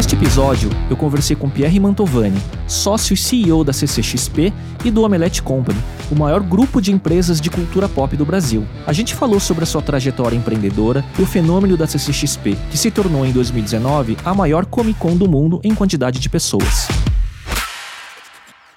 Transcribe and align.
Neste 0.00 0.14
episódio, 0.14 0.70
eu 0.88 0.96
conversei 0.96 1.36
com 1.36 1.50
Pierre 1.50 1.78
Mantovani, 1.78 2.38
sócio 2.66 3.12
e 3.12 3.16
CEO 3.18 3.62
da 3.62 3.70
CCXP 3.70 4.50
e 4.82 4.90
do 4.90 5.02
Omelette 5.02 5.42
Company, 5.42 5.78
o 6.10 6.14
maior 6.14 6.40
grupo 6.40 6.80
de 6.80 6.90
empresas 6.90 7.38
de 7.38 7.50
cultura 7.50 7.86
pop 7.86 8.16
do 8.16 8.24
Brasil. 8.24 8.64
A 8.86 8.94
gente 8.94 9.14
falou 9.14 9.38
sobre 9.38 9.64
a 9.64 9.66
sua 9.66 9.82
trajetória 9.82 10.34
empreendedora 10.34 11.04
e 11.18 11.22
o 11.22 11.26
fenômeno 11.26 11.76
da 11.76 11.86
CCXP, 11.86 12.56
que 12.70 12.78
se 12.78 12.90
tornou 12.90 13.26
em 13.26 13.32
2019 13.32 14.16
a 14.24 14.32
maior 14.32 14.64
Comic 14.64 14.98
Con 14.98 15.18
do 15.18 15.28
mundo 15.28 15.60
em 15.62 15.74
quantidade 15.74 16.18
de 16.18 16.30
pessoas. 16.30 16.88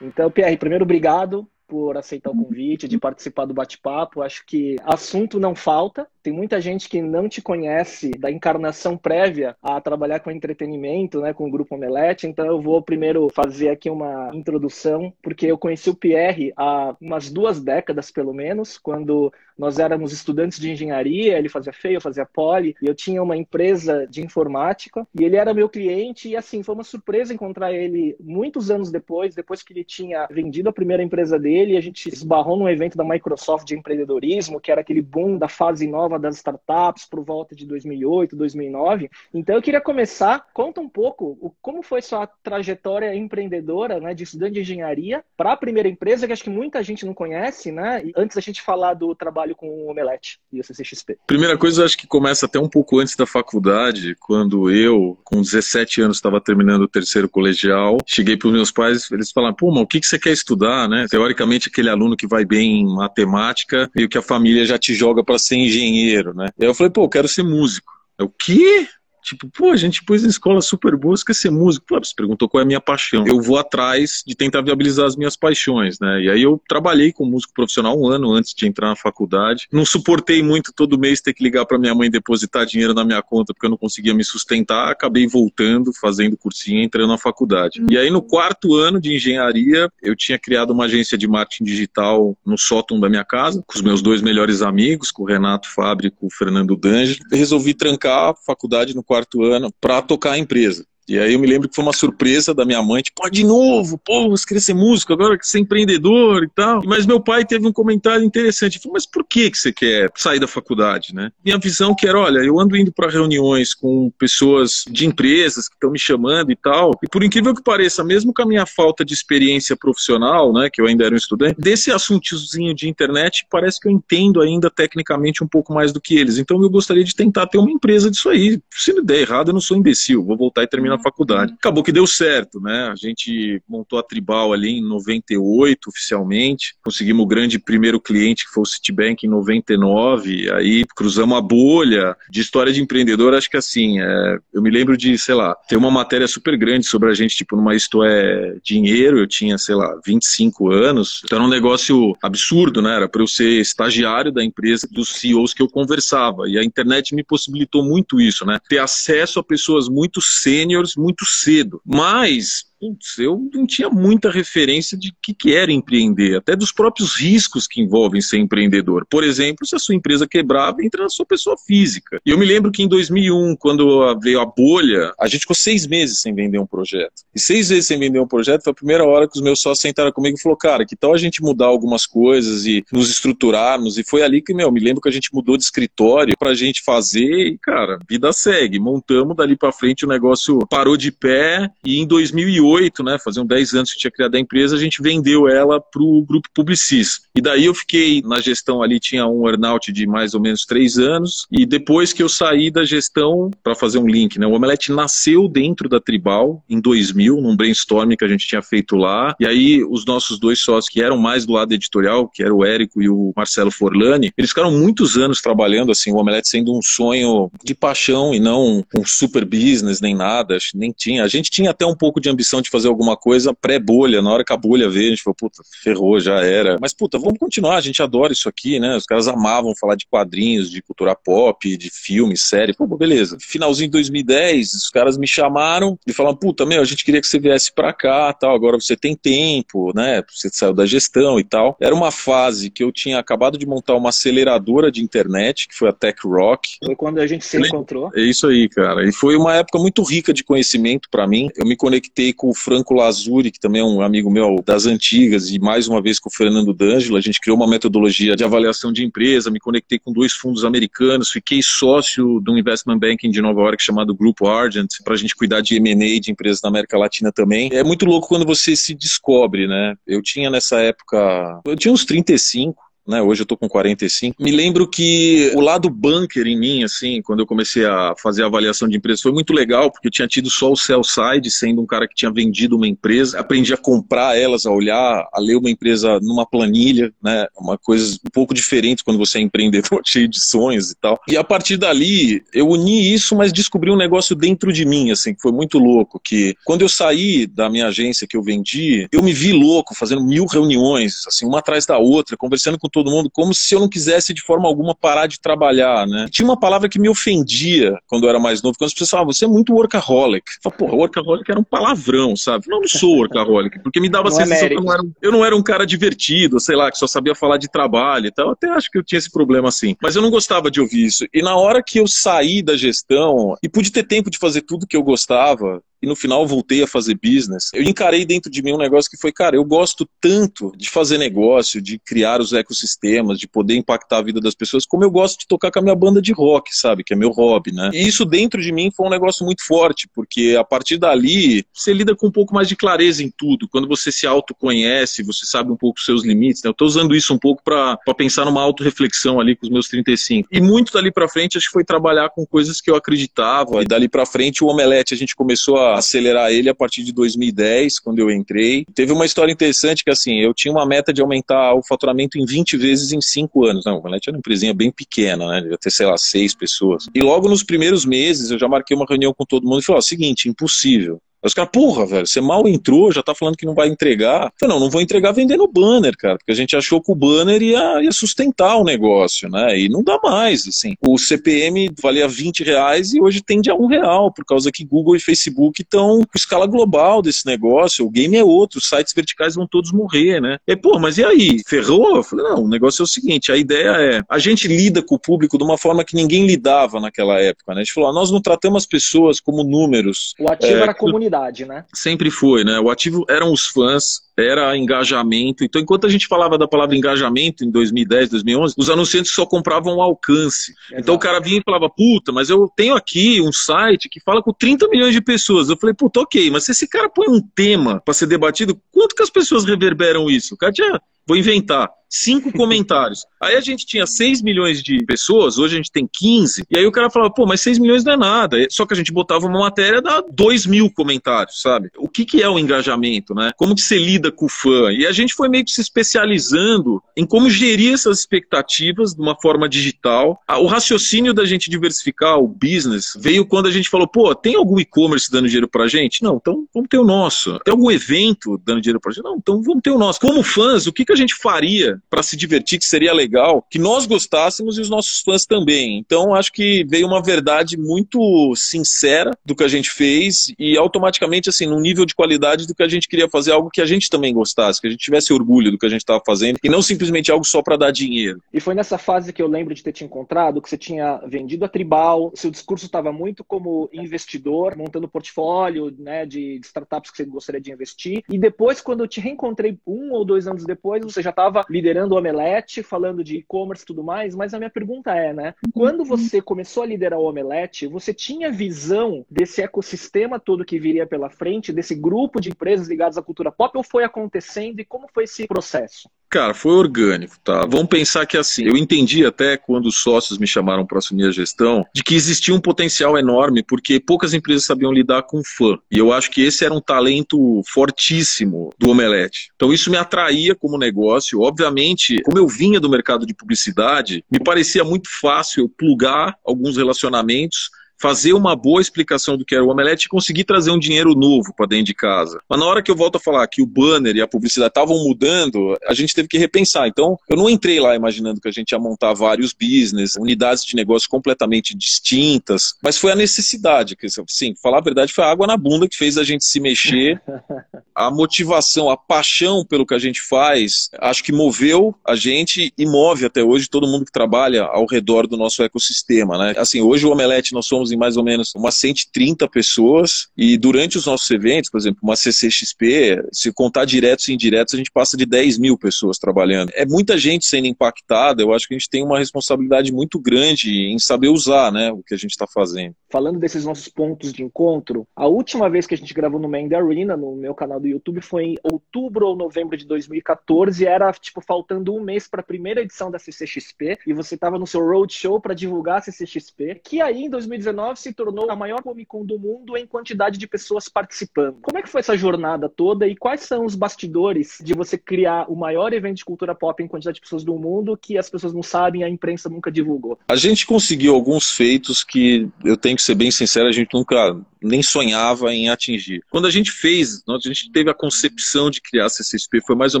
Então, 0.02 0.30
Pierre, 0.30 0.58
primeiro 0.58 0.84
obrigado 0.84 1.48
por 1.66 1.96
aceitar 1.96 2.30
o 2.30 2.36
convite, 2.36 2.86
de 2.86 2.98
participar 2.98 3.46
do 3.46 3.54
bate-papo. 3.54 4.22
Acho 4.22 4.44
que 4.46 4.76
assunto 4.84 5.40
não 5.40 5.54
falta. 5.54 6.06
Tem 6.26 6.32
muita 6.32 6.60
gente 6.60 6.88
que 6.88 7.00
não 7.00 7.28
te 7.28 7.40
conhece 7.40 8.10
da 8.10 8.28
encarnação 8.28 8.96
prévia 8.96 9.54
a 9.62 9.80
trabalhar 9.80 10.18
com 10.18 10.28
entretenimento, 10.28 11.20
né, 11.20 11.32
com 11.32 11.46
o 11.46 11.50
Grupo 11.52 11.76
Omelete. 11.76 12.26
Então 12.26 12.44
eu 12.44 12.60
vou 12.60 12.82
primeiro 12.82 13.28
fazer 13.32 13.68
aqui 13.68 13.88
uma 13.88 14.32
introdução, 14.34 15.12
porque 15.22 15.46
eu 15.46 15.56
conheci 15.56 15.88
o 15.88 15.94
Pierre 15.94 16.52
há 16.56 16.96
umas 17.00 17.30
duas 17.30 17.62
décadas, 17.62 18.10
pelo 18.10 18.34
menos, 18.34 18.76
quando 18.76 19.32
nós 19.56 19.78
éramos 19.78 20.12
estudantes 20.12 20.58
de 20.58 20.70
engenharia, 20.70 21.38
ele 21.38 21.48
fazia 21.48 21.72
feio, 21.72 21.96
eu 21.96 22.00
fazia 22.00 22.26
poli, 22.26 22.76
e 22.82 22.86
eu 22.86 22.94
tinha 22.94 23.22
uma 23.22 23.36
empresa 23.36 24.06
de 24.06 24.20
informática, 24.20 25.06
e 25.18 25.24
ele 25.24 25.36
era 25.36 25.54
meu 25.54 25.68
cliente, 25.68 26.28
e 26.28 26.36
assim, 26.36 26.62
foi 26.62 26.74
uma 26.74 26.84
surpresa 26.84 27.32
encontrar 27.32 27.72
ele 27.72 28.16
muitos 28.20 28.70
anos 28.70 28.90
depois, 28.90 29.34
depois 29.34 29.62
que 29.62 29.72
ele 29.72 29.84
tinha 29.84 30.26
vendido 30.30 30.68
a 30.68 30.72
primeira 30.72 31.02
empresa 31.02 31.38
dele, 31.38 31.76
a 31.76 31.80
gente 31.80 32.08
esbarrou 32.08 32.56
num 32.56 32.68
evento 32.68 32.98
da 32.98 33.04
Microsoft 33.04 33.66
de 33.66 33.76
empreendedorismo, 33.76 34.60
que 34.60 34.70
era 34.70 34.82
aquele 34.82 35.00
boom 35.00 35.38
da 35.38 35.48
fase 35.48 35.86
nova 35.86 36.15
das 36.18 36.36
startups 36.36 37.06
por 37.06 37.22
volta 37.24 37.54
de 37.54 37.66
2008, 37.66 38.36
2009. 38.36 39.10
Então 39.32 39.56
eu 39.56 39.62
queria 39.62 39.80
começar, 39.80 40.46
conta 40.52 40.80
um 40.80 40.88
pouco 40.88 41.36
o, 41.40 41.52
como 41.60 41.82
foi 41.82 42.02
sua 42.02 42.26
trajetória 42.26 43.14
empreendedora, 43.14 44.00
né, 44.00 44.14
de 44.14 44.24
estudante 44.24 44.54
de 44.54 44.60
engenharia 44.60 45.24
para 45.36 45.52
a 45.52 45.56
primeira 45.56 45.88
empresa, 45.88 46.26
que 46.26 46.32
acho 46.32 46.44
que 46.44 46.50
muita 46.50 46.82
gente 46.82 47.04
não 47.04 47.14
conhece, 47.14 47.70
né? 47.72 48.02
E 48.04 48.12
antes 48.16 48.34
da 48.34 48.40
gente 48.40 48.62
falar 48.62 48.94
do 48.94 49.14
trabalho 49.14 49.54
com 49.54 49.68
o 49.68 49.90
Omelete 49.90 50.38
e 50.52 50.60
o 50.60 50.64
CCXP? 50.64 51.18
Primeira 51.26 51.56
coisa, 51.56 51.84
acho 51.84 51.96
que 51.96 52.06
começa 52.06 52.46
até 52.46 52.58
um 52.58 52.68
pouco 52.68 52.98
antes 52.98 53.16
da 53.16 53.26
faculdade, 53.26 54.16
quando 54.20 54.70
eu, 54.70 55.18
com 55.24 55.40
17 55.40 56.02
anos, 56.02 56.16
estava 56.16 56.40
terminando 56.40 56.82
o 56.82 56.88
terceiro 56.88 57.28
colegial. 57.28 57.98
Cheguei 58.06 58.36
para 58.36 58.48
os 58.48 58.54
meus 58.54 58.70
pais, 58.70 59.10
eles 59.10 59.30
falaram: 59.30 59.54
pô, 59.54 59.70
mas 59.70 59.82
o 59.82 59.86
que, 59.86 60.00
que 60.00 60.06
você 60.06 60.18
quer 60.18 60.32
estudar, 60.32 60.88
né? 60.88 61.06
Teoricamente, 61.10 61.68
aquele 61.68 61.90
aluno 61.90 62.16
que 62.16 62.26
vai 62.26 62.44
bem 62.44 62.80
em 62.80 62.86
matemática, 62.86 63.90
meio 63.94 64.08
que 64.08 64.18
a 64.18 64.22
família 64.22 64.64
já 64.64 64.78
te 64.78 64.94
joga 64.94 65.22
para 65.22 65.38
ser 65.38 65.56
engenheiro, 65.56 66.05
né? 66.34 66.48
E 66.58 66.64
eu 66.64 66.74
falei: 66.74 66.90
pô, 66.90 67.04
eu 67.04 67.08
quero 67.08 67.28
ser 67.28 67.42
músico. 67.42 67.92
o 68.24 68.28
quê? 68.28 68.88
Tipo, 69.26 69.48
pô, 69.48 69.72
a 69.72 69.76
gente 69.76 70.04
pôs 70.04 70.24
em 70.24 70.28
escola 70.28 70.62
super 70.62 70.96
boa, 70.96 71.16
você 71.16 71.24
quer 71.24 71.34
ser 71.34 71.50
músico? 71.50 71.84
Pô, 71.84 71.98
você 71.98 72.14
perguntou 72.14 72.48
qual 72.48 72.60
é 72.60 72.62
a 72.62 72.66
minha 72.66 72.80
paixão. 72.80 73.26
Eu 73.26 73.42
vou 73.42 73.58
atrás 73.58 74.22
de 74.24 74.36
tentar 74.36 74.60
viabilizar 74.60 75.04
as 75.04 75.16
minhas 75.16 75.34
paixões, 75.34 75.98
né? 75.98 76.22
E 76.22 76.30
aí 76.30 76.42
eu 76.42 76.62
trabalhei 76.68 77.12
com 77.12 77.24
músico 77.24 77.52
profissional 77.52 78.00
um 78.00 78.08
ano 78.08 78.32
antes 78.32 78.54
de 78.54 78.68
entrar 78.68 78.88
na 78.88 78.94
faculdade. 78.94 79.66
Não 79.72 79.84
suportei 79.84 80.44
muito 80.44 80.72
todo 80.72 80.96
mês 80.96 81.20
ter 81.20 81.34
que 81.34 81.42
ligar 81.42 81.66
para 81.66 81.76
minha 81.76 81.92
mãe 81.92 82.08
depositar 82.08 82.64
dinheiro 82.64 82.94
na 82.94 83.04
minha 83.04 83.20
conta 83.20 83.52
porque 83.52 83.66
eu 83.66 83.70
não 83.70 83.76
conseguia 83.76 84.14
me 84.14 84.22
sustentar. 84.22 84.92
Acabei 84.92 85.26
voltando, 85.26 85.92
fazendo 85.92 86.36
cursinho, 86.36 86.80
entrando 86.80 87.08
na 87.08 87.18
faculdade. 87.18 87.84
E 87.90 87.98
aí 87.98 88.10
no 88.10 88.22
quarto 88.22 88.76
ano 88.76 89.00
de 89.00 89.12
engenharia, 89.12 89.90
eu 90.00 90.14
tinha 90.14 90.38
criado 90.38 90.70
uma 90.70 90.84
agência 90.84 91.18
de 91.18 91.26
marketing 91.26 91.64
digital 91.64 92.38
no 92.46 92.56
sótão 92.56 93.00
da 93.00 93.08
minha 93.08 93.24
casa, 93.24 93.60
com 93.66 93.74
os 93.74 93.82
meus 93.82 94.00
dois 94.00 94.22
melhores 94.22 94.62
amigos, 94.62 95.10
com 95.10 95.24
o 95.24 95.26
Renato 95.26 95.68
Fábio 95.68 96.06
e 96.06 96.10
com 96.12 96.28
o 96.28 96.30
Fernando 96.30 96.76
Dange. 96.76 97.18
Resolvi 97.32 97.74
trancar 97.74 98.30
a 98.30 98.34
faculdade 98.34 98.94
no 98.94 99.02
quarto 99.02 99.15
quarto 99.16 99.42
ano 99.44 99.72
para 99.80 100.02
tocar 100.02 100.32
a 100.32 100.38
empresa. 100.38 100.84
E 101.08 101.18
aí 101.18 101.34
eu 101.34 101.38
me 101.38 101.46
lembro 101.46 101.68
que 101.68 101.74
foi 101.74 101.84
uma 101.84 101.92
surpresa 101.92 102.52
da 102.52 102.64
minha 102.64 102.82
mãe, 102.82 103.02
tipo, 103.02 103.24
ah, 103.24 103.30
de 103.30 103.44
novo, 103.44 103.98
pô, 103.98 104.28
você 104.28 104.44
queria 104.44 104.60
ser 104.60 104.74
músico, 104.74 105.12
agora 105.12 105.38
que 105.38 105.48
ser 105.48 105.60
empreendedor 105.60 106.44
e 106.44 106.48
tal. 106.48 106.82
Mas 106.84 107.06
meu 107.06 107.20
pai 107.20 107.44
teve 107.44 107.66
um 107.66 107.72
comentário 107.72 108.24
interessante, 108.24 108.78
falou, 108.78 108.94
mas 108.94 109.06
por 109.06 109.24
que, 109.24 109.50
que 109.50 109.58
você 109.58 109.72
quer 109.72 110.10
sair 110.16 110.40
da 110.40 110.48
faculdade, 110.48 111.14
né? 111.14 111.30
Minha 111.44 111.58
visão 111.58 111.94
que 111.94 112.06
era, 112.06 112.18
olha, 112.18 112.40
eu 112.40 112.58
ando 112.58 112.76
indo 112.76 112.92
para 112.92 113.10
reuniões 113.10 113.72
com 113.74 114.10
pessoas 114.18 114.84
de 114.90 115.06
empresas 115.06 115.68
que 115.68 115.74
estão 115.74 115.90
me 115.90 115.98
chamando 115.98 116.50
e 116.50 116.56
tal, 116.56 116.92
e 117.02 117.08
por 117.08 117.22
incrível 117.22 117.54
que 117.54 117.62
pareça, 117.62 118.02
mesmo 118.02 118.34
com 118.34 118.42
a 118.42 118.46
minha 118.46 118.66
falta 118.66 119.04
de 119.04 119.14
experiência 119.14 119.76
profissional, 119.76 120.52
né, 120.52 120.68
que 120.72 120.80
eu 120.80 120.86
ainda 120.86 121.04
era 121.04 121.14
um 121.14 121.18
estudante, 121.18 121.60
desse 121.60 121.92
assuntozinho 121.92 122.74
de 122.74 122.88
internet, 122.88 123.46
parece 123.50 123.80
que 123.80 123.88
eu 123.88 123.92
entendo 123.92 124.40
ainda 124.40 124.70
tecnicamente 124.70 125.42
um 125.42 125.46
pouco 125.46 125.72
mais 125.72 125.92
do 125.92 126.00
que 126.00 126.16
eles. 126.16 126.38
Então 126.38 126.60
eu 126.62 126.70
gostaria 126.70 127.04
de 127.04 127.14
tentar 127.14 127.46
ter 127.46 127.58
uma 127.58 127.70
empresa 127.70 128.10
disso 128.10 128.28
aí. 128.28 128.60
Se 128.72 128.92
não 128.92 129.04
der 129.04 129.20
errado, 129.20 129.48
eu 129.48 129.54
não 129.54 129.60
sou 129.60 129.76
imbecil, 129.76 130.24
vou 130.24 130.36
voltar 130.36 130.62
e 130.62 130.66
terminar 130.66 130.95
na 130.96 131.02
faculdade. 131.02 131.52
Acabou 131.52 131.82
que 131.82 131.92
deu 131.92 132.06
certo, 132.06 132.60
né? 132.60 132.88
A 132.90 132.94
gente 132.96 133.62
montou 133.68 133.98
a 133.98 134.02
Tribal 134.02 134.52
ali 134.52 134.78
em 134.78 134.82
98, 134.82 135.88
oficialmente. 135.88 136.74
Conseguimos 136.82 137.24
o 137.24 137.26
grande 137.26 137.58
primeiro 137.58 138.00
cliente, 138.00 138.44
que 138.44 138.50
foi 138.50 138.62
o 138.62 138.66
Citibank, 138.66 139.24
em 139.26 139.30
99. 139.30 140.50
Aí 140.52 140.84
cruzamos 140.94 141.36
a 141.36 141.40
bolha 141.40 142.16
de 142.30 142.40
história 142.40 142.72
de 142.72 142.80
empreendedor. 142.80 143.34
Acho 143.34 143.50
que 143.50 143.56
assim, 143.56 144.00
é, 144.00 144.38
eu 144.52 144.62
me 144.62 144.70
lembro 144.70 144.96
de, 144.96 145.16
sei 145.18 145.34
lá, 145.34 145.54
ter 145.68 145.76
uma 145.76 145.90
matéria 145.90 146.26
super 146.26 146.56
grande 146.56 146.86
sobre 146.86 147.10
a 147.10 147.14
gente, 147.14 147.36
tipo, 147.36 147.56
numa 147.56 147.74
Isto 147.74 148.02
é 148.02 148.56
Dinheiro. 148.62 149.18
Eu 149.18 149.26
tinha, 149.26 149.58
sei 149.58 149.74
lá, 149.74 149.98
25 150.04 150.70
anos. 150.70 151.22
Então 151.24 151.38
era 151.38 151.46
um 151.46 151.50
negócio 151.50 152.16
absurdo, 152.22 152.80
né? 152.80 152.96
Era 152.96 153.08
para 153.08 153.22
eu 153.22 153.26
ser 153.26 153.60
estagiário 153.60 154.32
da 154.32 154.44
empresa, 154.44 154.88
dos 154.90 155.08
CEOs 155.10 155.52
que 155.52 155.62
eu 155.62 155.68
conversava. 155.68 156.48
E 156.48 156.58
a 156.58 156.64
internet 156.64 157.14
me 157.14 157.22
possibilitou 157.22 157.84
muito 157.84 158.20
isso, 158.20 158.44
né? 158.44 158.58
Ter 158.68 158.78
acesso 158.78 159.38
a 159.38 159.44
pessoas 159.44 159.88
muito 159.88 160.20
sêniores 160.20 160.85
muito 160.94 161.24
cedo. 161.24 161.80
Mas 161.84 162.64
putz, 162.78 163.18
eu 163.18 163.48
não 163.52 163.66
tinha 163.66 163.88
muita 163.88 164.30
referência 164.30 164.96
de 164.96 165.12
que, 165.22 165.34
que 165.34 165.54
era 165.54 165.72
empreender, 165.72 166.36
até 166.36 166.54
dos 166.54 166.72
próprios 166.72 167.14
riscos 167.14 167.66
que 167.66 167.80
envolvem 167.80 168.20
ser 168.20 168.38
empreendedor. 168.38 169.06
Por 169.08 169.24
exemplo, 169.24 169.66
se 169.66 169.74
a 169.74 169.78
sua 169.78 169.94
empresa 169.94 170.26
quebrava, 170.26 170.84
entra 170.84 171.02
na 171.02 171.08
sua 171.08 171.26
pessoa 171.26 171.56
física. 171.56 172.20
E 172.24 172.30
eu 172.30 172.38
me 172.38 172.44
lembro 172.44 172.70
que 172.70 172.82
em 172.82 172.88
2001, 172.88 173.56
quando 173.56 174.18
veio 174.20 174.40
a 174.40 174.46
bolha, 174.46 175.12
a 175.18 175.26
gente 175.26 175.40
ficou 175.40 175.56
seis 175.56 175.86
meses 175.86 176.20
sem 176.20 176.34
vender 176.34 176.58
um 176.58 176.66
projeto. 176.66 177.12
E 177.34 177.40
seis 177.40 177.68
vezes 177.68 177.86
sem 177.86 177.98
vender 177.98 178.20
um 178.20 178.28
projeto 178.28 178.62
foi 178.62 178.72
a 178.72 178.74
primeira 178.74 179.04
hora 179.04 179.28
que 179.28 179.36
os 179.36 179.42
meus 179.42 179.60
sócios 179.60 179.80
sentaram 179.80 180.12
comigo 180.12 180.36
e 180.36 180.40
falaram, 180.40 180.58
cara, 180.58 180.86
que 180.86 180.96
tal 180.96 181.14
a 181.14 181.18
gente 181.18 181.42
mudar 181.42 181.66
algumas 181.66 182.06
coisas 182.06 182.66
e 182.66 182.84
nos 182.92 183.10
estruturarmos? 183.10 183.98
E 183.98 184.04
foi 184.04 184.22
ali 184.22 184.42
que, 184.42 184.54
meu, 184.54 184.70
me 184.70 184.80
lembro 184.80 185.00
que 185.00 185.08
a 185.08 185.12
gente 185.12 185.32
mudou 185.32 185.56
de 185.56 185.64
escritório 185.64 186.34
pra 186.38 186.54
gente 186.54 186.82
fazer 186.82 187.48
e, 187.48 187.58
cara, 187.58 187.98
vida 188.08 188.32
segue. 188.32 188.78
Montamos 188.78 189.36
dali 189.36 189.56
pra 189.56 189.72
frente 189.72 190.04
o 190.04 190.08
negócio 190.08 190.58
parou 190.68 190.96
de 190.96 191.10
pé 191.10 191.70
e 191.84 191.98
em 191.98 192.06
2008 192.06 192.65
2008, 192.66 193.02
né, 193.02 193.18
faziam 193.22 193.46
10 193.46 193.74
anos 193.74 193.92
que 193.92 193.98
tinha 193.98 194.10
criado 194.10 194.34
a 194.34 194.40
empresa, 194.40 194.76
a 194.76 194.78
gente 194.78 195.02
vendeu 195.02 195.48
ela 195.48 195.80
para 195.80 196.02
o 196.02 196.22
grupo 196.22 196.48
Publicis. 196.52 197.20
E 197.34 197.40
daí 197.40 197.66
eu 197.66 197.74
fiquei 197.74 198.22
na 198.22 198.40
gestão 198.40 198.82
ali, 198.82 198.98
tinha 198.98 199.26
um 199.26 199.46
earnout 199.46 199.92
de 199.92 200.06
mais 200.06 200.34
ou 200.34 200.40
menos 200.40 200.64
três 200.64 200.98
anos, 200.98 201.46
e 201.50 201.64
depois 201.64 202.12
que 202.12 202.22
eu 202.22 202.28
saí 202.28 202.70
da 202.70 202.84
gestão, 202.84 203.50
para 203.62 203.74
fazer 203.74 203.98
um 203.98 204.06
link, 204.06 204.38
né, 204.38 204.46
o 204.46 204.52
Omelete 204.52 204.92
nasceu 204.92 205.48
dentro 205.48 205.88
da 205.88 206.00
Tribal 206.00 206.64
em 206.68 206.80
2000, 206.80 207.40
num 207.40 207.56
brainstorming 207.56 208.16
que 208.16 208.24
a 208.24 208.28
gente 208.28 208.46
tinha 208.46 208.62
feito 208.62 208.96
lá, 208.96 209.34
e 209.38 209.46
aí 209.46 209.84
os 209.84 210.04
nossos 210.04 210.38
dois 210.38 210.60
sócios, 210.60 210.88
que 210.88 211.02
eram 211.02 211.16
mais 211.16 211.46
do 211.46 211.52
lado 211.52 211.72
editorial, 211.72 212.28
que 212.28 212.42
era 212.42 212.54
o 212.54 212.64
Érico 212.64 213.02
e 213.02 213.08
o 213.08 213.32
Marcelo 213.36 213.70
Forlani, 213.70 214.32
eles 214.36 214.50
ficaram 214.50 214.72
muitos 214.72 215.16
anos 215.16 215.40
trabalhando 215.40 215.92
assim, 215.92 216.12
o 216.12 216.16
Omelete 216.16 216.48
sendo 216.48 216.76
um 216.76 216.82
sonho 216.82 217.50
de 217.64 217.74
paixão 217.74 218.34
e 218.34 218.40
não 218.40 218.84
um 218.94 219.04
super 219.04 219.44
business, 219.44 220.00
nem 220.00 220.14
nada, 220.14 220.56
nem 220.74 220.92
tinha. 220.92 221.24
A 221.24 221.28
gente 221.28 221.50
tinha 221.50 221.70
até 221.70 221.84
um 221.84 221.94
pouco 221.94 222.20
de 222.20 222.28
ambição 222.28 222.55
de 222.60 222.70
fazer 222.70 222.88
alguma 222.88 223.16
coisa 223.16 223.54
pré-bolha. 223.54 224.22
Na 224.22 224.32
hora 224.32 224.44
que 224.44 224.52
a 224.52 224.56
bolha 224.56 224.88
veio, 224.88 225.08
a 225.08 225.10
gente 225.10 225.22
falou, 225.22 225.36
puta, 225.36 225.62
ferrou, 225.82 226.20
já 226.20 226.40
era. 226.40 226.76
Mas, 226.80 226.92
puta, 226.92 227.18
vamos 227.18 227.38
continuar, 227.38 227.76
a 227.76 227.80
gente 227.80 228.02
adora 228.02 228.32
isso 228.32 228.48
aqui, 228.48 228.78
né? 228.78 228.96
Os 228.96 229.04
caras 229.04 229.28
amavam 229.28 229.74
falar 229.78 229.94
de 229.94 230.06
quadrinhos, 230.06 230.70
de 230.70 230.82
cultura 230.82 231.14
pop, 231.14 231.76
de 231.76 231.90
filme, 231.90 232.36
série. 232.36 232.74
Pô, 232.74 232.86
beleza. 232.86 233.36
Finalzinho 233.40 233.88
de 233.88 233.92
2010, 233.92 234.72
os 234.72 234.90
caras 234.90 235.16
me 235.16 235.26
chamaram 235.26 235.98
e 236.06 236.12
falaram, 236.12 236.36
puta, 236.36 236.64
meu, 236.64 236.80
a 236.80 236.84
gente 236.84 237.04
queria 237.04 237.20
que 237.20 237.26
você 237.26 237.38
viesse 237.38 237.72
pra 237.72 237.92
cá, 237.92 238.32
tal, 238.32 238.54
agora 238.54 238.78
você 238.78 238.96
tem 238.96 239.14
tempo, 239.14 239.92
né? 239.94 240.22
Você 240.30 240.48
saiu 240.52 240.72
da 240.72 240.86
gestão 240.86 241.38
e 241.38 241.44
tal. 241.44 241.76
Era 241.80 241.94
uma 241.94 242.10
fase 242.10 242.70
que 242.70 242.82
eu 242.82 242.92
tinha 242.92 243.18
acabado 243.18 243.58
de 243.58 243.66
montar 243.66 243.94
uma 243.94 244.10
aceleradora 244.10 244.90
de 244.90 245.02
internet, 245.02 245.68
que 245.68 245.74
foi 245.74 245.88
a 245.88 245.92
Tech 245.92 246.18
Rock. 246.24 246.76
Foi 246.84 246.96
quando 246.96 247.18
a 247.18 247.26
gente 247.26 247.44
se 247.44 247.58
encontrou. 247.58 248.10
É 248.14 248.20
isso 248.20 248.46
aí, 248.46 248.68
cara. 248.68 249.08
E 249.08 249.12
foi 249.12 249.36
uma 249.36 249.54
época 249.54 249.78
muito 249.78 250.02
rica 250.02 250.32
de 250.32 250.44
conhecimento 250.44 251.08
para 251.10 251.26
mim. 251.26 251.48
Eu 251.56 251.66
me 251.66 251.76
conectei 251.76 252.32
com 252.32 252.45
com 252.46 252.50
o 252.50 252.54
Franco 252.54 252.94
Lazuri, 252.94 253.50
que 253.50 253.58
também 253.58 253.80
é 253.80 253.84
um 253.84 254.00
amigo 254.00 254.30
meu 254.30 254.62
das 254.64 254.86
antigas, 254.86 255.50
e 255.50 255.58
mais 255.58 255.88
uma 255.88 256.00
vez 256.00 256.20
com 256.20 256.28
o 256.28 256.32
Fernando 256.32 256.72
D'Angelo, 256.72 257.16
a 257.16 257.20
gente 257.20 257.40
criou 257.40 257.56
uma 257.56 257.66
metodologia 257.66 258.36
de 258.36 258.44
avaliação 258.44 258.92
de 258.92 259.04
empresa, 259.04 259.50
me 259.50 259.58
conectei 259.58 259.98
com 259.98 260.12
dois 260.12 260.32
fundos 260.32 260.64
americanos, 260.64 261.30
fiquei 261.30 261.60
sócio 261.60 262.40
de 262.40 262.50
um 262.50 262.56
investment 262.56 262.98
banking 262.98 263.30
de 263.30 263.42
Nova 263.42 263.60
York 263.62 263.82
chamado 263.82 264.14
Grupo 264.14 264.46
Argent, 264.46 264.88
para 265.02 265.14
a 265.14 265.16
gente 265.16 265.34
cuidar 265.34 265.60
de 265.60 265.74
M&A 265.76 266.20
de 266.20 266.30
empresas 266.30 266.62
na 266.62 266.68
América 266.68 266.96
Latina 266.96 267.32
também. 267.32 267.68
É 267.72 267.82
muito 267.82 268.06
louco 268.06 268.28
quando 268.28 268.46
você 268.46 268.76
se 268.76 268.94
descobre, 268.94 269.66
né? 269.66 269.94
Eu 270.06 270.22
tinha 270.22 270.48
nessa 270.48 270.78
época, 270.78 271.60
eu 271.64 271.74
tinha 271.74 271.92
uns 271.92 272.04
35, 272.04 272.80
né? 273.06 273.22
Hoje 273.22 273.42
eu 273.42 273.46
tô 273.46 273.56
com 273.56 273.68
45. 273.68 274.42
Me 274.42 274.50
lembro 274.50 274.88
que 274.88 275.52
o 275.54 275.60
lado 275.60 275.88
bunker 275.88 276.46
em 276.46 276.58
mim, 276.58 276.82
assim, 276.82 277.22
quando 277.22 277.40
eu 277.40 277.46
comecei 277.46 277.84
a 277.84 278.14
fazer 278.20 278.42
a 278.42 278.46
avaliação 278.46 278.88
de 278.88 278.96
empresas, 278.96 279.20
foi 279.20 279.32
muito 279.32 279.52
legal, 279.52 279.90
porque 279.90 280.08
eu 280.08 280.10
tinha 280.10 280.26
tido 280.26 280.50
só 280.50 280.72
o 280.72 280.76
sell 280.76 281.02
side, 281.04 281.50
sendo 281.50 281.80
um 281.80 281.86
cara 281.86 282.08
que 282.08 282.14
tinha 282.14 282.30
vendido 282.30 282.76
uma 282.76 282.88
empresa. 282.88 283.38
Aprendi 283.38 283.72
a 283.72 283.76
comprar 283.76 284.36
elas, 284.36 284.66
a 284.66 284.70
olhar, 284.70 285.28
a 285.32 285.40
ler 285.40 285.56
uma 285.56 285.70
empresa 285.70 286.18
numa 286.20 286.46
planilha, 286.46 287.12
né? 287.22 287.46
Uma 287.58 287.78
coisa 287.78 288.16
um 288.24 288.30
pouco 288.30 288.52
diferente 288.52 289.04
quando 289.04 289.18
você 289.18 289.38
é 289.38 289.42
empreendedor, 289.42 290.00
cheio 290.04 290.28
de 290.28 290.40
sonhos 290.40 290.90
e 290.90 290.96
tal. 290.96 291.20
E 291.28 291.36
a 291.36 291.44
partir 291.44 291.76
dali, 291.76 292.42
eu 292.52 292.68
uni 292.68 293.12
isso, 293.12 293.36
mas 293.36 293.52
descobri 293.52 293.90
um 293.90 293.96
negócio 293.96 294.34
dentro 294.34 294.72
de 294.72 294.84
mim, 294.84 295.10
assim, 295.10 295.34
que 295.34 295.40
foi 295.40 295.52
muito 295.52 295.78
louco, 295.78 296.20
que 296.22 296.54
quando 296.64 296.82
eu 296.82 296.88
saí 296.88 297.46
da 297.46 297.70
minha 297.70 297.86
agência 297.86 298.26
que 298.26 298.36
eu 298.36 298.42
vendi, 298.42 299.06
eu 299.12 299.22
me 299.22 299.32
vi 299.32 299.52
louco 299.52 299.94
fazendo 299.94 300.22
mil 300.22 300.46
reuniões, 300.46 301.22
assim, 301.26 301.46
uma 301.46 301.58
atrás 301.58 301.86
da 301.86 301.98
outra, 301.98 302.36
conversando 302.36 302.78
com 302.78 302.88
todo 302.96 303.10
mundo, 303.10 303.28
como 303.30 303.52
se 303.52 303.74
eu 303.74 303.80
não 303.80 303.90
quisesse 303.90 304.32
de 304.32 304.40
forma 304.40 304.66
alguma 304.66 304.94
parar 304.94 305.26
de 305.26 305.38
trabalhar, 305.38 306.06
né? 306.06 306.26
Tinha 306.30 306.48
uma 306.48 306.58
palavra 306.58 306.88
que 306.88 306.98
me 306.98 307.10
ofendia 307.10 307.98
quando 308.06 308.24
eu 308.24 308.30
era 308.30 308.38
mais 308.38 308.62
novo, 308.62 308.74
quando 308.78 308.86
as 308.88 308.94
pessoas 308.94 309.10
falavam, 309.10 309.34
você 309.34 309.44
é 309.44 309.48
muito 309.48 309.74
workaholic. 309.74 310.46
Eu 310.46 310.62
falava, 310.62 310.78
porra, 310.78 310.96
workaholic 310.96 311.50
era 311.50 311.60
um 311.60 311.64
palavrão, 311.64 312.34
sabe? 312.34 312.64
Não, 312.68 312.80
não 312.80 312.88
sou 312.88 313.18
workaholic, 313.18 313.80
porque 313.80 314.00
me 314.00 314.08
dava 314.08 314.30
a 314.30 314.32
é 314.32 314.34
sensação 314.34 314.64
é 314.64 314.68
que 314.70 314.76
eu 314.76 314.82
não, 314.82 314.92
era, 314.94 315.02
eu 315.20 315.32
não 315.32 315.44
era 315.44 315.54
um 315.54 315.62
cara 315.62 315.86
divertido, 315.86 316.58
sei 316.58 316.74
lá, 316.74 316.90
que 316.90 316.96
só 316.96 317.06
sabia 317.06 317.34
falar 317.34 317.58
de 317.58 317.70
trabalho 317.70 318.28
e 318.28 318.32
tal. 318.32 318.46
Eu 318.46 318.52
até 318.52 318.70
acho 318.70 318.90
que 318.90 318.96
eu 318.96 319.04
tinha 319.04 319.18
esse 319.18 319.30
problema 319.30 319.68
assim. 319.68 319.94
Mas 320.02 320.16
eu 320.16 320.22
não 320.22 320.30
gostava 320.30 320.70
de 320.70 320.80
ouvir 320.80 321.04
isso. 321.04 321.26
E 321.34 321.42
na 321.42 321.54
hora 321.54 321.82
que 321.82 322.00
eu 322.00 322.08
saí 322.08 322.62
da 322.62 322.78
gestão 322.78 323.56
e 323.62 323.68
pude 323.68 323.92
ter 323.92 324.04
tempo 324.04 324.30
de 324.30 324.38
fazer 324.38 324.62
tudo 324.62 324.86
que 324.86 324.96
eu 324.96 325.02
gostava, 325.02 325.82
no 326.06 326.16
final 326.16 326.46
voltei 326.46 326.82
a 326.82 326.86
fazer 326.86 327.18
business, 327.22 327.70
eu 327.74 327.82
encarei 327.82 328.24
dentro 328.24 328.50
de 328.50 328.62
mim 328.62 328.72
um 328.72 328.78
negócio 328.78 329.10
que 329.10 329.16
foi, 329.16 329.32
cara, 329.32 329.56
eu 329.56 329.64
gosto 329.64 330.08
tanto 330.20 330.72
de 330.76 330.88
fazer 330.88 331.18
negócio, 331.18 331.80
de 331.80 331.98
criar 331.98 332.40
os 332.40 332.52
ecossistemas, 332.52 333.38
de 333.38 333.48
poder 333.48 333.74
impactar 333.76 334.18
a 334.18 334.22
vida 334.22 334.40
das 334.40 334.54
pessoas, 334.54 334.86
como 334.86 335.04
eu 335.04 335.10
gosto 335.10 335.40
de 335.40 335.46
tocar 335.46 335.70
com 335.70 335.78
a 335.78 335.82
minha 335.82 335.94
banda 335.94 336.20
de 336.22 336.32
rock, 336.32 336.76
sabe? 336.76 337.04
Que 337.04 337.12
é 337.12 337.16
meu 337.16 337.30
hobby, 337.30 337.72
né? 337.72 337.90
E 337.92 338.06
isso 338.06 338.24
dentro 338.24 338.60
de 338.60 338.72
mim 338.72 338.90
foi 338.94 339.06
um 339.06 339.10
negócio 339.10 339.44
muito 339.44 339.64
forte, 339.64 340.08
porque 340.14 340.56
a 340.58 340.64
partir 340.64 340.98
dali 340.98 341.64
você 341.72 341.92
lida 341.92 342.14
com 342.14 342.28
um 342.28 342.30
pouco 342.30 342.54
mais 342.54 342.68
de 342.68 342.76
clareza 342.76 343.22
em 343.22 343.30
tudo. 343.30 343.68
Quando 343.68 343.88
você 343.88 344.12
se 344.12 344.26
autoconhece, 344.26 345.22
você 345.22 345.44
sabe 345.46 345.70
um 345.70 345.76
pouco 345.76 345.98
os 345.98 346.04
seus 346.04 346.24
limites. 346.24 346.62
Né? 346.62 346.70
Eu 346.70 346.74
tô 346.74 346.84
usando 346.84 347.14
isso 347.14 347.34
um 347.34 347.38
pouco 347.38 347.62
para 347.62 347.98
pensar 348.16 348.44
numa 348.44 348.62
autorreflexão 348.62 349.40
ali 349.40 349.56
com 349.56 349.66
os 349.66 349.72
meus 349.72 349.88
35. 349.88 350.48
E 350.52 350.60
muito 350.60 350.92
dali 350.92 351.10
para 351.10 351.28
frente 351.28 351.58
acho 351.58 351.66
que 351.66 351.72
foi 351.72 351.84
trabalhar 351.84 352.30
com 352.30 352.46
coisas 352.46 352.80
que 352.80 352.90
eu 352.90 352.96
acreditava. 352.96 353.82
E 353.82 353.84
dali 353.84 354.08
para 354.08 354.26
frente 354.26 354.62
o 354.62 354.68
Omelete 354.68 355.14
a 355.14 355.16
gente 355.16 355.34
começou 355.34 355.76
a 355.78 355.95
acelerar 355.98 356.50
ele 356.50 356.68
a 356.68 356.74
partir 356.74 357.02
de 357.02 357.12
2010, 357.12 357.98
quando 357.98 358.18
eu 358.18 358.30
entrei. 358.30 358.84
Teve 358.94 359.12
uma 359.12 359.26
história 359.26 359.52
interessante 359.52 360.04
que, 360.04 360.10
assim, 360.10 360.38
eu 360.40 360.54
tinha 360.54 360.72
uma 360.72 360.86
meta 360.86 361.12
de 361.12 361.20
aumentar 361.20 361.74
o 361.74 361.82
faturamento 361.82 362.38
em 362.38 362.44
20 362.44 362.76
vezes 362.76 363.12
em 363.12 363.20
5 363.20 363.64
anos. 363.64 363.84
Não, 363.84 363.98
o 363.98 364.02
Valente 364.02 364.28
era 364.28 364.36
uma 364.36 364.40
empresinha 364.40 364.74
bem 364.74 364.90
pequena, 364.90 365.46
né? 365.48 365.60
Devia 365.60 365.78
ter, 365.78 365.90
sei 365.90 366.06
lá, 366.06 366.16
6 366.16 366.54
pessoas. 366.54 367.06
E 367.14 367.20
logo 367.20 367.48
nos 367.48 367.62
primeiros 367.62 368.04
meses, 368.04 368.50
eu 368.50 368.58
já 368.58 368.68
marquei 368.68 368.96
uma 368.96 369.06
reunião 369.08 369.34
com 369.34 369.44
todo 369.44 369.66
mundo 369.66 369.80
e 369.80 369.82
falei, 369.82 369.98
ó, 369.98 370.02
seguinte, 370.02 370.48
impossível. 370.48 371.20
Os 371.46 371.54
caras, 371.54 371.70
porra, 371.72 372.04
velho, 372.04 372.26
você 372.26 372.40
mal 372.40 372.66
entrou, 372.66 373.12
já 373.12 373.22
tá 373.22 373.34
falando 373.34 373.56
que 373.56 373.64
não 373.64 373.74
vai 373.74 373.88
entregar. 373.88 374.52
Falei, 374.58 374.74
não, 374.74 374.80
não 374.80 374.90
vou 374.90 375.00
entregar 375.00 375.32
vendendo 375.32 375.66
banner, 375.68 376.16
cara, 376.16 376.36
porque 376.36 376.50
a 376.50 376.54
gente 376.54 376.76
achou 376.76 377.00
que 377.00 377.12
o 377.12 377.14
banner 377.14 377.62
ia, 377.62 378.02
ia 378.02 378.12
sustentar 378.12 378.76
o 378.76 378.84
negócio, 378.84 379.48
né? 379.48 379.78
E 379.78 379.88
não 379.88 380.02
dá 380.02 380.18
mais, 380.22 380.66
assim. 380.66 380.94
O 381.06 381.16
CPM 381.16 381.90
valia 382.02 382.26
20 382.26 382.64
reais 382.64 383.14
e 383.14 383.20
hoje 383.20 383.40
tende 383.40 383.70
a 383.70 383.74
um 383.74 383.86
real, 383.86 384.32
por 384.32 384.44
causa 384.44 384.72
que 384.72 384.84
Google 384.84 385.14
e 385.14 385.20
Facebook 385.20 385.82
estão 385.82 386.18
com 386.20 386.36
escala 386.36 386.66
global 386.66 387.22
desse 387.22 387.46
negócio. 387.46 388.04
O 388.04 388.10
game 388.10 388.36
é 388.36 388.44
outro, 388.44 388.78
os 388.78 388.88
sites 388.88 389.14
verticais 389.14 389.54
vão 389.54 389.66
todos 389.66 389.92
morrer, 389.92 390.40
né? 390.40 390.58
E, 390.66 390.74
pô, 390.74 390.98
mas 390.98 391.16
e 391.18 391.24
aí? 391.24 391.60
Ferrou? 391.66 392.16
Eu 392.16 392.22
falei, 392.24 392.44
não, 392.44 392.64
o 392.64 392.68
negócio 392.68 393.02
é 393.02 393.04
o 393.04 393.08
seguinte, 393.08 393.52
a 393.52 393.56
ideia 393.56 393.90
é, 393.90 394.22
a 394.28 394.38
gente 394.38 394.66
lida 394.66 395.00
com 395.00 395.14
o 395.14 395.18
público 395.18 395.56
de 395.56 395.62
uma 395.62 395.78
forma 395.78 396.04
que 396.04 396.16
ninguém 396.16 396.44
lidava 396.44 396.98
naquela 396.98 397.38
época, 397.40 397.72
né? 397.72 397.80
A 397.80 397.84
gente 397.84 397.92
falou, 397.92 398.12
nós 398.12 398.32
não 398.32 398.40
tratamos 398.40 398.82
as 398.82 398.86
pessoas 398.86 399.38
como 399.38 399.62
números. 399.62 400.34
O 400.40 400.50
ativo 400.50 400.78
é, 400.78 400.82
era 400.82 400.90
a 400.90 400.94
comunidade 400.94 401.35
né? 401.66 401.84
Sempre 401.94 402.30
foi, 402.30 402.64
né? 402.64 402.78
O 402.80 402.90
ativo 402.90 403.24
eram 403.28 403.52
os 403.52 403.66
fãs, 403.66 404.20
era 404.36 404.76
engajamento. 404.76 405.64
Então, 405.64 405.80
enquanto 405.80 406.06
a 406.06 406.10
gente 406.10 406.26
falava 406.26 406.58
da 406.58 406.68
palavra 406.68 406.96
engajamento 406.96 407.64
em 407.64 407.70
2010, 407.70 408.30
2011, 408.30 408.74
os 408.76 408.90
anunciantes 408.90 409.32
só 409.32 409.46
compravam 409.46 410.00
alcance. 410.00 410.72
Exato. 410.72 411.00
Então, 411.00 411.14
o 411.14 411.18
cara 411.18 411.40
vinha 411.40 411.58
e 411.58 411.64
falava, 411.64 411.88
puta, 411.88 412.32
mas 412.32 412.50
eu 412.50 412.70
tenho 412.76 412.94
aqui 412.94 413.40
um 413.40 413.52
site 413.52 414.08
que 414.08 414.20
fala 414.20 414.42
com 414.42 414.52
30 414.52 414.88
milhões 414.88 415.12
de 415.12 415.20
pessoas. 415.20 415.68
Eu 415.68 415.76
falei, 415.76 415.94
puta, 415.94 416.20
ok, 416.20 416.50
mas 416.50 416.64
se 416.64 416.72
esse 416.72 416.88
cara 416.88 417.08
põe 417.08 417.28
um 417.28 417.40
tema 417.40 418.00
para 418.04 418.14
ser 418.14 418.26
debatido, 418.26 418.78
quanto 418.92 419.14
que 419.14 419.22
as 419.22 419.30
pessoas 419.30 419.64
reverberam 419.64 420.28
isso? 420.30 420.54
O 420.54 420.58
cara 420.58 420.72
tinha, 420.72 421.00
vou 421.26 421.36
inventar, 421.36 421.90
cinco 422.22 422.52
comentários. 422.52 423.24
Aí 423.40 423.56
a 423.56 423.60
gente 423.60 423.86
tinha 423.86 424.06
6 424.06 424.42
milhões 424.42 424.82
de 424.82 425.04
pessoas, 425.04 425.58
hoje 425.58 425.74
a 425.74 425.76
gente 425.76 425.92
tem 425.92 426.08
15, 426.10 426.64
e 426.70 426.78
aí 426.78 426.86
o 426.86 426.92
cara 426.92 427.10
falava, 427.10 427.32
pô, 427.32 427.46
mas 427.46 427.60
6 427.60 427.78
milhões 427.78 428.04
não 428.04 428.12
é 428.12 428.16
nada. 428.16 428.56
Só 428.70 428.86
que 428.86 428.94
a 428.94 428.96
gente 428.96 429.12
botava 429.12 429.46
uma 429.46 429.60
matéria 429.60 430.00
da 430.00 430.20
2 430.20 430.66
mil 430.66 430.90
comentários, 430.90 431.60
sabe? 431.60 431.90
O 431.96 432.08
que, 432.08 432.24
que 432.24 432.42
é 432.42 432.48
o 432.48 432.58
engajamento, 432.58 433.34
né? 433.34 433.50
Como 433.56 433.74
que 433.74 433.82
você 433.82 433.98
lida 433.98 434.32
com 434.32 434.46
o 434.46 434.48
fã? 434.48 434.92
E 434.92 435.06
a 435.06 435.12
gente 435.12 435.34
foi 435.34 435.48
meio 435.48 435.64
que 435.64 435.70
se 435.70 435.80
especializando 435.80 437.02
em 437.16 437.26
como 437.26 437.50
gerir 437.50 437.94
essas 437.94 438.20
expectativas 438.20 439.14
de 439.14 439.20
uma 439.20 439.36
forma 439.40 439.68
digital. 439.68 440.40
O 440.48 440.66
raciocínio 440.66 441.34
da 441.34 441.44
gente 441.44 441.70
diversificar 441.70 442.38
o 442.38 442.48
business 442.48 443.12
veio 443.18 443.46
quando 443.46 443.66
a 443.66 443.70
gente 443.70 443.88
falou, 443.88 444.08
pô, 444.08 444.34
tem 444.34 444.54
algum 444.54 444.80
e-commerce 444.80 445.30
dando 445.30 445.46
dinheiro 445.46 445.68
pra 445.68 445.88
gente? 445.88 446.22
Não, 446.22 446.36
então 446.36 446.64
vamos 446.72 446.88
ter 446.88 446.98
o 446.98 447.04
nosso. 447.04 447.58
Tem 447.60 447.72
algum 447.72 447.90
evento 447.90 448.60
dando 448.64 448.80
dinheiro 448.80 449.00
pra 449.00 449.12
gente? 449.12 449.24
Não, 449.24 449.36
então 449.36 449.62
vamos 449.62 449.82
ter 449.82 449.90
o 449.90 449.98
nosso. 449.98 450.20
Como 450.20 450.42
fãs, 450.42 450.86
o 450.86 450.92
que, 450.92 451.04
que 451.04 451.12
a 451.12 451.16
gente 451.16 451.34
faria 451.34 452.00
para 452.08 452.22
se 452.22 452.36
divertir, 452.36 452.78
que 452.78 452.84
seria 452.84 453.12
legal, 453.12 453.66
que 453.70 453.78
nós 453.78 454.06
gostássemos 454.06 454.78
e 454.78 454.80
os 454.80 454.90
nossos 454.90 455.20
fãs 455.20 455.44
também. 455.44 455.98
Então, 455.98 456.34
acho 456.34 456.52
que 456.52 456.84
veio 456.88 457.06
uma 457.06 457.22
verdade 457.22 457.76
muito 457.76 458.54
sincera 458.54 459.30
do 459.44 459.54
que 459.54 459.64
a 459.64 459.68
gente 459.68 459.90
fez 459.90 460.52
e 460.58 460.76
automaticamente, 460.76 461.48
assim, 461.48 461.66
num 461.66 461.80
nível 461.80 462.04
de 462.04 462.14
qualidade 462.14 462.66
do 462.66 462.74
que 462.74 462.82
a 462.82 462.88
gente 462.88 463.08
queria 463.08 463.28
fazer, 463.28 463.52
algo 463.52 463.70
que 463.70 463.80
a 463.80 463.86
gente 463.86 464.08
também 464.08 464.32
gostasse, 464.32 464.80
que 464.80 464.86
a 464.86 464.90
gente 464.90 465.00
tivesse 465.00 465.32
orgulho 465.32 465.70
do 465.70 465.78
que 465.78 465.86
a 465.86 465.88
gente 465.88 466.00
estava 466.00 466.22
fazendo 466.24 466.58
e 466.62 466.68
não 466.68 466.82
simplesmente 466.82 467.30
algo 467.30 467.44
só 467.44 467.62
para 467.62 467.76
dar 467.76 467.90
dinheiro. 467.90 468.40
E 468.52 468.60
foi 468.60 468.74
nessa 468.74 468.98
fase 468.98 469.32
que 469.32 469.42
eu 469.42 469.48
lembro 469.48 469.74
de 469.74 469.82
ter 469.82 469.92
te 469.92 470.04
encontrado, 470.04 470.60
que 470.60 470.68
você 470.68 470.78
tinha 470.78 471.20
vendido 471.26 471.64
a 471.64 471.68
Tribal, 471.68 472.32
seu 472.34 472.50
discurso 472.50 472.86
estava 472.86 473.12
muito 473.12 473.44
como 473.44 473.88
investidor, 473.92 474.76
montando 474.76 475.08
portfólio 475.08 475.94
né, 475.98 476.24
de 476.24 476.60
startups 476.62 477.10
que 477.10 477.16
você 477.16 477.24
gostaria 477.24 477.60
de 477.60 477.72
investir. 477.72 478.22
E 478.28 478.38
depois, 478.38 478.80
quando 478.80 479.02
eu 479.02 479.08
te 479.08 479.20
reencontrei 479.20 479.78
um 479.86 480.12
ou 480.12 480.24
dois 480.24 480.46
anos 480.46 480.64
depois, 480.64 481.02
você 481.02 481.22
já 481.22 481.30
estava 481.30 481.64
liderando 481.68 481.85
liderando 481.86 482.16
o 482.16 482.18
Omelete, 482.18 482.82
falando 482.82 483.22
de 483.22 483.36
e-commerce 483.36 483.84
e 483.84 483.86
tudo 483.86 484.02
mais, 484.02 484.34
mas 484.34 484.52
a 484.52 484.58
minha 484.58 484.70
pergunta 484.70 485.14
é, 485.14 485.32
né? 485.32 485.54
Quando 485.72 486.04
você 486.04 486.42
começou 486.42 486.82
a 486.82 486.86
liderar 486.86 487.20
o 487.20 487.28
Omelete, 487.28 487.86
você 487.86 488.12
tinha 488.12 488.50
visão 488.50 489.24
desse 489.30 489.62
ecossistema 489.62 490.40
todo 490.40 490.64
que 490.64 490.80
viria 490.80 491.06
pela 491.06 491.30
frente, 491.30 491.72
desse 491.72 491.94
grupo 491.94 492.40
de 492.40 492.50
empresas 492.50 492.88
ligadas 492.88 493.16
à 493.16 493.22
cultura 493.22 493.52
pop, 493.52 493.76
ou 493.78 493.84
foi 493.84 494.02
acontecendo 494.02 494.80
e 494.80 494.84
como 494.84 495.06
foi 495.14 495.24
esse 495.24 495.46
processo? 495.46 496.10
Cara, 496.28 496.54
foi 496.54 496.72
orgânico, 496.72 497.36
tá? 497.42 497.64
Vamos 497.66 497.86
pensar 497.86 498.26
que 498.26 498.36
assim, 498.36 498.64
eu 498.64 498.76
entendi 498.76 499.24
até 499.24 499.56
quando 499.56 499.86
os 499.86 499.96
sócios 499.96 500.38
me 500.38 500.46
chamaram 500.46 500.84
para 500.84 500.98
assumir 500.98 501.24
a 501.24 501.30
gestão, 501.30 501.84
de 501.94 502.02
que 502.02 502.14
existia 502.14 502.54
um 502.54 502.60
potencial 502.60 503.16
enorme, 503.16 503.62
porque 503.62 504.00
poucas 504.00 504.34
empresas 504.34 504.64
sabiam 504.64 504.92
lidar 504.92 505.22
com 505.22 505.42
fã. 505.44 505.78
E 505.90 505.98
eu 505.98 506.12
acho 506.12 506.30
que 506.30 506.42
esse 506.42 506.64
era 506.64 506.74
um 506.74 506.80
talento 506.80 507.62
fortíssimo 507.72 508.70
do 508.78 508.90
Omelete. 508.90 509.50
Então 509.54 509.72
isso 509.72 509.90
me 509.90 509.96
atraía 509.96 510.54
como 510.54 510.76
negócio. 510.76 511.40
Obviamente, 511.40 512.20
como 512.22 512.38
eu 512.38 512.48
vinha 512.48 512.80
do 512.80 512.90
mercado 512.90 513.24
de 513.24 513.34
publicidade, 513.34 514.24
me 514.30 514.42
parecia 514.42 514.82
muito 514.82 515.08
fácil 515.20 515.64
eu 515.64 515.68
plugar 515.68 516.36
alguns 516.44 516.76
relacionamentos 516.76 517.70
fazer 517.98 518.32
uma 518.32 518.54
boa 518.54 518.80
explicação 518.80 519.36
do 519.36 519.44
que 519.44 519.54
era 519.54 519.64
o 519.64 519.68
Omelete 519.68 520.06
e 520.06 520.08
conseguir 520.08 520.44
trazer 520.44 520.70
um 520.70 520.78
dinheiro 520.78 521.14
novo 521.14 521.52
para 521.54 521.66
dentro 521.66 521.86
de 521.86 521.94
casa. 521.94 522.40
Mas 522.48 522.58
na 522.58 522.66
hora 522.66 522.82
que 522.82 522.90
eu 522.90 522.96
volto 522.96 523.16
a 523.16 523.20
falar 523.20 523.46
que 523.46 523.62
o 523.62 523.66
banner 523.66 524.16
e 524.16 524.20
a 524.20 524.28
publicidade 524.28 524.70
estavam 524.70 525.02
mudando, 525.04 525.76
a 525.86 525.94
gente 525.94 526.14
teve 526.14 526.28
que 526.28 526.38
repensar. 526.38 526.86
Então, 526.88 527.18
eu 527.28 527.36
não 527.36 527.48
entrei 527.48 527.80
lá 527.80 527.94
imaginando 527.94 528.40
que 528.40 528.48
a 528.48 528.52
gente 528.52 528.72
ia 528.72 528.78
montar 528.78 529.14
vários 529.14 529.52
business, 529.52 530.14
unidades 530.16 530.64
de 530.64 530.76
negócio 530.76 531.08
completamente 531.08 531.76
distintas, 531.76 532.74
mas 532.82 532.98
foi 532.98 533.12
a 533.12 533.16
necessidade. 533.16 533.96
Que, 533.96 534.06
sim, 534.28 534.54
falar 534.62 534.78
a 534.78 534.82
verdade, 534.82 535.12
foi 535.12 535.24
a 535.24 535.30
água 535.30 535.46
na 535.46 535.56
bunda 535.56 535.88
que 535.88 535.96
fez 535.96 536.18
a 536.18 536.24
gente 536.24 536.44
se 536.44 536.60
mexer 536.60 537.20
a 537.94 538.10
motivação, 538.10 538.90
a 538.90 538.96
paixão 538.96 539.64
pelo 539.64 539.86
que 539.86 539.94
a 539.94 539.98
gente 539.98 540.20
faz, 540.20 540.90
acho 541.00 541.24
que 541.24 541.32
moveu 541.32 541.94
a 542.04 542.14
gente 542.14 542.72
e 542.76 542.86
move 542.86 543.24
até 543.24 543.42
hoje 543.42 543.68
todo 543.68 543.86
mundo 543.86 544.04
que 544.04 544.12
trabalha 544.12 544.64
ao 544.64 544.86
redor 544.86 545.26
do 545.26 545.36
nosso 545.36 545.62
ecossistema, 545.62 546.36
né? 546.36 546.54
Assim, 546.58 546.82
hoje 546.82 547.06
o 547.06 547.10
Omelete 547.10 547.54
nós 547.54 547.66
somos 547.66 547.85
em 547.92 547.96
mais 547.96 548.16
ou 548.16 548.24
menos 548.24 548.52
umas 548.54 548.74
130 548.76 549.48
pessoas 549.48 550.28
e 550.36 550.56
durante 550.56 550.96
os 550.98 551.06
nossos 551.06 551.30
eventos, 551.30 551.70
por 551.70 551.78
exemplo, 551.78 552.00
uma 552.02 552.16
CCXP, 552.16 553.24
se 553.32 553.52
contar 553.52 553.84
diretos 553.84 554.28
e 554.28 554.32
indiretos, 554.32 554.74
a 554.74 554.76
gente 554.76 554.90
passa 554.90 555.16
de 555.16 555.26
10 555.26 555.58
mil 555.58 555.78
pessoas 555.78 556.18
trabalhando. 556.18 556.70
É 556.74 556.84
muita 556.84 557.16
gente 557.18 557.46
sendo 557.46 557.66
impactada, 557.66 558.42
eu 558.42 558.52
acho 558.52 558.66
que 558.66 558.74
a 558.74 558.78
gente 558.78 558.90
tem 558.90 559.04
uma 559.04 559.18
responsabilidade 559.18 559.92
muito 559.92 560.18
grande 560.18 560.86
em 560.86 560.98
saber 560.98 561.28
usar, 561.28 561.72
né, 561.72 561.92
o 561.92 562.02
que 562.02 562.14
a 562.14 562.18
gente 562.18 562.30
está 562.30 562.46
fazendo. 562.46 562.94
Falando 563.08 563.38
desses 563.38 563.64
nossos 563.64 563.88
pontos 563.88 564.32
de 564.32 564.42
encontro, 564.42 565.06
a 565.14 565.26
última 565.26 565.70
vez 565.70 565.86
que 565.86 565.94
a 565.94 565.98
gente 565.98 566.12
gravou 566.12 566.40
no 566.40 566.48
Main 566.48 566.72
Arena, 566.74 567.16
no 567.16 567.36
meu 567.36 567.54
canal 567.54 567.78
do 567.78 567.86
YouTube, 567.86 568.20
foi 568.20 568.44
em 568.44 568.56
outubro 568.62 569.28
ou 569.28 569.36
novembro 569.36 569.76
de 569.76 569.86
2014, 569.86 570.84
era 570.86 571.12
tipo 571.12 571.40
faltando 571.40 571.94
um 571.94 572.00
mês 572.00 572.26
para 572.28 572.40
a 572.40 572.44
primeira 572.44 572.80
edição 572.80 573.10
da 573.10 573.18
CCXP, 573.18 573.98
e 574.06 574.12
você 574.12 574.34
estava 574.34 574.58
no 574.58 574.66
seu 574.66 574.84
roadshow 574.84 575.40
para 575.40 575.54
divulgar 575.54 575.98
a 575.98 576.02
CCXP, 576.02 576.80
que 576.82 577.00
aí 577.00 577.24
em 577.24 577.30
2019 577.30 577.75
se 577.94 578.12
tornou 578.12 578.50
a 578.50 578.56
maior 578.56 578.82
Comic 578.82 579.06
Con 579.06 579.24
do 579.24 579.38
mundo 579.38 579.76
em 579.76 579.86
quantidade 579.86 580.38
de 580.38 580.46
pessoas 580.46 580.88
participando. 580.88 581.58
Como 581.62 581.78
é 581.78 581.82
que 581.82 581.88
foi 581.88 582.00
essa 582.00 582.16
jornada 582.16 582.68
toda 582.68 583.06
e 583.06 583.16
quais 583.16 583.42
são 583.42 583.64
os 583.64 583.74
bastidores 583.74 584.58
de 584.62 584.74
você 584.74 584.96
criar 584.96 585.50
o 585.50 585.56
maior 585.56 585.92
evento 585.92 586.16
de 586.16 586.24
cultura 586.24 586.54
pop 586.54 586.82
em 586.82 586.88
quantidade 586.88 587.16
de 587.16 587.20
pessoas 587.20 587.44
do 587.44 587.54
mundo 587.54 587.96
que 587.96 588.18
as 588.18 588.28
pessoas 588.30 588.52
não 588.52 588.62
sabem, 588.62 589.04
a 589.04 589.08
imprensa 589.08 589.48
nunca 589.48 589.70
divulgou? 589.70 590.18
A 590.28 590.36
gente 590.36 590.66
conseguiu 590.66 591.14
alguns 591.14 591.52
feitos 591.52 592.02
que 592.02 592.48
eu 592.64 592.76
tenho 592.76 592.96
que 592.96 593.02
ser 593.02 593.14
bem 593.14 593.30
sincero, 593.30 593.68
a 593.68 593.72
gente 593.72 593.92
nunca 593.94 594.36
nem 594.62 594.82
sonhava 594.82 595.54
em 595.54 595.68
atingir. 595.68 596.22
Quando 596.30 596.46
a 596.46 596.50
gente 596.50 596.70
fez, 596.70 597.22
a 597.28 597.38
gente 597.38 597.70
teve 597.70 597.90
a 597.90 597.94
concepção 597.94 598.70
de 598.70 598.80
criar 598.80 599.06
a 599.06 599.08
CCSP, 599.08 599.60
foi 599.60 599.76
mais 599.76 599.94
ou 599.94 600.00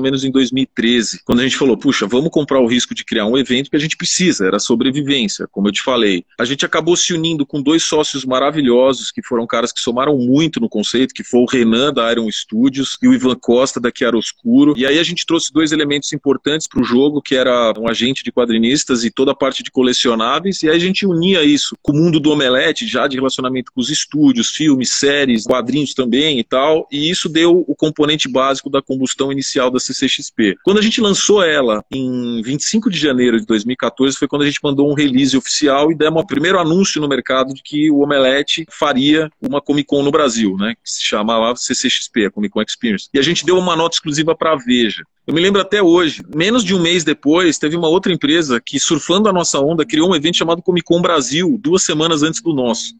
menos 0.00 0.24
em 0.24 0.30
2013, 0.30 1.20
quando 1.24 1.40
a 1.40 1.42
gente 1.42 1.56
falou, 1.56 1.76
puxa, 1.76 2.06
vamos 2.06 2.30
comprar 2.30 2.60
o 2.60 2.66
risco 2.66 2.94
de 2.94 3.04
criar 3.04 3.26
um 3.26 3.38
evento 3.38 3.70
que 3.70 3.76
a 3.76 3.80
gente 3.80 3.96
precisa, 3.96 4.46
era 4.46 4.58
sobrevivência, 4.58 5.46
como 5.50 5.68
eu 5.68 5.72
te 5.72 5.82
falei. 5.82 6.24
A 6.38 6.44
gente 6.44 6.64
acabou 6.64 6.96
se 6.96 7.12
unindo 7.12 7.46
com 7.46 7.62
dois 7.66 7.82
sócios 7.82 8.24
maravilhosos, 8.24 9.10
que 9.10 9.20
foram 9.20 9.44
caras 9.44 9.72
que 9.72 9.80
somaram 9.80 10.16
muito 10.16 10.60
no 10.60 10.68
conceito, 10.68 11.12
que 11.12 11.24
foi 11.24 11.40
o 11.40 11.46
Renan 11.46 11.92
da 11.92 12.12
Iron 12.12 12.30
Studios 12.30 12.96
e 13.02 13.08
o 13.08 13.12
Ivan 13.12 13.34
Costa 13.34 13.80
da 13.80 13.90
Chiaroscuro. 13.92 14.74
E 14.76 14.86
aí 14.86 15.00
a 15.00 15.02
gente 15.02 15.26
trouxe 15.26 15.52
dois 15.52 15.72
elementos 15.72 16.12
importantes 16.12 16.68
para 16.68 16.80
o 16.80 16.84
jogo, 16.84 17.20
que 17.20 17.34
era 17.34 17.74
um 17.76 17.88
agente 17.88 18.22
de 18.22 18.30
quadrinistas 18.30 19.02
e 19.02 19.10
toda 19.10 19.32
a 19.32 19.34
parte 19.34 19.64
de 19.64 19.72
colecionáveis, 19.72 20.62
e 20.62 20.70
aí 20.70 20.76
a 20.76 20.78
gente 20.78 21.04
unia 21.04 21.42
isso 21.42 21.76
com 21.82 21.90
o 21.90 21.96
mundo 21.96 22.20
do 22.20 22.30
Omelete, 22.30 22.86
já 22.86 23.08
de 23.08 23.16
relacionamento 23.16 23.72
com 23.72 23.80
os 23.80 23.90
estúdios, 23.90 24.50
filmes, 24.50 24.92
séries, 24.92 25.44
quadrinhos 25.44 25.92
também 25.92 26.38
e 26.38 26.44
tal, 26.44 26.86
e 26.92 27.10
isso 27.10 27.28
deu 27.28 27.64
o 27.66 27.74
componente 27.74 28.28
básico 28.28 28.70
da 28.70 28.80
combustão 28.80 29.32
inicial 29.32 29.72
da 29.72 29.80
CCXP. 29.80 30.56
Quando 30.62 30.78
a 30.78 30.82
gente 30.82 31.00
lançou 31.00 31.42
ela 31.42 31.84
em 31.92 32.40
25 32.42 32.88
de 32.88 32.98
janeiro 32.98 33.40
de 33.40 33.46
2014, 33.46 34.16
foi 34.16 34.28
quando 34.28 34.42
a 34.42 34.46
gente 34.46 34.60
mandou 34.62 34.88
um 34.88 34.94
release 34.94 35.36
oficial 35.36 35.90
e 35.90 35.96
demos 35.96 36.22
o 36.22 36.26
primeiro 36.26 36.60
anúncio 36.60 37.00
no 37.00 37.08
mercado 37.08 37.55
de 37.56 37.62
que 37.62 37.90
o 37.90 37.98
Omelete 37.98 38.66
faria 38.70 39.30
uma 39.40 39.60
Comic 39.60 39.86
Con 39.88 40.02
no 40.02 40.10
Brasil, 40.10 40.56
né, 40.56 40.74
que 40.74 40.90
se 40.90 41.02
chama 41.02 41.36
lá 41.38 41.56
CCXP, 41.56 42.26
a 42.26 42.30
Comic 42.30 42.52
Con 42.52 42.62
Experience. 42.62 43.08
E 43.12 43.18
a 43.18 43.22
gente 43.22 43.44
deu 43.44 43.58
uma 43.58 43.74
nota 43.74 43.96
exclusiva 43.96 44.34
para 44.36 44.52
a 44.52 44.56
Veja. 44.56 45.02
Eu 45.26 45.34
me 45.34 45.40
lembro 45.40 45.60
até 45.60 45.82
hoje, 45.82 46.22
menos 46.34 46.62
de 46.62 46.74
um 46.74 46.80
mês 46.80 47.02
depois, 47.02 47.58
teve 47.58 47.76
uma 47.76 47.88
outra 47.88 48.12
empresa 48.12 48.60
que, 48.64 48.78
surfando 48.78 49.28
a 49.28 49.32
nossa 49.32 49.58
onda, 49.58 49.84
criou 49.84 50.10
um 50.10 50.14
evento 50.14 50.36
chamado 50.36 50.62
Comic 50.62 50.86
Con 50.86 51.02
Brasil, 51.02 51.58
duas 51.60 51.82
semanas 51.82 52.22
antes 52.22 52.40
do 52.40 52.54
nosso. 52.54 52.94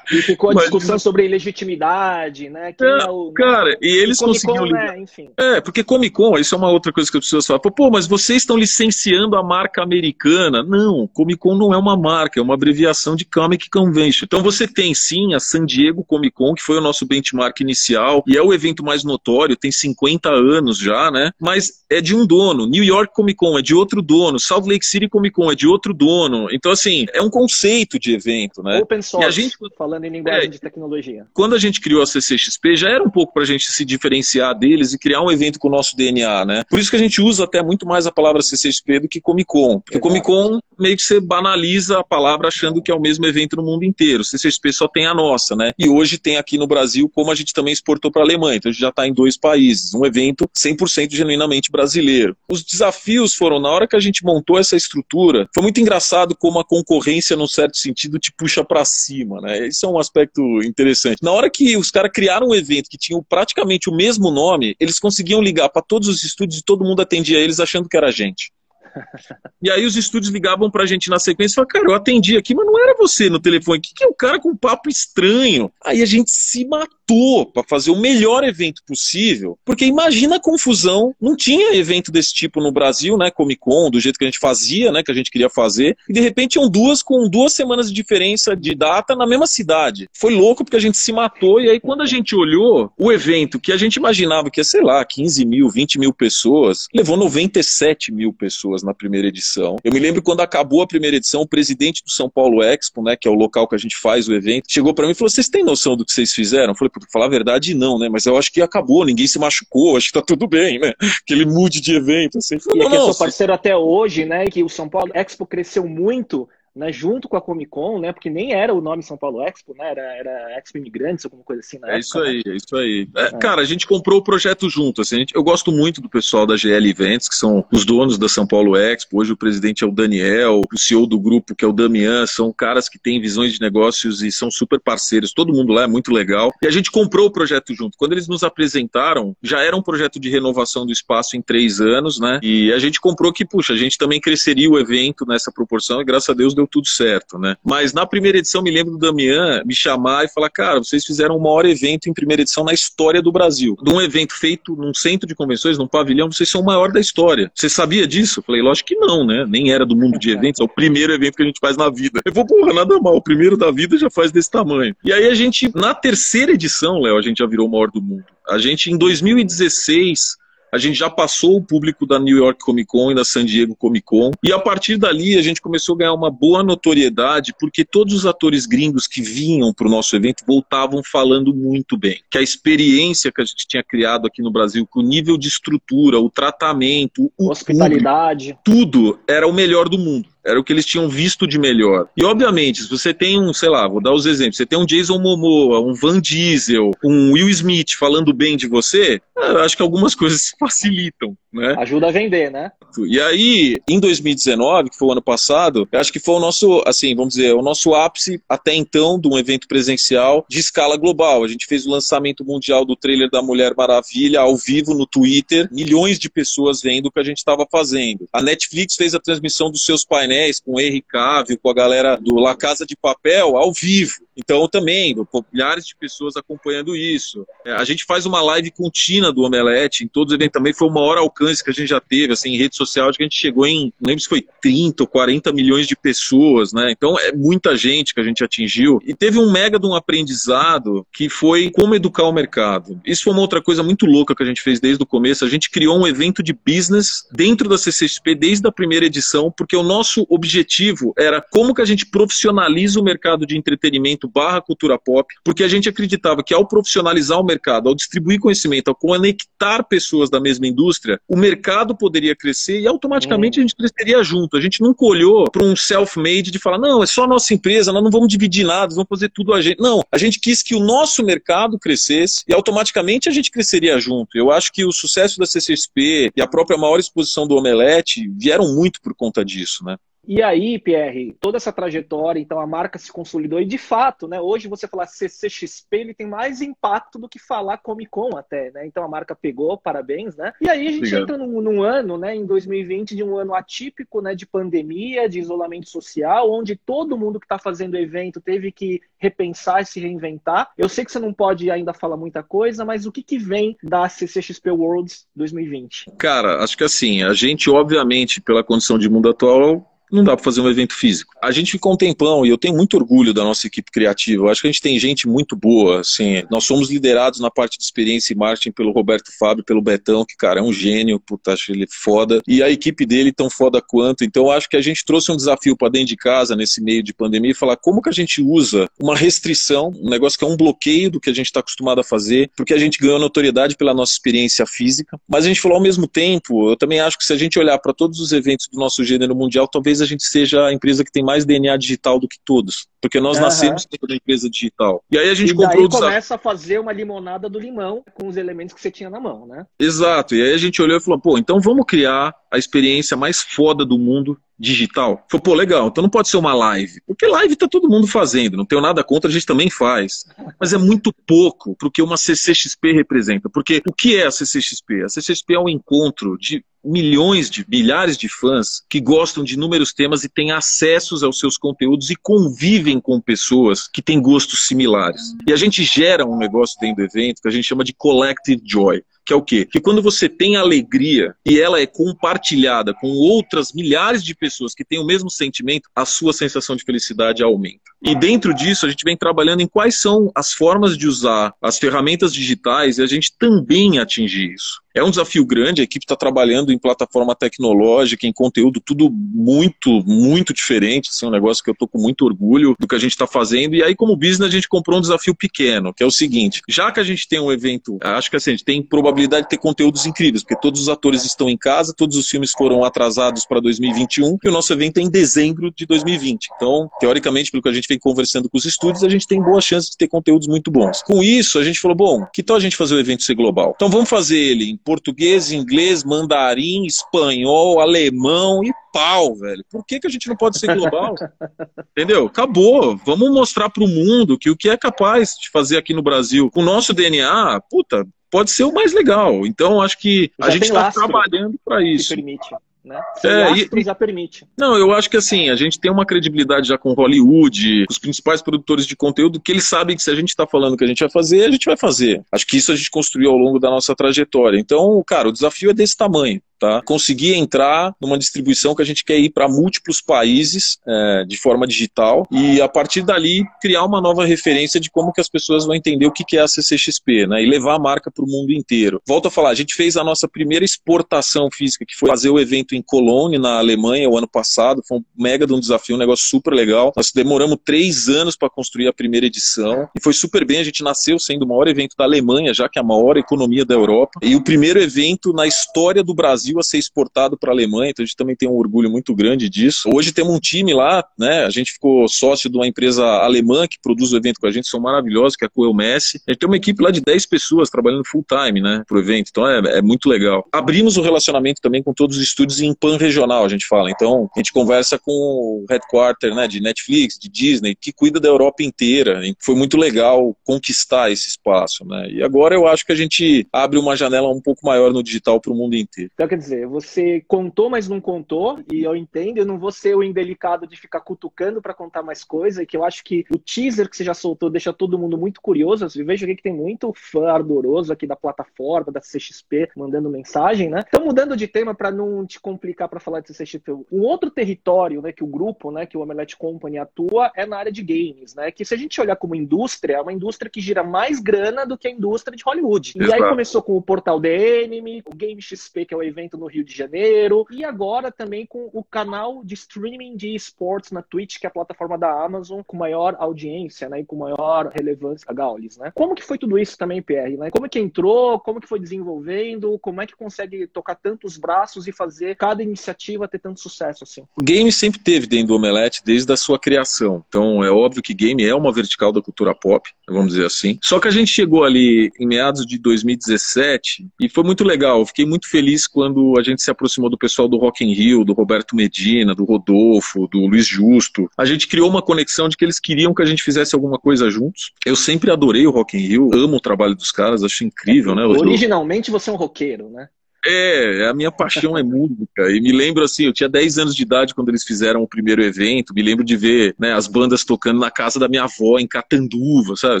E 0.10 0.22
ficou 0.22 0.50
a 0.50 0.54
Mas, 0.54 0.64
discussão 0.64 0.98
sobre 0.98 1.28
legitimidade, 1.28 2.48
né? 2.48 2.72
Quem 2.72 2.86
é, 2.86 3.04
é 3.04 3.10
o, 3.10 3.30
cara, 3.32 3.76
e 3.80 3.88
eles 3.88 4.18
conseguiram. 4.18 4.66
Né? 4.66 5.00
Enfim. 5.00 5.30
É, 5.36 5.60
porque 5.60 5.84
Comic 5.84 6.14
Con, 6.14 6.38
isso 6.38 6.54
é 6.54 6.58
uma 6.58 6.70
outra 6.70 6.92
coisa 6.92 7.10
que 7.10 7.18
as 7.18 7.24
pessoas 7.24 7.46
falam. 7.46 7.60
Pô, 7.60 7.90
mas 7.90 8.06
vocês 8.06 8.42
estão 8.42 8.56
licenciando 8.56 9.36
a 9.36 9.42
marca 9.42 9.82
americana. 9.82 10.62
Não, 10.62 11.06
Comic 11.06 11.38
Con 11.38 11.56
não 11.56 11.72
é 11.72 11.76
uma 11.76 11.96
marca, 11.96 12.40
é 12.40 12.42
uma 12.42 12.54
abreviação 12.54 13.14
de 13.14 13.24
Comic 13.24 13.70
Convention. 13.70 14.24
Então 14.24 14.42
você 14.42 14.66
tem 14.66 14.94
sim 14.94 15.34
a 15.34 15.40
San 15.40 15.64
Diego 15.64 16.04
Comic 16.04 16.34
Con, 16.34 16.54
que 16.54 16.62
foi 16.62 16.78
o 16.78 16.80
nosso 16.80 17.06
benchmark 17.06 17.60
inicial, 17.60 18.24
e 18.26 18.36
é 18.36 18.42
o 18.42 18.52
evento 18.52 18.84
mais 18.84 19.04
notório, 19.04 19.56
tem 19.56 19.70
50 19.70 20.30
anos 20.30 20.78
já, 20.78 21.10
né? 21.10 21.30
Mas 21.38 21.84
é 21.90 22.00
de 22.00 22.14
um 22.14 22.26
dono. 22.26 22.66
New 22.66 22.84
York 22.84 23.14
Comic 23.14 23.36
Con 23.36 23.58
é 23.58 23.62
de 23.62 23.74
outro 23.74 24.02
dono. 24.02 24.38
Salt 24.38 24.66
Lake 24.66 24.84
City 24.84 25.08
Comic 25.08 25.34
Con 25.34 25.50
é 25.50 25.54
de 25.54 25.66
outro 25.66 25.94
dono. 25.94 26.48
Então, 26.52 26.72
assim, 26.72 27.06
é 27.12 27.22
um 27.22 27.30
conceito 27.30 27.98
de 27.98 28.14
evento, 28.14 28.62
né? 28.62 28.78
Open 28.78 29.02
source 29.02 29.27
a 29.28 29.30
gente, 29.30 29.56
falando 29.76 30.04
em 30.04 30.10
linguagem 30.10 30.44
é, 30.44 30.48
de 30.48 30.58
tecnologia. 30.58 31.26
Quando 31.32 31.54
a 31.54 31.58
gente 31.58 31.80
criou 31.80 32.02
a 32.02 32.06
CCXP, 32.06 32.76
já 32.76 32.90
era 32.90 33.04
um 33.04 33.10
pouco 33.10 33.32
para 33.32 33.42
a 33.42 33.46
gente 33.46 33.70
se 33.70 33.84
diferenciar 33.84 34.58
deles 34.58 34.92
e 34.92 34.98
criar 34.98 35.22
um 35.22 35.30
evento 35.30 35.58
com 35.58 35.68
o 35.68 35.70
nosso 35.70 35.96
DNA, 35.96 36.44
né? 36.44 36.64
Por 36.68 36.78
isso 36.78 36.90
que 36.90 36.96
a 36.96 36.98
gente 36.98 37.20
usa 37.20 37.44
até 37.44 37.62
muito 37.62 37.86
mais 37.86 38.06
a 38.06 38.12
palavra 38.12 38.42
CCXP 38.42 39.00
do 39.00 39.08
que 39.08 39.20
Comic 39.20 39.46
Con. 39.46 39.80
Porque 39.80 39.98
Exato. 39.98 40.08
Comic 40.08 40.26
Con 40.26 40.60
meio 40.78 40.96
que 40.96 41.02
você 41.02 41.20
banaliza 41.20 41.98
a 41.98 42.04
palavra 42.04 42.48
achando 42.48 42.80
que 42.80 42.90
é 42.90 42.94
o 42.94 43.00
mesmo 43.00 43.26
evento 43.26 43.56
no 43.56 43.62
mundo 43.62 43.84
inteiro. 43.84 44.24
CCXP 44.24 44.72
só 44.72 44.88
tem 44.88 45.06
a 45.06 45.14
nossa, 45.14 45.54
né? 45.54 45.72
E 45.78 45.88
hoje 45.88 46.18
tem 46.18 46.36
aqui 46.36 46.56
no 46.56 46.66
Brasil, 46.66 47.08
como 47.08 47.30
a 47.30 47.34
gente 47.34 47.52
também 47.52 47.72
exportou 47.72 48.10
para 48.10 48.22
a 48.22 48.24
Alemanha. 48.24 48.56
Então 48.56 48.70
a 48.70 48.72
gente 48.72 48.80
já 48.80 48.88
está 48.88 49.06
em 49.06 49.12
dois 49.12 49.36
países. 49.36 49.94
Um 49.94 50.04
evento 50.04 50.48
100% 50.56 51.14
genuinamente 51.14 51.70
brasileiro. 51.70 52.36
Os 52.50 52.62
desafios 52.62 53.34
foram, 53.34 53.60
na 53.60 53.68
hora 53.68 53.86
que 53.86 53.96
a 53.96 54.00
gente 54.00 54.24
montou 54.24 54.58
essa 54.58 54.76
estrutura, 54.76 55.48
foi 55.52 55.62
muito 55.62 55.80
engraçado 55.80 56.36
como 56.36 56.58
a 56.58 56.64
concorrência, 56.64 57.36
num 57.36 57.46
certo 57.46 57.76
sentido, 57.76 58.18
te 58.18 58.32
puxa 58.32 58.64
para 58.64 58.84
cima 58.84 59.17
cima, 59.18 59.40
né? 59.40 59.68
Isso 59.68 59.84
é 59.84 59.88
um 59.88 59.98
aspecto 59.98 60.62
interessante. 60.62 61.22
Na 61.22 61.32
hora 61.32 61.50
que 61.50 61.76
os 61.76 61.90
caras 61.90 62.10
criaram 62.12 62.48
um 62.48 62.54
evento 62.54 62.88
que 62.88 62.98
tinha 62.98 63.20
praticamente 63.28 63.88
o 63.88 63.94
mesmo 63.94 64.30
nome, 64.30 64.76
eles 64.78 64.98
conseguiam 64.98 65.40
ligar 65.40 65.68
para 65.68 65.82
todos 65.82 66.08
os 66.08 66.22
estúdios 66.22 66.60
e 66.60 66.64
todo 66.64 66.84
mundo 66.84 67.02
atendia 67.02 67.38
eles 67.38 67.60
achando 67.60 67.88
que 67.88 67.96
era 67.96 68.08
a 68.08 68.12
gente. 68.12 68.52
E 69.60 69.70
aí 69.70 69.84
os 69.84 69.96
estúdios 69.96 70.32
ligavam 70.32 70.70
pra 70.70 70.86
gente 70.86 71.10
na 71.10 71.18
sequência 71.18 71.54
e 71.54 71.56
falavam, 71.56 71.72
cara, 71.72 71.84
eu 71.88 71.94
atendi 71.94 72.36
aqui, 72.36 72.54
mas 72.54 72.64
não 72.64 72.80
era 72.80 72.96
você 72.96 73.28
no 73.28 73.40
telefone. 73.40 73.78
O 73.78 73.82
que, 73.82 73.92
que 73.92 74.04
é 74.04 74.06
o 74.06 74.14
cara 74.14 74.38
com 74.38 74.50
um 74.50 74.56
papo 74.56 74.88
estranho? 74.88 75.70
Aí 75.84 76.00
a 76.00 76.06
gente 76.06 76.30
se 76.30 76.64
matou 76.64 76.97
para 77.46 77.62
fazer 77.62 77.90
o 77.90 77.96
melhor 77.96 78.44
evento 78.44 78.82
possível, 78.86 79.58
porque 79.64 79.84
imagina 79.84 80.36
a 80.36 80.40
confusão. 80.40 81.14
Não 81.20 81.36
tinha 81.36 81.74
evento 81.74 82.12
desse 82.12 82.34
tipo 82.34 82.60
no 82.60 82.70
Brasil, 82.70 83.16
né? 83.16 83.30
Comic 83.30 83.60
Con, 83.60 83.90
do 83.90 84.00
jeito 84.00 84.18
que 84.18 84.24
a 84.24 84.28
gente 84.28 84.38
fazia, 84.38 84.92
né? 84.92 85.02
Que 85.02 85.10
a 85.10 85.14
gente 85.14 85.30
queria 85.30 85.48
fazer. 85.48 85.96
E 86.08 86.12
de 86.12 86.20
repente 86.20 86.52
tinham 86.52 86.68
duas 86.68 87.02
com 87.02 87.28
duas 87.28 87.52
semanas 87.52 87.88
de 87.88 87.94
diferença 87.94 88.54
de 88.54 88.74
data 88.74 89.14
na 89.16 89.26
mesma 89.26 89.46
cidade. 89.46 90.08
Foi 90.12 90.34
louco 90.34 90.64
porque 90.64 90.76
a 90.76 90.80
gente 90.80 90.98
se 90.98 91.12
matou. 91.12 91.60
E 91.60 91.70
aí 91.70 91.80
quando 91.80 92.02
a 92.02 92.06
gente 92.06 92.34
olhou 92.34 92.92
o 92.98 93.10
evento 93.12 93.58
que 93.58 93.72
a 93.72 93.76
gente 93.76 93.96
imaginava 93.96 94.50
que 94.50 94.60
ia, 94.60 94.64
sei 94.64 94.82
lá, 94.82 95.04
15 95.04 95.44
mil, 95.46 95.68
20 95.68 95.98
mil 95.98 96.12
pessoas, 96.12 96.88
levou 96.94 97.16
97 97.16 98.12
mil 98.12 98.32
pessoas 98.32 98.82
na 98.82 98.92
primeira 98.92 99.28
edição. 99.28 99.76
Eu 99.82 99.92
me 99.92 99.98
lembro 99.98 100.22
quando 100.22 100.40
acabou 100.40 100.82
a 100.82 100.86
primeira 100.86 101.16
edição, 101.16 101.42
o 101.42 101.48
presidente 101.48 102.02
do 102.04 102.10
São 102.10 102.28
Paulo 102.28 102.62
Expo, 102.62 103.02
né, 103.02 103.16
que 103.16 103.26
é 103.26 103.30
o 103.30 103.34
local 103.34 103.66
que 103.66 103.74
a 103.74 103.78
gente 103.78 103.96
faz 103.96 104.28
o 104.28 104.34
evento, 104.34 104.66
chegou 104.68 104.92
para 104.94 105.06
mim 105.06 105.12
e 105.12 105.14
falou: 105.14 105.30
"Vocês 105.30 105.48
têm 105.48 105.64
noção 105.64 105.96
do 105.96 106.04
que 106.04 106.12
vocês 106.12 106.32
fizeram?" 106.32 106.72
Eu 106.72 106.74
falei: 106.74 106.90
"Pra 106.98 107.08
falar 107.12 107.26
a 107.26 107.30
verdade, 107.30 107.74
não, 107.74 107.98
né? 107.98 108.08
Mas 108.08 108.26
eu 108.26 108.36
acho 108.36 108.52
que 108.52 108.60
acabou, 108.60 109.04
ninguém 109.04 109.26
se 109.26 109.38
machucou, 109.38 109.96
acho 109.96 110.08
que 110.08 110.12
tá 110.14 110.22
tudo 110.22 110.46
bem, 110.46 110.78
né? 110.78 110.92
Que 111.26 111.34
ele 111.34 111.44
mude 111.46 111.80
de 111.80 111.94
evento 111.94 112.38
assim". 112.38 112.56
E 112.74 112.82
é 112.82 112.88
que 112.88 112.96
eu 112.96 113.00
sou 113.06 113.14
parceiro 113.14 113.52
até 113.52 113.76
hoje, 113.76 114.24
né, 114.24 114.46
que 114.46 114.62
o 114.62 114.68
São 114.68 114.88
Paulo 114.88 115.10
Expo 115.14 115.46
cresceu 115.46 115.86
muito 115.86 116.48
né, 116.74 116.92
junto 116.92 117.28
com 117.28 117.36
a 117.36 117.40
Comic 117.40 117.70
Con, 117.70 117.98
né, 117.98 118.12
porque 118.12 118.30
nem 118.30 118.52
era 118.52 118.72
o 118.74 118.80
nome 118.80 119.02
São 119.02 119.16
Paulo 119.16 119.42
Expo, 119.42 119.74
né, 119.76 119.90
era, 119.90 120.02
era 120.16 120.58
Expo 120.58 120.78
Imigrantes, 120.78 121.24
alguma 121.24 121.42
coisa 121.42 121.60
assim 121.60 121.78
na 121.78 121.88
É 121.88 121.98
época, 121.98 122.00
isso 122.00 122.18
aí, 122.20 122.36
né? 122.36 122.42
é 122.46 122.56
isso 122.56 122.76
aí. 122.76 123.08
É, 123.16 123.22
é. 123.24 123.30
Cara, 123.38 123.62
a 123.62 123.64
gente 123.64 123.86
comprou 123.86 124.18
o 124.18 124.24
projeto 124.24 124.68
junto, 124.68 125.02
assim, 125.02 125.18
gente, 125.18 125.34
eu 125.34 125.42
gosto 125.42 125.72
muito 125.72 126.00
do 126.00 126.08
pessoal 126.08 126.46
da 126.46 126.56
GL 126.56 126.88
Events, 126.88 127.28
que 127.28 127.34
são 127.34 127.64
os 127.72 127.84
donos 127.84 128.18
da 128.18 128.28
São 128.28 128.46
Paulo 128.46 128.76
Expo, 128.76 129.20
hoje 129.20 129.32
o 129.32 129.36
presidente 129.36 129.84
é 129.84 129.86
o 129.86 129.90
Daniel, 129.92 130.62
o 130.72 130.78
CEO 130.78 131.06
do 131.06 131.18
grupo, 131.18 131.54
que 131.54 131.64
é 131.64 131.68
o 131.68 131.72
Damian, 131.72 132.26
são 132.26 132.52
caras 132.52 132.88
que 132.88 132.98
têm 132.98 133.20
visões 133.20 133.52
de 133.52 133.60
negócios 133.60 134.22
e 134.22 134.30
são 134.30 134.50
super 134.50 134.80
parceiros, 134.80 135.32
todo 135.32 135.52
mundo 135.52 135.72
lá 135.72 135.84
é 135.84 135.86
muito 135.86 136.12
legal, 136.12 136.52
e 136.62 136.66
a 136.66 136.70
gente 136.70 136.90
comprou 136.90 137.26
o 137.26 137.32
projeto 137.32 137.74
junto. 137.74 137.96
Quando 137.96 138.12
eles 138.12 138.28
nos 138.28 138.42
apresentaram, 138.42 139.36
já 139.42 139.60
era 139.62 139.76
um 139.76 139.82
projeto 139.82 140.18
de 140.20 140.28
renovação 140.28 140.86
do 140.86 140.92
espaço 140.92 141.36
em 141.36 141.42
três 141.42 141.80
anos, 141.80 142.18
né, 142.20 142.40
e 142.42 142.72
a 142.72 142.78
gente 142.78 143.00
comprou 143.00 143.32
que, 143.32 143.44
puxa, 143.44 143.72
a 143.72 143.76
gente 143.76 143.98
também 143.98 144.20
cresceria 144.20 144.70
o 144.70 144.78
evento 144.78 145.24
nessa 145.26 145.50
proporção, 145.52 146.00
e 146.00 146.04
graças 146.04 146.28
a 146.28 146.34
Deus 146.34 146.54
deu 146.58 146.66
tudo 146.66 146.88
certo, 146.88 147.38
né? 147.38 147.56
Mas 147.64 147.92
na 147.92 148.06
primeira 148.06 148.38
edição, 148.38 148.62
me 148.62 148.70
lembro 148.70 148.92
do 148.92 148.98
Damian 148.98 149.62
me 149.64 149.74
chamar 149.74 150.24
e 150.24 150.28
falar: 150.28 150.50
cara, 150.50 150.78
vocês 150.78 151.04
fizeram 151.04 151.36
o 151.36 151.42
maior 151.42 151.64
evento 151.64 152.08
em 152.08 152.12
primeira 152.12 152.42
edição 152.42 152.64
na 152.64 152.72
história 152.72 153.22
do 153.22 153.32
Brasil. 153.32 153.76
De 153.82 153.92
um 153.92 154.00
evento 154.00 154.34
feito 154.34 154.74
num 154.74 154.92
centro 154.92 155.26
de 155.26 155.34
convenções, 155.34 155.78
num 155.78 155.86
pavilhão, 155.86 156.30
vocês 156.30 156.48
são 156.48 156.60
o 156.60 156.64
maior 156.64 156.90
da 156.90 157.00
história. 157.00 157.50
Você 157.54 157.68
sabia 157.68 158.06
disso? 158.06 158.42
Falei: 158.42 158.60
lógico 158.60 158.88
que 158.88 158.96
não, 158.96 159.24
né? 159.24 159.44
Nem 159.48 159.72
era 159.72 159.86
do 159.86 159.96
mundo 159.96 160.18
de 160.18 160.30
eventos, 160.30 160.60
é 160.60 160.64
o 160.64 160.68
primeiro 160.68 161.12
evento 161.12 161.36
que 161.36 161.42
a 161.42 161.46
gente 161.46 161.60
faz 161.60 161.76
na 161.76 161.88
vida. 161.88 162.20
Eu 162.24 162.32
vou, 162.32 162.46
porra, 162.46 162.72
nada 162.72 162.98
mal, 162.98 163.16
o 163.16 163.22
primeiro 163.22 163.56
da 163.56 163.70
vida 163.70 163.96
já 163.96 164.10
faz 164.10 164.32
desse 164.32 164.50
tamanho. 164.50 164.94
E 165.04 165.12
aí 165.12 165.28
a 165.28 165.34
gente, 165.34 165.70
na 165.74 165.94
terceira 165.94 166.52
edição, 166.52 167.00
Léo, 167.00 167.16
a 167.16 167.22
gente 167.22 167.38
já 167.38 167.46
virou 167.46 167.68
o 167.68 167.70
maior 167.70 167.90
do 167.90 168.02
mundo. 168.02 168.24
A 168.48 168.58
gente, 168.58 168.90
em 168.90 168.96
2016, 168.96 170.36
A 170.72 170.78
gente 170.78 170.98
já 170.98 171.08
passou 171.08 171.56
o 171.56 171.62
público 171.62 172.06
da 172.06 172.18
New 172.18 172.36
York 172.36 172.60
Comic 172.60 172.88
Con 172.88 173.10
e 173.10 173.14
da 173.14 173.24
San 173.24 173.44
Diego 173.44 173.74
Comic 173.74 174.04
Con. 174.04 174.30
E 174.42 174.52
a 174.52 174.58
partir 174.58 174.96
dali 174.96 175.38
a 175.38 175.42
gente 175.42 175.60
começou 175.60 175.94
a 175.94 175.98
ganhar 175.98 176.12
uma 176.12 176.30
boa 176.30 176.62
notoriedade, 176.62 177.54
porque 177.58 177.84
todos 177.84 178.14
os 178.14 178.26
atores 178.26 178.66
gringos 178.66 179.06
que 179.06 179.22
vinham 179.22 179.72
para 179.72 179.86
o 179.86 179.90
nosso 179.90 180.14
evento 180.14 180.44
voltavam 180.46 181.02
falando 181.02 181.54
muito 181.54 181.96
bem. 181.96 182.20
Que 182.30 182.38
a 182.38 182.42
experiência 182.42 183.32
que 183.32 183.40
a 183.40 183.44
gente 183.44 183.66
tinha 183.66 183.82
criado 183.82 184.26
aqui 184.26 184.42
no 184.42 184.50
Brasil, 184.50 184.86
com 184.86 185.00
o 185.00 185.02
nível 185.02 185.38
de 185.38 185.48
estrutura, 185.48 186.18
o 186.18 186.30
tratamento, 186.30 187.32
o 187.38 187.50
hospitalidade, 187.50 188.56
público, 188.64 188.90
tudo 188.90 189.18
era 189.26 189.46
o 189.46 189.52
melhor 189.52 189.88
do 189.88 189.98
mundo. 189.98 190.28
Era 190.44 190.58
o 190.58 190.64
que 190.64 190.72
eles 190.72 190.86
tinham 190.86 191.08
visto 191.08 191.46
de 191.46 191.58
melhor. 191.58 192.08
E, 192.16 192.24
obviamente, 192.24 192.82
se 192.82 192.90
você 192.90 193.12
tem 193.12 193.38
um, 193.38 193.52
sei 193.52 193.68
lá, 193.68 193.86
vou 193.88 194.00
dar 194.00 194.12
os 194.12 194.26
exemplos, 194.26 194.56
você 194.56 194.66
tem 194.66 194.78
um 194.78 194.86
Jason 194.86 195.18
Momoa, 195.18 195.80
um 195.80 195.94
Van 195.94 196.20
Diesel, 196.20 196.90
um 197.04 197.32
Will 197.32 197.48
Smith 197.48 197.94
falando 197.98 198.32
bem 198.32 198.56
de 198.56 198.66
você, 198.66 199.20
acho 199.62 199.76
que 199.76 199.82
algumas 199.82 200.14
coisas 200.16 200.52
facilitam, 200.58 201.36
né? 201.52 201.74
Ajuda 201.78 202.08
a 202.08 202.10
vender, 202.10 202.50
né? 202.50 202.72
E 203.06 203.20
aí, 203.20 203.76
em 203.88 204.00
2019, 204.00 204.90
que 204.90 204.96
foi 204.96 205.08
o 205.08 205.12
ano 205.12 205.22
passado, 205.22 205.88
eu 205.90 206.00
acho 206.00 206.12
que 206.12 206.20
foi 206.20 206.34
o 206.34 206.40
nosso, 206.40 206.82
assim, 206.86 207.14
vamos 207.14 207.34
dizer, 207.34 207.54
o 207.54 207.62
nosso 207.62 207.94
ápice 207.94 208.40
até 208.48 208.74
então 208.74 209.20
de 209.20 209.28
um 209.28 209.38
evento 209.38 209.68
presencial 209.68 210.44
de 210.48 210.58
escala 210.58 210.96
global. 210.96 211.44
A 211.44 211.48
gente 211.48 211.66
fez 211.66 211.86
o 211.86 211.90
lançamento 211.90 212.44
mundial 212.44 212.84
do 212.84 212.96
trailer 212.96 213.30
da 213.30 213.42
Mulher 213.42 213.74
Maravilha 213.76 214.40
ao 214.40 214.56
vivo 214.56 214.94
no 214.94 215.06
Twitter, 215.06 215.68
milhões 215.70 216.18
de 216.18 216.30
pessoas 216.30 216.80
vendo 216.82 217.06
o 217.06 217.12
que 217.12 217.20
a 217.20 217.24
gente 217.24 217.38
estava 217.38 217.66
fazendo. 217.70 218.26
A 218.32 218.42
Netflix 218.42 218.96
fez 218.96 219.14
a 219.14 219.20
transmissão 219.20 219.70
dos 219.70 219.84
seus 219.84 220.04
painéis 220.04 220.60
com 220.60 220.74
o 220.74 220.80
Henry 220.80 221.02
Cavill, 221.02 221.58
com 221.58 221.70
a 221.70 221.74
galera 221.74 222.16
do 222.16 222.36
La 222.36 222.56
Casa 222.56 222.86
de 222.86 222.96
Papel, 222.96 223.56
ao 223.56 223.72
vivo. 223.72 224.28
Então, 224.36 224.68
também, 224.68 225.16
milhares 225.52 225.84
de 225.84 225.96
pessoas 225.96 226.36
acompanhando 226.36 226.94
isso. 226.94 227.44
É, 227.66 227.72
a 227.72 227.84
gente 227.84 228.04
faz 228.04 228.24
uma 228.24 228.40
live 228.40 228.70
contínua 228.70 229.32
do 229.32 229.42
Omelete, 229.42 230.04
em 230.04 230.08
todos 230.08 230.32
os 230.32 230.36
eventos 230.36 230.52
também, 230.52 230.72
foi 230.72 230.86
o 230.86 230.92
maior 230.92 231.18
alcance 231.38 231.62
que 231.62 231.70
a 231.70 231.72
gente 231.72 231.88
já 231.88 232.00
teve, 232.00 232.32
assim, 232.32 232.50
em 232.50 232.58
rede 232.58 232.76
social, 232.76 233.08
acho 233.08 233.18
que 233.18 233.22
a 233.22 233.26
gente 233.26 233.38
chegou 233.38 233.66
em, 233.66 233.92
não 234.00 234.08
lembro 234.08 234.22
se 234.22 234.28
foi 234.28 234.44
30 234.60 235.02
ou 235.02 235.06
40 235.06 235.52
milhões 235.52 235.86
de 235.86 235.96
pessoas, 235.96 236.72
né? 236.72 236.90
Então, 236.90 237.18
é 237.18 237.32
muita 237.32 237.76
gente 237.76 238.12
que 238.12 238.20
a 238.20 238.24
gente 238.24 238.42
atingiu. 238.42 239.00
E 239.04 239.14
teve 239.14 239.38
um 239.38 239.50
mega 239.50 239.78
de 239.78 239.86
um 239.86 239.94
aprendizado 239.94 241.06
que 241.12 241.28
foi 241.28 241.70
como 241.70 241.94
educar 241.94 242.24
o 242.24 242.32
mercado. 242.32 243.00
Isso 243.04 243.24
foi 243.24 243.32
uma 243.32 243.42
outra 243.42 243.62
coisa 243.62 243.82
muito 243.82 244.06
louca 244.06 244.34
que 244.34 244.42
a 244.42 244.46
gente 244.46 244.60
fez 244.60 244.80
desde 244.80 245.02
o 245.02 245.06
começo. 245.06 245.44
A 245.44 245.48
gente 245.48 245.70
criou 245.70 245.98
um 245.98 246.06
evento 246.06 246.42
de 246.42 246.52
business 246.52 247.26
dentro 247.32 247.68
da 247.68 247.78
CCXP 247.78 248.34
desde 248.34 248.66
a 248.66 248.72
primeira 248.72 249.06
edição, 249.06 249.52
porque 249.56 249.76
o 249.76 249.82
nosso 249.82 250.26
objetivo 250.28 251.12
era 251.16 251.40
como 251.40 251.74
que 251.74 251.82
a 251.82 251.84
gente 251.84 252.06
profissionaliza 252.06 253.00
o 253.00 253.04
mercado 253.04 253.46
de 253.46 253.56
entretenimento 253.56 254.28
barra 254.28 254.60
cultura 254.60 254.98
pop, 254.98 255.32
porque 255.44 255.62
a 255.62 255.68
gente 255.68 255.88
acreditava 255.88 256.42
que 256.42 256.54
ao 256.54 256.66
profissionalizar 256.66 257.38
o 257.40 257.44
mercado, 257.44 257.88
ao 257.88 257.94
distribuir 257.94 258.40
conhecimento, 258.40 258.88
ao 258.88 258.94
conectar 258.94 259.82
pessoas 259.82 260.30
da 260.30 260.40
mesma 260.40 260.66
indústria, 260.66 261.20
o 261.28 261.36
mercado 261.36 261.94
poderia 261.94 262.34
crescer 262.34 262.80
e 262.80 262.86
automaticamente 262.86 263.58
hum. 263.58 263.62
a 263.62 263.66
gente 263.66 263.76
cresceria 263.76 264.22
junto. 264.24 264.56
A 264.56 264.60
gente 264.60 264.80
nunca 264.80 265.04
olhou 265.04 265.50
para 265.50 265.62
um 265.62 265.76
self-made 265.76 266.50
de 266.50 266.58
falar, 266.58 266.78
não, 266.78 267.02
é 267.02 267.06
só 267.06 267.24
a 267.24 267.28
nossa 267.28 267.52
empresa, 267.52 267.92
nós 267.92 268.02
não 268.02 268.10
vamos 268.10 268.28
dividir 268.28 268.64
nada, 268.64 268.94
vamos 268.94 269.08
fazer 269.08 269.28
tudo 269.28 269.52
a 269.52 269.60
gente. 269.60 269.78
Não, 269.78 270.02
a 270.10 270.16
gente 270.16 270.40
quis 270.40 270.62
que 270.62 270.74
o 270.74 270.80
nosso 270.80 271.22
mercado 271.22 271.78
crescesse 271.78 272.42
e 272.48 272.54
automaticamente 272.54 273.28
a 273.28 273.32
gente 273.32 273.50
cresceria 273.50 273.98
junto. 273.98 274.36
Eu 274.36 274.50
acho 274.50 274.72
que 274.72 274.84
o 274.84 274.92
sucesso 274.92 275.38
da 275.38 275.46
CCSP 275.46 276.32
e 276.34 276.40
a 276.40 276.46
própria 276.46 276.78
maior 276.78 276.98
exposição 276.98 277.46
do 277.46 277.56
Omelete 277.56 278.28
vieram 278.34 278.74
muito 278.74 279.00
por 279.02 279.14
conta 279.14 279.44
disso, 279.44 279.84
né? 279.84 279.96
E 280.28 280.42
aí, 280.42 280.78
Pierre, 280.78 281.34
toda 281.40 281.56
essa 281.56 281.72
trajetória, 281.72 282.38
então 282.38 282.60
a 282.60 282.66
marca 282.66 282.98
se 282.98 283.10
consolidou 283.10 283.58
e 283.58 283.64
de 283.64 283.78
fato, 283.78 284.28
né, 284.28 284.38
hoje 284.38 284.68
você 284.68 284.86
falar 284.86 285.06
CCXP, 285.06 285.96
ele 285.96 286.12
tem 286.12 286.26
mais 286.26 286.60
impacto 286.60 287.18
do 287.18 287.26
que 287.26 287.38
falar 287.38 287.78
Comic 287.78 288.10
Con 288.10 288.36
até, 288.36 288.70
né? 288.70 288.86
Então 288.86 289.02
a 289.02 289.08
marca 289.08 289.34
pegou, 289.34 289.78
parabéns, 289.78 290.36
né? 290.36 290.52
E 290.60 290.68
aí 290.68 290.86
a 290.86 290.90
gente 290.90 290.98
Obrigado. 290.98 291.22
entra 291.22 291.38
num, 291.38 291.62
num, 291.62 291.82
ano, 291.82 292.18
né, 292.18 292.36
em 292.36 292.44
2020, 292.44 293.16
de 293.16 293.24
um 293.24 293.38
ano 293.38 293.54
atípico, 293.54 294.20
né, 294.20 294.34
de 294.34 294.44
pandemia, 294.44 295.30
de 295.30 295.38
isolamento 295.38 295.88
social, 295.88 296.52
onde 296.52 296.76
todo 296.76 297.16
mundo 297.16 297.40
que 297.40 297.46
está 297.46 297.58
fazendo 297.58 297.96
evento 297.96 298.38
teve 298.38 298.70
que 298.70 299.00
repensar 299.16 299.80
e 299.80 299.86
se 299.86 299.98
reinventar. 299.98 300.70
Eu 300.76 300.90
sei 300.90 301.06
que 301.06 301.12
você 301.12 301.18
não 301.18 301.32
pode 301.32 301.70
ainda 301.70 301.94
falar 301.94 302.18
muita 302.18 302.42
coisa, 302.42 302.84
mas 302.84 303.06
o 303.06 303.12
que, 303.12 303.22
que 303.22 303.38
vem 303.38 303.78
da 303.82 304.06
CCXP 304.10 304.72
Worlds 304.72 305.26
2020? 305.34 306.12
Cara, 306.18 306.62
acho 306.62 306.76
que 306.76 306.84
assim, 306.84 307.22
a 307.22 307.32
gente, 307.32 307.70
obviamente, 307.70 308.42
pela 308.42 308.62
condição 308.62 308.98
de 308.98 309.08
mundo 309.08 309.30
atual, 309.30 309.97
não 310.10 310.24
dá 310.24 310.34
para 310.36 310.44
fazer 310.44 310.60
um 310.60 310.68
evento 310.68 310.94
físico. 310.94 311.34
A 311.42 311.50
gente 311.50 311.72
ficou 311.72 311.92
um 311.92 311.96
tempão 311.96 312.44
e 312.44 312.48
eu 312.48 312.58
tenho 312.58 312.74
muito 312.74 312.96
orgulho 312.96 313.32
da 313.32 313.44
nossa 313.44 313.66
equipe 313.66 313.90
criativa. 313.90 314.44
Eu 314.44 314.48
acho 314.48 314.60
que 314.60 314.66
a 314.66 314.70
gente 314.70 314.82
tem 314.82 314.98
gente 314.98 315.28
muito 315.28 315.56
boa, 315.56 316.00
assim. 316.00 316.42
Nós 316.50 316.64
somos 316.64 316.90
liderados 316.90 317.40
na 317.40 317.50
parte 317.50 317.78
de 317.78 317.84
experiência 317.84 318.32
e 318.32 318.36
marketing 318.36 318.72
pelo 318.72 318.92
Roberto 318.92 319.30
Fábio, 319.38 319.64
pelo 319.64 319.82
Betão, 319.82 320.24
que, 320.24 320.36
cara, 320.36 320.60
é 320.60 320.62
um 320.62 320.72
gênio, 320.72 321.20
puta, 321.20 321.52
acho 321.52 321.72
ele 321.72 321.86
foda. 321.90 322.40
E 322.46 322.62
a 322.62 322.70
equipe 322.70 323.04
dele 323.06 323.32
tão 323.32 323.50
foda 323.50 323.80
quanto. 323.80 324.24
Então, 324.24 324.44
eu 324.44 324.50
acho 324.50 324.68
que 324.68 324.76
a 324.76 324.80
gente 324.80 325.04
trouxe 325.04 325.30
um 325.30 325.36
desafio 325.36 325.76
para 325.76 325.88
dentro 325.88 326.08
de 326.08 326.16
casa, 326.16 326.56
nesse 326.56 326.82
meio 326.82 327.02
de 327.02 327.12
pandemia, 327.12 327.50
e 327.50 327.54
falar 327.54 327.76
como 327.76 328.02
que 328.02 328.08
a 328.08 328.12
gente 328.12 328.42
usa 328.42 328.88
uma 329.00 329.16
restrição, 329.16 329.92
um 330.00 330.08
negócio 330.08 330.38
que 330.38 330.44
é 330.44 330.48
um 330.48 330.56
bloqueio 330.56 331.10
do 331.10 331.20
que 331.20 331.30
a 331.30 331.34
gente 331.34 331.46
está 331.46 331.60
acostumado 331.60 332.00
a 332.00 332.04
fazer, 332.04 332.50
porque 332.56 332.74
a 332.74 332.78
gente 332.78 332.98
ganhou 332.98 333.18
notoriedade 333.18 333.76
pela 333.76 333.94
nossa 333.94 334.12
experiência 334.12 334.66
física. 334.66 335.18
Mas 335.28 335.44
a 335.44 335.48
gente 335.48 335.60
falou 335.60 335.76
ao 335.76 335.82
mesmo 335.82 336.06
tempo, 336.06 336.70
eu 336.70 336.76
também 336.76 337.00
acho 337.00 337.18
que 337.18 337.24
se 337.24 337.32
a 337.32 337.36
gente 337.36 337.58
olhar 337.58 337.78
para 337.78 337.92
todos 337.92 338.20
os 338.20 338.32
eventos 338.32 338.68
do 338.68 338.78
nosso 338.78 339.04
gênero 339.04 339.34
mundial, 339.34 339.68
talvez 339.68 339.97
talvez 339.98 340.00
a 340.00 340.06
gente 340.06 340.24
seja 340.24 340.66
a 340.66 340.72
empresa 340.72 341.04
que 341.04 341.10
tem 341.10 341.24
mais 341.24 341.44
DNA 341.44 341.76
digital 341.76 342.18
do 342.18 342.28
que 342.28 342.38
todos. 342.44 342.86
Porque 343.00 343.20
nós 343.20 343.36
uhum. 343.36 343.44
nascemos 343.44 343.86
dentro 343.86 344.06
da 344.06 344.14
empresa 344.14 344.48
digital. 344.48 345.02
E 345.10 345.18
aí 345.18 345.30
a 345.30 345.34
gente 345.34 345.52
e 345.52 345.54
comprou 345.54 345.88
daí 345.88 346.00
começa 346.00 346.34
a 346.34 346.38
fazer 346.38 346.78
uma 346.78 346.92
limonada 346.92 347.48
do 347.48 347.58
limão 347.58 348.02
com 348.14 348.26
os 348.26 348.36
elementos 348.36 348.74
que 348.74 348.80
você 348.80 348.90
tinha 348.90 349.10
na 349.10 349.20
mão, 349.20 349.46
né? 349.46 349.66
Exato. 349.78 350.34
E 350.34 350.42
aí 350.42 350.52
a 350.52 350.58
gente 350.58 350.80
olhou 350.80 350.96
e 350.96 351.00
falou, 351.00 351.20
pô, 351.20 351.38
então 351.38 351.60
vamos 351.60 351.84
criar 351.86 352.34
a 352.50 352.58
experiência 352.58 353.16
mais 353.16 353.40
foda 353.40 353.84
do 353.84 353.98
mundo 353.98 354.38
digital. 354.58 355.24
Falei, 355.30 355.42
pô, 355.42 355.54
legal, 355.54 355.88
então 355.88 356.02
não 356.02 356.10
pode 356.10 356.28
ser 356.28 356.36
uma 356.36 356.54
live. 356.54 357.00
Porque 357.06 357.26
live 357.26 357.56
tá 357.56 357.68
todo 357.68 357.88
mundo 357.88 358.06
fazendo, 358.06 358.56
não 358.56 358.64
tenho 358.64 358.80
nada 358.80 359.04
contra, 359.04 359.30
a 359.30 359.32
gente 359.32 359.46
também 359.46 359.70
faz. 359.70 360.24
Mas 360.58 360.72
é 360.72 360.78
muito 360.78 361.12
pouco 361.26 361.76
pro 361.76 361.90
que 361.90 362.02
uma 362.02 362.16
CCXP 362.16 362.92
representa. 362.92 363.48
Porque 363.48 363.80
o 363.88 363.92
que 363.92 364.16
é 364.16 364.26
a 364.26 364.30
CCXP? 364.30 365.04
A 365.04 365.08
CCXP 365.08 365.54
é 365.54 365.60
um 365.60 365.68
encontro 365.68 366.36
de 366.36 366.64
milhões 366.84 367.50
de 367.50 367.64
milhares 367.68 368.16
de 368.16 368.28
fãs 368.28 368.82
que 368.88 369.00
gostam 369.00 369.44
de 369.44 369.54
inúmeros 369.54 369.92
temas 369.92 370.24
e 370.24 370.28
têm 370.28 370.52
acessos 370.52 371.22
aos 371.22 371.38
seus 371.38 371.58
conteúdos 371.58 372.08
e 372.08 372.16
convivem 372.16 373.00
com 373.00 373.20
pessoas 373.20 373.88
que 373.88 374.00
têm 374.00 374.22
gostos 374.22 374.66
similares. 374.66 375.34
E 375.46 375.52
a 375.52 375.56
gente 375.56 375.82
gera 375.82 376.24
um 376.24 376.38
negócio 376.38 376.78
dentro 376.80 376.96
do 376.96 377.10
evento 377.10 377.42
que 377.42 377.48
a 377.48 377.50
gente 377.50 377.64
chama 377.64 377.84
de 377.84 377.92
collective 377.92 378.62
joy 378.64 379.02
que 379.28 379.34
é 379.34 379.36
o 379.36 379.42
quê? 379.42 379.68
Que 379.70 379.78
quando 379.78 380.00
você 380.00 380.26
tem 380.26 380.56
alegria 380.56 381.34
e 381.44 381.60
ela 381.60 381.78
é 381.78 381.86
compartilhada 381.86 382.94
com 382.94 383.08
outras 383.08 383.74
milhares 383.74 384.24
de 384.24 384.34
pessoas 384.34 384.74
que 384.74 384.82
têm 384.82 384.98
o 384.98 385.04
mesmo 385.04 385.30
sentimento, 385.30 385.90
a 385.94 386.06
sua 386.06 386.32
sensação 386.32 386.74
de 386.74 386.82
felicidade 386.82 387.42
aumenta. 387.42 387.82
E 388.02 388.14
dentro 388.14 388.54
disso, 388.54 388.86
a 388.86 388.88
gente 388.88 389.04
vem 389.04 389.18
trabalhando 389.18 389.60
em 389.60 389.66
quais 389.66 390.00
são 390.00 390.32
as 390.34 390.54
formas 390.54 390.96
de 390.96 391.06
usar 391.06 391.52
as 391.60 391.78
ferramentas 391.78 392.32
digitais 392.32 392.96
e 392.96 393.02
a 393.02 393.06
gente 393.06 393.30
também 393.38 393.98
atingir 393.98 394.54
isso. 394.54 394.80
É 394.98 395.04
um 395.04 395.10
desafio 395.10 395.44
grande, 395.46 395.80
a 395.80 395.84
equipe 395.84 396.04
está 396.04 396.16
trabalhando 396.16 396.72
em 396.72 396.78
plataforma 396.78 397.34
tecnológica, 397.34 398.26
em 398.26 398.32
conteúdo, 398.32 398.82
tudo 398.84 399.08
muito, 399.10 400.02
muito 400.04 400.52
diferente. 400.52 401.10
Assim, 401.10 401.26
um 401.26 401.30
negócio 401.30 401.62
que 401.62 401.70
eu 401.70 401.72
estou 401.72 401.86
com 401.86 401.98
muito 401.98 402.24
orgulho 402.24 402.74
do 402.78 402.88
que 402.88 402.96
a 402.96 402.98
gente 402.98 403.12
está 403.12 403.26
fazendo. 403.26 403.76
E 403.76 403.82
aí, 403.82 403.94
como 403.94 404.16
business, 404.16 404.48
a 404.48 404.50
gente 404.50 404.68
comprou 404.68 404.98
um 404.98 405.00
desafio 405.00 405.36
pequeno, 405.36 405.94
que 405.94 406.02
é 406.02 406.06
o 406.06 406.10
seguinte: 406.10 406.62
já 406.68 406.90
que 406.90 406.98
a 406.98 407.04
gente 407.04 407.28
tem 407.28 407.38
um 407.38 407.52
evento, 407.52 407.96
acho 408.02 408.28
que 408.28 408.36
assim, 408.36 408.50
a 408.50 408.54
gente 408.54 408.64
tem 408.64 408.82
probabilidade 408.82 409.44
de 409.44 409.50
ter 409.50 409.58
conteúdos 409.58 410.04
incríveis, 410.04 410.42
porque 410.42 410.60
todos 410.60 410.80
os 410.80 410.88
atores 410.88 411.24
estão 411.24 411.48
em 411.48 411.56
casa, 411.56 411.94
todos 411.96 412.16
os 412.16 412.28
filmes 412.28 412.50
foram 412.50 412.84
atrasados 412.84 413.46
para 413.46 413.60
2021 413.60 414.38
e 414.42 414.48
o 414.48 414.52
nosso 414.52 414.72
evento 414.72 414.98
é 414.98 415.02
em 415.02 415.10
dezembro 415.10 415.70
de 415.70 415.86
2020. 415.86 416.48
Então, 416.56 416.90
teoricamente, 416.98 417.52
pelo 417.52 417.62
que 417.62 417.68
a 417.68 417.72
gente 417.72 417.86
vem 417.88 417.98
conversando 418.00 418.50
com 418.50 418.58
os 418.58 418.64
estúdios, 418.64 419.04
a 419.04 419.08
gente 419.08 419.28
tem 419.28 419.40
boa 419.40 419.60
chance 419.60 419.90
de 419.90 419.96
ter 419.96 420.08
conteúdos 420.08 420.48
muito 420.48 420.70
bons. 420.70 421.02
Com 421.02 421.22
isso, 421.22 421.58
a 421.58 421.64
gente 421.64 421.78
falou: 421.78 421.96
bom, 421.96 422.26
que 422.32 422.42
tal 422.42 422.56
a 422.56 422.60
gente 422.60 422.74
fazer 422.74 422.96
o 422.96 423.00
evento 423.00 423.22
ser 423.22 423.34
global? 423.34 423.72
Então, 423.76 423.88
vamos 423.88 424.08
fazer 424.08 424.38
ele 424.38 424.70
em 424.70 424.76
português, 424.88 425.52
inglês, 425.52 426.02
mandarim, 426.02 426.86
espanhol, 426.86 427.78
alemão 427.78 428.64
e 428.64 428.72
pau, 428.90 429.36
velho. 429.36 429.62
Por 429.70 429.84
que, 429.84 430.00
que 430.00 430.06
a 430.06 430.10
gente 430.10 430.26
não 430.26 430.34
pode 430.34 430.58
ser 430.58 430.74
global? 430.74 431.14
Entendeu? 431.92 432.24
Acabou. 432.24 432.96
Vamos 433.04 433.30
mostrar 433.30 433.68
para 433.68 433.84
o 433.84 433.86
mundo 433.86 434.38
que 434.38 434.48
o 434.48 434.56
que 434.56 434.70
é 434.70 434.78
capaz 434.78 435.34
de 435.38 435.50
fazer 435.50 435.76
aqui 435.76 435.92
no 435.92 436.00
Brasil 436.00 436.50
com 436.50 436.62
o 436.62 436.64
nosso 436.64 436.94
DNA, 436.94 437.60
puta, 437.70 438.08
pode 438.30 438.50
ser 438.50 438.64
o 438.64 438.72
mais 438.72 438.94
legal. 438.94 439.46
Então, 439.46 439.82
acho 439.82 439.98
que 439.98 440.32
Já 440.40 440.46
a 440.46 440.50
gente 440.52 440.62
está 440.62 440.90
trabalhando 440.90 441.60
para 441.62 441.82
isso. 441.82 442.14
Permite 442.14 442.48
né? 442.88 443.00
é, 443.24 443.52
e, 443.52 443.84
já 443.84 443.94
permite. 443.94 444.46
Não, 444.56 444.76
eu 444.76 444.92
acho 444.92 445.10
que 445.10 445.16
assim, 445.16 445.50
a 445.50 445.56
gente 445.56 445.78
tem 445.78 445.90
uma 445.90 446.06
credibilidade 446.06 446.68
já 446.68 446.78
com 446.78 446.92
Hollywood, 446.92 447.84
os 447.88 447.98
principais 447.98 448.42
produtores 448.42 448.86
de 448.86 448.96
conteúdo, 448.96 449.40
que 449.40 449.52
eles 449.52 449.64
sabem 449.64 449.94
que 449.94 450.02
se 450.02 450.10
a 450.10 450.14
gente 450.14 450.30
está 450.30 450.46
falando 450.46 450.76
que 450.76 450.84
a 450.84 450.86
gente 450.86 451.00
vai 451.00 451.10
fazer, 451.10 451.44
a 451.44 451.50
gente 451.50 451.66
vai 451.66 451.76
fazer. 451.76 452.22
Acho 452.32 452.46
que 452.46 452.56
isso 452.56 452.72
a 452.72 452.76
gente 452.76 452.90
construiu 452.90 453.30
ao 453.30 453.36
longo 453.36 453.58
da 453.58 453.70
nossa 453.70 453.94
trajetória. 453.94 454.58
Então, 454.58 455.02
cara, 455.06 455.28
o 455.28 455.32
desafio 455.32 455.70
é 455.70 455.74
desse 455.74 455.96
tamanho. 455.96 456.40
Tá? 456.58 456.82
Conseguir 456.84 457.34
entrar 457.34 457.94
numa 458.00 458.18
distribuição 458.18 458.74
que 458.74 458.82
a 458.82 458.84
gente 458.84 459.04
quer 459.04 459.18
ir 459.18 459.30
para 459.30 459.48
múltiplos 459.48 460.00
países 460.00 460.78
é, 460.86 461.24
de 461.26 461.36
forma 461.36 461.66
digital 461.66 462.26
e 462.30 462.60
a 462.60 462.68
partir 462.68 463.02
dali 463.02 463.44
criar 463.60 463.84
uma 463.84 464.00
nova 464.00 464.24
referência 464.24 464.80
de 464.80 464.90
como 464.90 465.12
que 465.12 465.20
as 465.20 465.28
pessoas 465.28 465.64
vão 465.64 465.74
entender 465.74 466.06
o 466.06 466.12
que 466.12 466.36
é 466.36 466.40
a 466.40 466.48
CCXP, 466.48 467.26
né? 467.26 467.42
E 467.42 467.46
levar 467.46 467.74
a 467.74 467.78
marca 467.78 468.10
para 468.10 468.24
o 468.24 468.28
mundo 468.28 468.52
inteiro. 468.52 469.00
Volto 469.06 469.28
a 469.28 469.30
falar, 469.30 469.50
a 469.50 469.54
gente 469.54 469.74
fez 469.74 469.96
a 469.96 470.04
nossa 470.04 470.28
primeira 470.28 470.64
exportação 470.64 471.48
física, 471.50 471.84
que 471.86 471.96
foi 471.96 472.08
fazer 472.08 472.30
o 472.30 472.38
evento 472.38 472.74
em 472.74 472.82
Cologne, 472.82 473.38
na 473.38 473.58
Alemanha, 473.58 474.08
o 474.08 474.16
ano 474.16 474.28
passado. 474.28 474.82
Foi 474.86 474.98
um 474.98 475.04
mega 475.16 475.46
de 475.46 475.54
um 475.54 475.60
desafio, 475.60 475.96
um 475.96 475.98
negócio 475.98 476.26
super 476.26 476.52
legal. 476.52 476.92
Nós 476.96 477.12
demoramos 477.12 477.58
três 477.64 478.08
anos 478.08 478.36
para 478.36 478.50
construir 478.50 478.88
a 478.88 478.92
primeira 478.92 479.26
edição 479.26 479.88
e 479.96 480.02
foi 480.02 480.12
super 480.12 480.44
bem. 480.44 480.58
A 480.58 480.64
gente 480.64 480.82
nasceu 480.82 481.18
sendo 481.18 481.44
o 481.44 481.48
maior 481.48 481.68
evento 481.68 481.94
da 481.96 482.04
Alemanha, 482.04 482.52
já 482.52 482.68
que 482.68 482.78
é 482.78 482.82
a 482.82 482.84
maior 482.84 483.16
economia 483.16 483.64
da 483.64 483.74
Europa, 483.74 484.18
e 484.22 484.34
o 484.34 484.42
primeiro 484.42 484.80
evento 484.80 485.32
na 485.32 485.46
história 485.46 486.02
do 486.02 486.14
Brasil 486.14 486.47
a 486.56 486.62
ser 486.62 486.78
exportado 486.78 487.36
para 487.36 487.50
a 487.50 487.54
Alemanha. 487.54 487.90
Então 487.90 488.02
a 488.02 488.06
gente 488.06 488.16
também 488.16 488.36
tem 488.36 488.48
um 488.48 488.56
orgulho 488.56 488.90
muito 488.90 489.14
grande 489.14 489.48
disso. 489.48 489.90
Hoje 489.92 490.12
temos 490.12 490.32
um 490.32 490.38
time 490.38 490.72
lá, 490.72 491.04
né? 491.18 491.44
A 491.44 491.50
gente 491.50 491.72
ficou 491.72 492.08
sócio 492.08 492.48
de 492.48 492.56
uma 492.56 492.66
empresa 492.66 493.04
alemã 493.04 493.66
que 493.66 493.78
produz 493.82 494.12
o 494.12 494.16
evento 494.16 494.40
com 494.40 494.46
a 494.46 494.50
gente, 494.50 494.68
são 494.68 494.80
maravilhosos, 494.80 495.36
que 495.36 495.44
é 495.44 495.48
a 495.48 495.50
Coel 495.50 495.74
Messi. 495.74 496.20
A 496.26 496.30
gente 496.30 496.38
tem 496.38 496.48
uma 496.48 496.56
equipe 496.56 496.82
lá 496.82 496.90
de 496.90 497.00
10 497.00 497.26
pessoas 497.26 497.68
trabalhando 497.68 498.04
full 498.06 498.24
time, 498.28 498.60
né, 498.60 498.82
pro 498.86 498.98
evento. 498.98 499.28
Então 499.30 499.46
é, 499.46 499.78
é 499.78 499.82
muito 499.82 500.08
legal. 500.08 500.46
Abrimos 500.52 500.96
o 500.96 501.02
relacionamento 501.02 501.60
também 501.60 501.82
com 501.82 501.92
todos 501.92 502.16
os 502.16 502.22
estúdios 502.22 502.60
em 502.60 502.72
pan 502.74 502.96
regional, 502.96 503.44
a 503.44 503.48
gente 503.48 503.66
fala. 503.66 503.90
Então 503.90 504.30
a 504.34 504.38
gente 504.38 504.52
conversa 504.52 504.98
com 504.98 505.12
o 505.12 505.66
headquarter, 505.68 506.34
né, 506.34 506.46
de 506.46 506.60
Netflix, 506.60 507.18
de 507.18 507.28
Disney, 507.28 507.74
que 507.74 507.92
cuida 507.92 508.20
da 508.20 508.28
Europa 508.28 508.62
inteira. 508.62 509.20
Foi 509.40 509.54
muito 509.54 509.76
legal 509.76 510.36
conquistar 510.44 511.10
esse 511.10 511.28
espaço, 511.28 511.84
né? 511.84 512.10
E 512.10 512.22
agora 512.22 512.54
eu 512.54 512.66
acho 512.66 512.84
que 512.84 512.92
a 512.92 512.94
gente 512.94 513.46
abre 513.52 513.78
uma 513.78 513.96
janela 513.96 514.28
um 514.28 514.40
pouco 514.40 514.66
maior 514.66 514.92
no 514.92 515.02
digital 515.02 515.40
para 515.40 515.52
o 515.52 515.56
mundo 515.56 515.74
inteiro. 515.74 516.10
Então, 516.14 516.28
quer 516.28 516.37
dizer, 516.38 516.66
você 516.66 517.22
contou, 517.26 517.68
mas 517.68 517.88
não 517.88 518.00
contou, 518.00 518.58
e 518.72 518.82
eu 518.82 518.96
entendo, 518.96 519.38
eu 519.38 519.46
não 519.46 519.58
vou 519.58 519.70
ser 519.70 519.96
o 519.96 520.02
indelicado 520.02 520.66
de 520.66 520.76
ficar 520.76 521.00
cutucando 521.00 521.60
para 521.60 521.74
contar 521.74 522.02
mais 522.02 522.24
coisa, 522.24 522.64
que 522.64 522.76
eu 522.76 522.84
acho 522.84 523.04
que 523.04 523.24
o 523.30 523.38
teaser 523.38 523.88
que 523.88 523.96
você 523.96 524.04
já 524.04 524.14
soltou 524.14 524.50
deixa 524.50 524.72
todo 524.72 524.98
mundo 524.98 525.18
muito 525.18 525.40
curioso. 525.40 525.86
Eu 525.96 526.06
vejo 526.06 526.24
aqui 526.24 526.36
que 526.36 526.42
tem 526.42 526.54
muito 526.54 526.92
fã 526.94 527.30
ardoroso 527.30 527.92
aqui 527.92 528.06
da 528.06 528.16
plataforma, 528.16 528.92
da 528.92 529.00
CXP, 529.00 529.70
mandando 529.76 530.10
mensagem, 530.10 530.68
né? 530.68 530.84
Então, 530.86 531.04
mudando 531.04 531.36
de 531.36 531.46
tema 531.46 531.74
para 531.74 531.90
não 531.90 532.26
te 532.26 532.40
complicar 532.40 532.88
para 532.88 533.00
falar 533.00 533.20
de 533.20 533.32
CXP, 533.32 533.72
um 533.90 534.00
outro 534.02 534.30
território, 534.30 535.02
né, 535.02 535.12
que 535.12 535.24
o 535.24 535.26
grupo, 535.26 535.70
né, 535.70 535.86
que 535.86 535.96
o 535.96 536.00
Omelette 536.00 536.36
Company 536.36 536.78
atua 536.78 537.30
é 537.34 537.46
na 537.46 537.58
área 537.58 537.72
de 537.72 537.82
games, 537.82 538.34
né? 538.34 538.50
Que 538.50 538.64
se 538.64 538.74
a 538.74 538.76
gente 538.76 539.00
olhar 539.00 539.16
como 539.16 539.34
indústria, 539.34 539.96
é 539.96 540.00
uma 540.00 540.12
indústria 540.12 540.50
que 540.50 540.60
gira 540.60 540.82
mais 540.82 541.20
grana 541.20 541.66
do 541.66 541.76
que 541.76 541.88
a 541.88 541.90
indústria 541.90 542.36
de 542.36 542.44
Hollywood. 542.44 542.92
Exato. 542.96 543.10
E 543.10 543.14
aí 543.14 543.28
começou 543.28 543.62
com 543.62 543.76
o 543.76 543.82
Portal 543.82 544.20
The 544.20 544.62
Enemy, 544.64 545.02
o 545.06 545.14
Game 545.14 545.40
XP, 545.40 545.84
que 545.84 545.94
é 545.94 545.96
o 545.96 546.02
evento 546.28 546.38
no 546.38 546.46
Rio 546.46 546.64
de 546.64 546.74
Janeiro, 546.74 547.46
e 547.50 547.64
agora 547.64 548.12
também 548.12 548.46
com 548.46 548.70
o 548.72 548.84
canal 548.84 549.42
de 549.42 549.54
streaming 549.54 550.16
de 550.16 550.34
esportes 550.34 550.92
na 550.92 551.02
Twitch, 551.02 551.38
que 551.38 551.46
é 551.46 551.48
a 551.48 551.52
plataforma 551.52 551.96
da 551.96 552.24
Amazon 552.24 552.60
com 552.66 552.76
maior 552.76 553.16
audiência, 553.18 553.88
né, 553.88 554.00
e 554.00 554.04
com 554.04 554.16
maior 554.16 554.70
relevância, 554.74 555.26
a 555.28 555.32
Gaules, 555.32 555.78
né? 555.78 555.90
Como 555.94 556.14
que 556.14 556.22
foi 556.22 556.38
tudo 556.38 556.58
isso 556.58 556.76
também, 556.76 557.00
Pierre, 557.00 557.36
né? 557.36 557.50
Como 557.50 557.68
que 557.68 557.78
entrou, 557.78 558.38
como 558.38 558.60
que 558.60 558.68
foi 558.68 558.78
desenvolvendo, 558.78 559.78
como 559.78 560.00
é 560.02 560.06
que 560.06 560.14
consegue 560.14 560.66
tocar 560.66 560.94
tantos 560.94 561.36
braços 561.36 561.88
e 561.88 561.92
fazer 561.92 562.36
cada 562.36 562.62
iniciativa 562.62 563.28
ter 563.28 563.38
tanto 563.38 563.60
sucesso 563.60 564.04
assim? 564.04 564.24
O 564.36 564.42
game 564.42 564.70
sempre 564.70 565.00
teve 565.00 565.26
dentro 565.26 565.48
do 565.48 565.56
Omelete 565.56 566.02
desde 566.04 566.30
a 566.32 566.36
sua 566.36 566.58
criação. 566.58 567.24
Então, 567.28 567.64
é 567.64 567.70
óbvio 567.70 568.02
que 568.02 568.12
game 568.12 568.44
é 568.44 568.54
uma 568.54 568.72
vertical 568.72 569.12
da 569.12 569.22
cultura 569.22 569.54
pop, 569.54 569.90
vamos 570.08 570.32
dizer 570.32 570.46
assim. 570.46 570.78
Só 570.82 570.98
que 570.98 571.08
a 571.08 571.10
gente 571.10 571.30
chegou 571.30 571.64
ali 571.64 572.10
em 572.18 572.26
meados 572.26 572.66
de 572.66 572.78
2017 572.78 574.06
e 574.20 574.28
foi 574.28 574.44
muito 574.44 574.64
legal. 574.64 575.04
fiquei 575.06 575.26
muito 575.26 575.48
feliz 575.48 575.86
quando 575.86 576.34
a 576.38 576.42
gente 576.42 576.62
se 576.62 576.70
aproximou 576.70 577.10
do 577.10 577.18
pessoal 577.18 577.48
do 577.48 577.56
Rock 577.56 577.84
in 577.84 577.92
Rio, 577.92 578.24
do 578.24 578.32
Roberto 578.32 578.74
Medina, 578.74 579.34
do 579.34 579.44
Rodolfo, 579.44 580.26
do 580.28 580.46
Luiz 580.46 580.66
Justo. 580.66 581.30
A 581.36 581.44
gente 581.44 581.66
criou 581.66 581.88
uma 581.88 582.02
conexão 582.02 582.48
de 582.48 582.56
que 582.56 582.64
eles 582.64 582.80
queriam 582.80 583.14
que 583.14 583.22
a 583.22 583.26
gente 583.26 583.42
fizesse 583.42 583.74
alguma 583.74 583.98
coisa 583.98 584.30
juntos. 584.30 584.72
Eu 584.84 584.96
sempre 584.96 585.30
adorei 585.30 585.66
o 585.66 585.70
Rock 585.70 585.96
in 585.96 586.00
Rio, 586.00 586.30
amo 586.34 586.56
o 586.56 586.60
trabalho 586.60 586.94
dos 586.94 587.10
caras, 587.10 587.42
acho 587.42 587.64
incrível, 587.64 588.14
né? 588.14 588.24
Originalmente 588.24 589.10
você 589.10 589.30
é 589.30 589.32
um 589.32 589.36
roqueiro, 589.36 589.90
né? 589.90 590.08
É, 590.44 591.08
a 591.08 591.14
minha 591.14 591.30
paixão 591.30 591.76
é 591.76 591.82
música. 591.82 592.50
E 592.50 592.60
me 592.60 592.72
lembro 592.72 593.02
assim, 593.02 593.24
eu 593.24 593.32
tinha 593.32 593.48
10 593.48 593.78
anos 593.78 593.94
de 593.94 594.02
idade 594.02 594.34
quando 594.34 594.48
eles 594.48 594.64
fizeram 594.64 595.02
o 595.02 595.08
primeiro 595.08 595.42
evento. 595.42 595.94
Me 595.94 596.02
lembro 596.02 596.24
de 596.24 596.36
ver 596.36 596.74
né, 596.78 596.92
as 596.92 597.06
bandas 597.06 597.44
tocando 597.44 597.80
na 597.80 597.90
casa 597.90 598.18
da 598.18 598.28
minha 598.28 598.44
avó, 598.44 598.78
em 598.78 598.86
Catanduva, 598.86 599.76
sabe? 599.76 600.00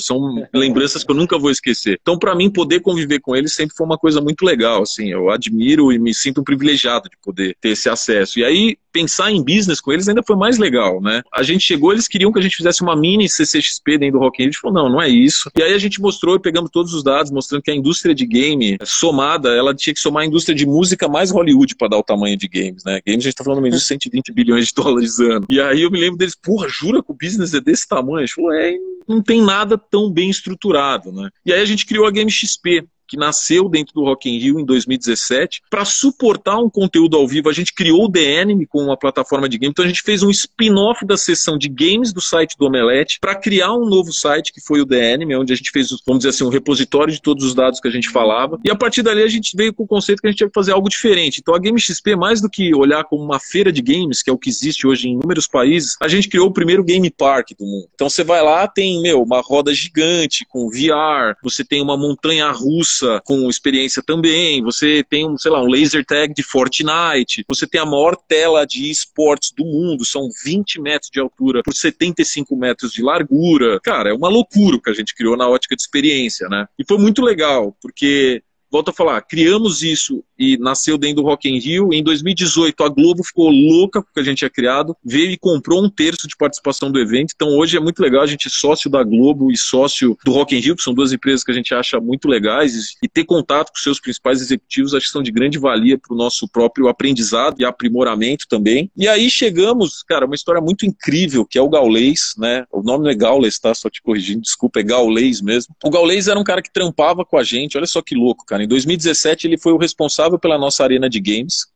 São 0.00 0.46
lembranças 0.54 1.02
que 1.02 1.10
eu 1.10 1.16
nunca 1.16 1.38
vou 1.38 1.50
esquecer. 1.50 1.98
Então, 2.00 2.18
para 2.18 2.34
mim, 2.34 2.50
poder 2.50 2.80
conviver 2.80 3.20
com 3.20 3.34
eles 3.34 3.52
sempre 3.52 3.76
foi 3.76 3.86
uma 3.86 3.98
coisa 3.98 4.20
muito 4.20 4.44
legal. 4.44 4.82
Assim, 4.82 5.10
eu 5.10 5.30
admiro 5.30 5.92
e 5.92 5.98
me 5.98 6.14
sinto 6.14 6.40
um 6.40 6.44
privilegiado 6.44 7.08
de 7.08 7.16
poder 7.22 7.56
ter 7.60 7.70
esse 7.70 7.88
acesso. 7.88 8.38
E 8.38 8.44
aí, 8.44 8.76
pensar 8.92 9.30
em 9.30 9.42
business 9.42 9.80
com 9.80 9.92
eles 9.92 10.08
ainda 10.08 10.22
foi 10.22 10.36
mais 10.36 10.58
legal, 10.58 11.00
né? 11.00 11.22
A 11.32 11.42
gente 11.42 11.64
chegou, 11.64 11.92
eles 11.92 12.08
queriam 12.08 12.32
que 12.32 12.38
a 12.38 12.42
gente 12.42 12.56
fizesse 12.56 12.82
uma 12.82 12.96
mini 12.96 13.28
CCXP 13.28 13.98
dentro 13.98 14.18
do 14.18 14.24
Rock 14.24 14.38
Rio. 14.38 14.48
A 14.48 14.50
gente 14.50 14.60
falou, 14.60 14.82
não, 14.82 14.88
não 14.92 15.02
é 15.02 15.08
isso. 15.08 15.50
E 15.56 15.62
aí 15.62 15.72
a 15.72 15.78
gente 15.78 16.00
mostrou 16.00 16.36
e 16.36 16.40
pegamos 16.40 16.70
todos 16.70 16.94
os 16.94 17.02
dados, 17.02 17.30
mostrando 17.30 17.62
que 17.62 17.70
a 17.70 17.74
indústria 17.74 18.14
de 18.14 18.26
game 18.26 18.78
somada, 18.84 19.50
ela 19.50 19.74
tinha 19.74 19.94
que 19.94 20.00
somar 20.00 20.24
indústria 20.28 20.54
de 20.54 20.66
música 20.66 21.08
mais 21.08 21.30
Hollywood 21.30 21.76
para 21.76 21.88
dar 21.88 21.98
o 21.98 22.02
tamanho 22.02 22.36
de 22.36 22.48
games, 22.48 22.84
né? 22.84 23.00
Games 23.06 23.24
a 23.24 23.28
gente 23.28 23.36
tá 23.36 23.44
falando 23.44 23.66
indústria 23.66 23.98
de 23.98 24.04
120 24.04 24.32
bilhões 24.32 24.68
de 24.68 24.74
dólares 24.74 25.18
ano. 25.18 25.46
E 25.50 25.60
aí 25.60 25.82
eu 25.82 25.90
me 25.90 25.98
lembro 25.98 26.16
deles, 26.16 26.36
porra, 26.40 26.68
jura 26.68 27.02
que 27.02 27.10
o 27.10 27.16
business 27.20 27.54
é 27.54 27.60
desse 27.60 27.86
tamanho? 27.86 28.18
A 28.18 28.26
gente 28.26 28.34
falou, 28.34 28.52
é, 28.52 28.74
não 29.08 29.22
tem 29.22 29.42
nada 29.42 29.78
tão 29.78 30.10
bem 30.10 30.30
estruturado, 30.30 31.10
né? 31.10 31.30
E 31.44 31.52
aí 31.52 31.60
a 31.60 31.64
gente 31.64 31.86
criou 31.86 32.06
a 32.06 32.10
Game 32.10 32.30
XP, 32.30 32.86
que 33.08 33.16
nasceu 33.16 33.68
dentro 33.68 33.94
do 33.94 34.04
Rock 34.04 34.28
in 34.28 34.38
Rio 34.38 34.60
em 34.60 34.64
2017, 34.64 35.62
para 35.70 35.84
suportar 35.84 36.58
um 36.58 36.68
conteúdo 36.68 37.16
ao 37.16 37.26
vivo. 37.26 37.48
A 37.48 37.52
gente 37.52 37.72
criou 37.72 38.04
o 38.04 38.12
The 38.12 38.44
com 38.68 38.82
uma 38.82 38.96
plataforma 38.96 39.48
de 39.48 39.58
game, 39.58 39.70
então 39.70 39.84
a 39.84 39.88
gente 39.88 40.02
fez 40.02 40.22
um 40.22 40.30
spin-off 40.30 41.04
da 41.04 41.16
sessão 41.16 41.56
de 41.56 41.68
games 41.68 42.12
do 42.12 42.20
site 42.20 42.56
do 42.58 42.66
Omelete 42.66 43.18
para 43.20 43.34
criar 43.34 43.72
um 43.72 43.86
novo 43.86 44.12
site 44.12 44.52
que 44.52 44.60
foi 44.60 44.80
o 44.80 44.86
The 44.86 45.18
onde 45.38 45.52
a 45.52 45.56
gente 45.56 45.70
fez, 45.70 45.88
vamos 46.06 46.20
dizer 46.20 46.30
assim, 46.30 46.44
um 46.44 46.48
repositório 46.48 47.12
de 47.12 47.20
todos 47.20 47.44
os 47.44 47.54
dados 47.54 47.80
que 47.80 47.88
a 47.88 47.90
gente 47.90 48.08
falava. 48.10 48.58
E 48.64 48.70
a 48.70 48.76
partir 48.76 49.02
dali 49.02 49.22
a 49.22 49.28
gente 49.28 49.56
veio 49.56 49.72
com 49.72 49.84
o 49.84 49.86
conceito 49.86 50.20
que 50.20 50.28
a 50.28 50.30
gente 50.30 50.46
que 50.46 50.54
fazer 50.54 50.72
algo 50.72 50.88
diferente. 50.88 51.40
Então 51.40 51.54
a 51.54 51.58
Game 51.58 51.80
XP, 51.80 52.14
mais 52.16 52.40
do 52.40 52.50
que 52.50 52.74
olhar 52.74 53.04
como 53.04 53.24
uma 53.24 53.40
feira 53.40 53.72
de 53.72 53.80
games, 53.80 54.22
que 54.22 54.30
é 54.30 54.32
o 54.32 54.38
que 54.38 54.50
existe 54.50 54.86
hoje 54.86 55.08
em 55.08 55.12
inúmeros 55.12 55.46
países, 55.46 55.96
a 56.00 56.08
gente 56.08 56.28
criou 56.28 56.48
o 56.48 56.52
primeiro 56.52 56.84
game 56.84 57.10
park 57.10 57.50
do 57.58 57.64
mundo. 57.64 57.88
Então 57.94 58.08
você 58.08 58.22
vai 58.22 58.42
lá, 58.42 58.66
tem, 58.68 59.00
meu, 59.00 59.22
uma 59.22 59.40
roda 59.40 59.72
gigante 59.72 60.44
com 60.48 60.68
VR, 60.68 61.36
você 61.42 61.64
tem 61.64 61.82
uma 61.82 61.96
montanha 61.96 62.50
russa 62.50 62.97
com 63.24 63.48
experiência 63.48 64.02
também, 64.02 64.62
você 64.62 65.04
tem 65.08 65.28
um, 65.28 65.36
sei 65.36 65.50
lá, 65.50 65.62
um 65.62 65.68
laser 65.68 66.04
tag 66.04 66.32
de 66.34 66.42
Fortnite, 66.42 67.44
você 67.48 67.66
tem 67.66 67.80
a 67.80 67.86
maior 67.86 68.16
tela 68.16 68.66
de 68.66 68.90
esportes 68.90 69.52
do 69.56 69.64
mundo, 69.64 70.04
são 70.04 70.28
20 70.44 70.80
metros 70.80 71.10
de 71.10 71.20
altura 71.20 71.62
por 71.62 71.74
75 71.74 72.56
metros 72.56 72.92
de 72.92 73.02
largura. 73.02 73.80
Cara, 73.80 74.10
é 74.10 74.12
uma 74.12 74.28
loucura 74.28 74.76
o 74.76 74.80
que 74.80 74.90
a 74.90 74.94
gente 74.94 75.14
criou 75.14 75.36
na 75.36 75.48
ótica 75.48 75.76
de 75.76 75.82
experiência, 75.82 76.48
né? 76.48 76.66
E 76.78 76.84
foi 76.86 76.98
muito 76.98 77.22
legal, 77.22 77.76
porque 77.80 78.42
volto 78.70 78.90
a 78.90 78.92
falar, 78.92 79.20
criamos 79.22 79.82
isso 79.82 80.22
e 80.38 80.56
nasceu 80.58 80.96
dentro 80.96 81.16
do 81.16 81.22
Rock 81.22 81.48
in 81.48 81.58
Rio. 81.58 81.92
Em 81.92 82.02
2018, 82.02 82.82
a 82.84 82.88
Globo 82.88 83.24
ficou 83.24 83.50
louca 83.50 84.02
com 84.02 84.08
o 84.08 84.12
que 84.12 84.20
a 84.20 84.22
gente 84.22 84.38
tinha 84.38 84.50
criado, 84.50 84.96
veio 85.04 85.30
e 85.30 85.38
comprou 85.38 85.82
um 85.82 85.90
terço 85.90 86.28
de 86.28 86.36
participação 86.36 86.90
do 86.90 87.00
evento. 87.00 87.32
Então 87.34 87.56
hoje 87.56 87.76
é 87.76 87.80
muito 87.80 88.00
legal 88.00 88.22
a 88.22 88.26
gente 88.26 88.48
sócio 88.48 88.90
da 88.90 89.02
Globo 89.02 89.50
e 89.50 89.56
sócio 89.56 90.16
do 90.24 90.32
Rock 90.32 90.56
in 90.56 90.60
Rio, 90.60 90.76
que 90.76 90.82
são 90.82 90.94
duas 90.94 91.12
empresas 91.12 91.42
que 91.42 91.50
a 91.50 91.54
gente 91.54 91.74
acha 91.74 92.00
muito 92.00 92.28
legais, 92.28 92.94
e 93.02 93.08
ter 93.08 93.24
contato 93.24 93.70
com 93.70 93.78
seus 93.78 94.00
principais 94.00 94.40
executivos 94.40 94.94
acho 94.94 95.06
que 95.06 95.12
são 95.12 95.22
de 95.22 95.32
grande 95.32 95.58
valia 95.58 95.98
para 95.98 96.14
o 96.14 96.16
nosso 96.16 96.48
próprio 96.48 96.88
aprendizado 96.88 97.60
e 97.60 97.64
aprimoramento 97.64 98.46
também. 98.48 98.90
E 98.96 99.08
aí 99.08 99.30
chegamos, 99.30 100.02
cara, 100.02 100.26
uma 100.26 100.34
história 100.34 100.60
muito 100.60 100.86
incrível, 100.86 101.44
que 101.44 101.58
é 101.58 101.62
o 101.62 101.68
Gaulês, 101.68 102.34
né? 102.38 102.64
O 102.70 102.82
nome 102.82 103.04
não 103.04 103.10
é 103.10 103.14
Gaules, 103.14 103.58
tá? 103.58 103.74
Só 103.74 103.88
te 103.88 104.02
corrigindo, 104.02 104.42
desculpa, 104.42 104.80
é 104.80 104.82
Gaulês 104.82 105.40
mesmo. 105.40 105.74
O 105.84 105.90
Gaulês 105.90 106.28
era 106.28 106.38
um 106.38 106.44
cara 106.44 106.62
que 106.62 106.72
trampava 106.72 107.24
com 107.24 107.36
a 107.36 107.42
gente, 107.42 107.76
olha 107.76 107.86
só 107.86 108.02
que 108.02 108.14
louco, 108.14 108.44
cara. 108.44 108.57
Em 108.62 108.68
2017 108.68 109.46
ele 109.46 109.58
foi 109.58 109.72
o 109.72 109.78
responsável 109.78 110.38
pela 110.38 110.58
nossa 110.58 110.82
arena 110.82 111.08
de 111.08 111.20
games. 111.20 111.66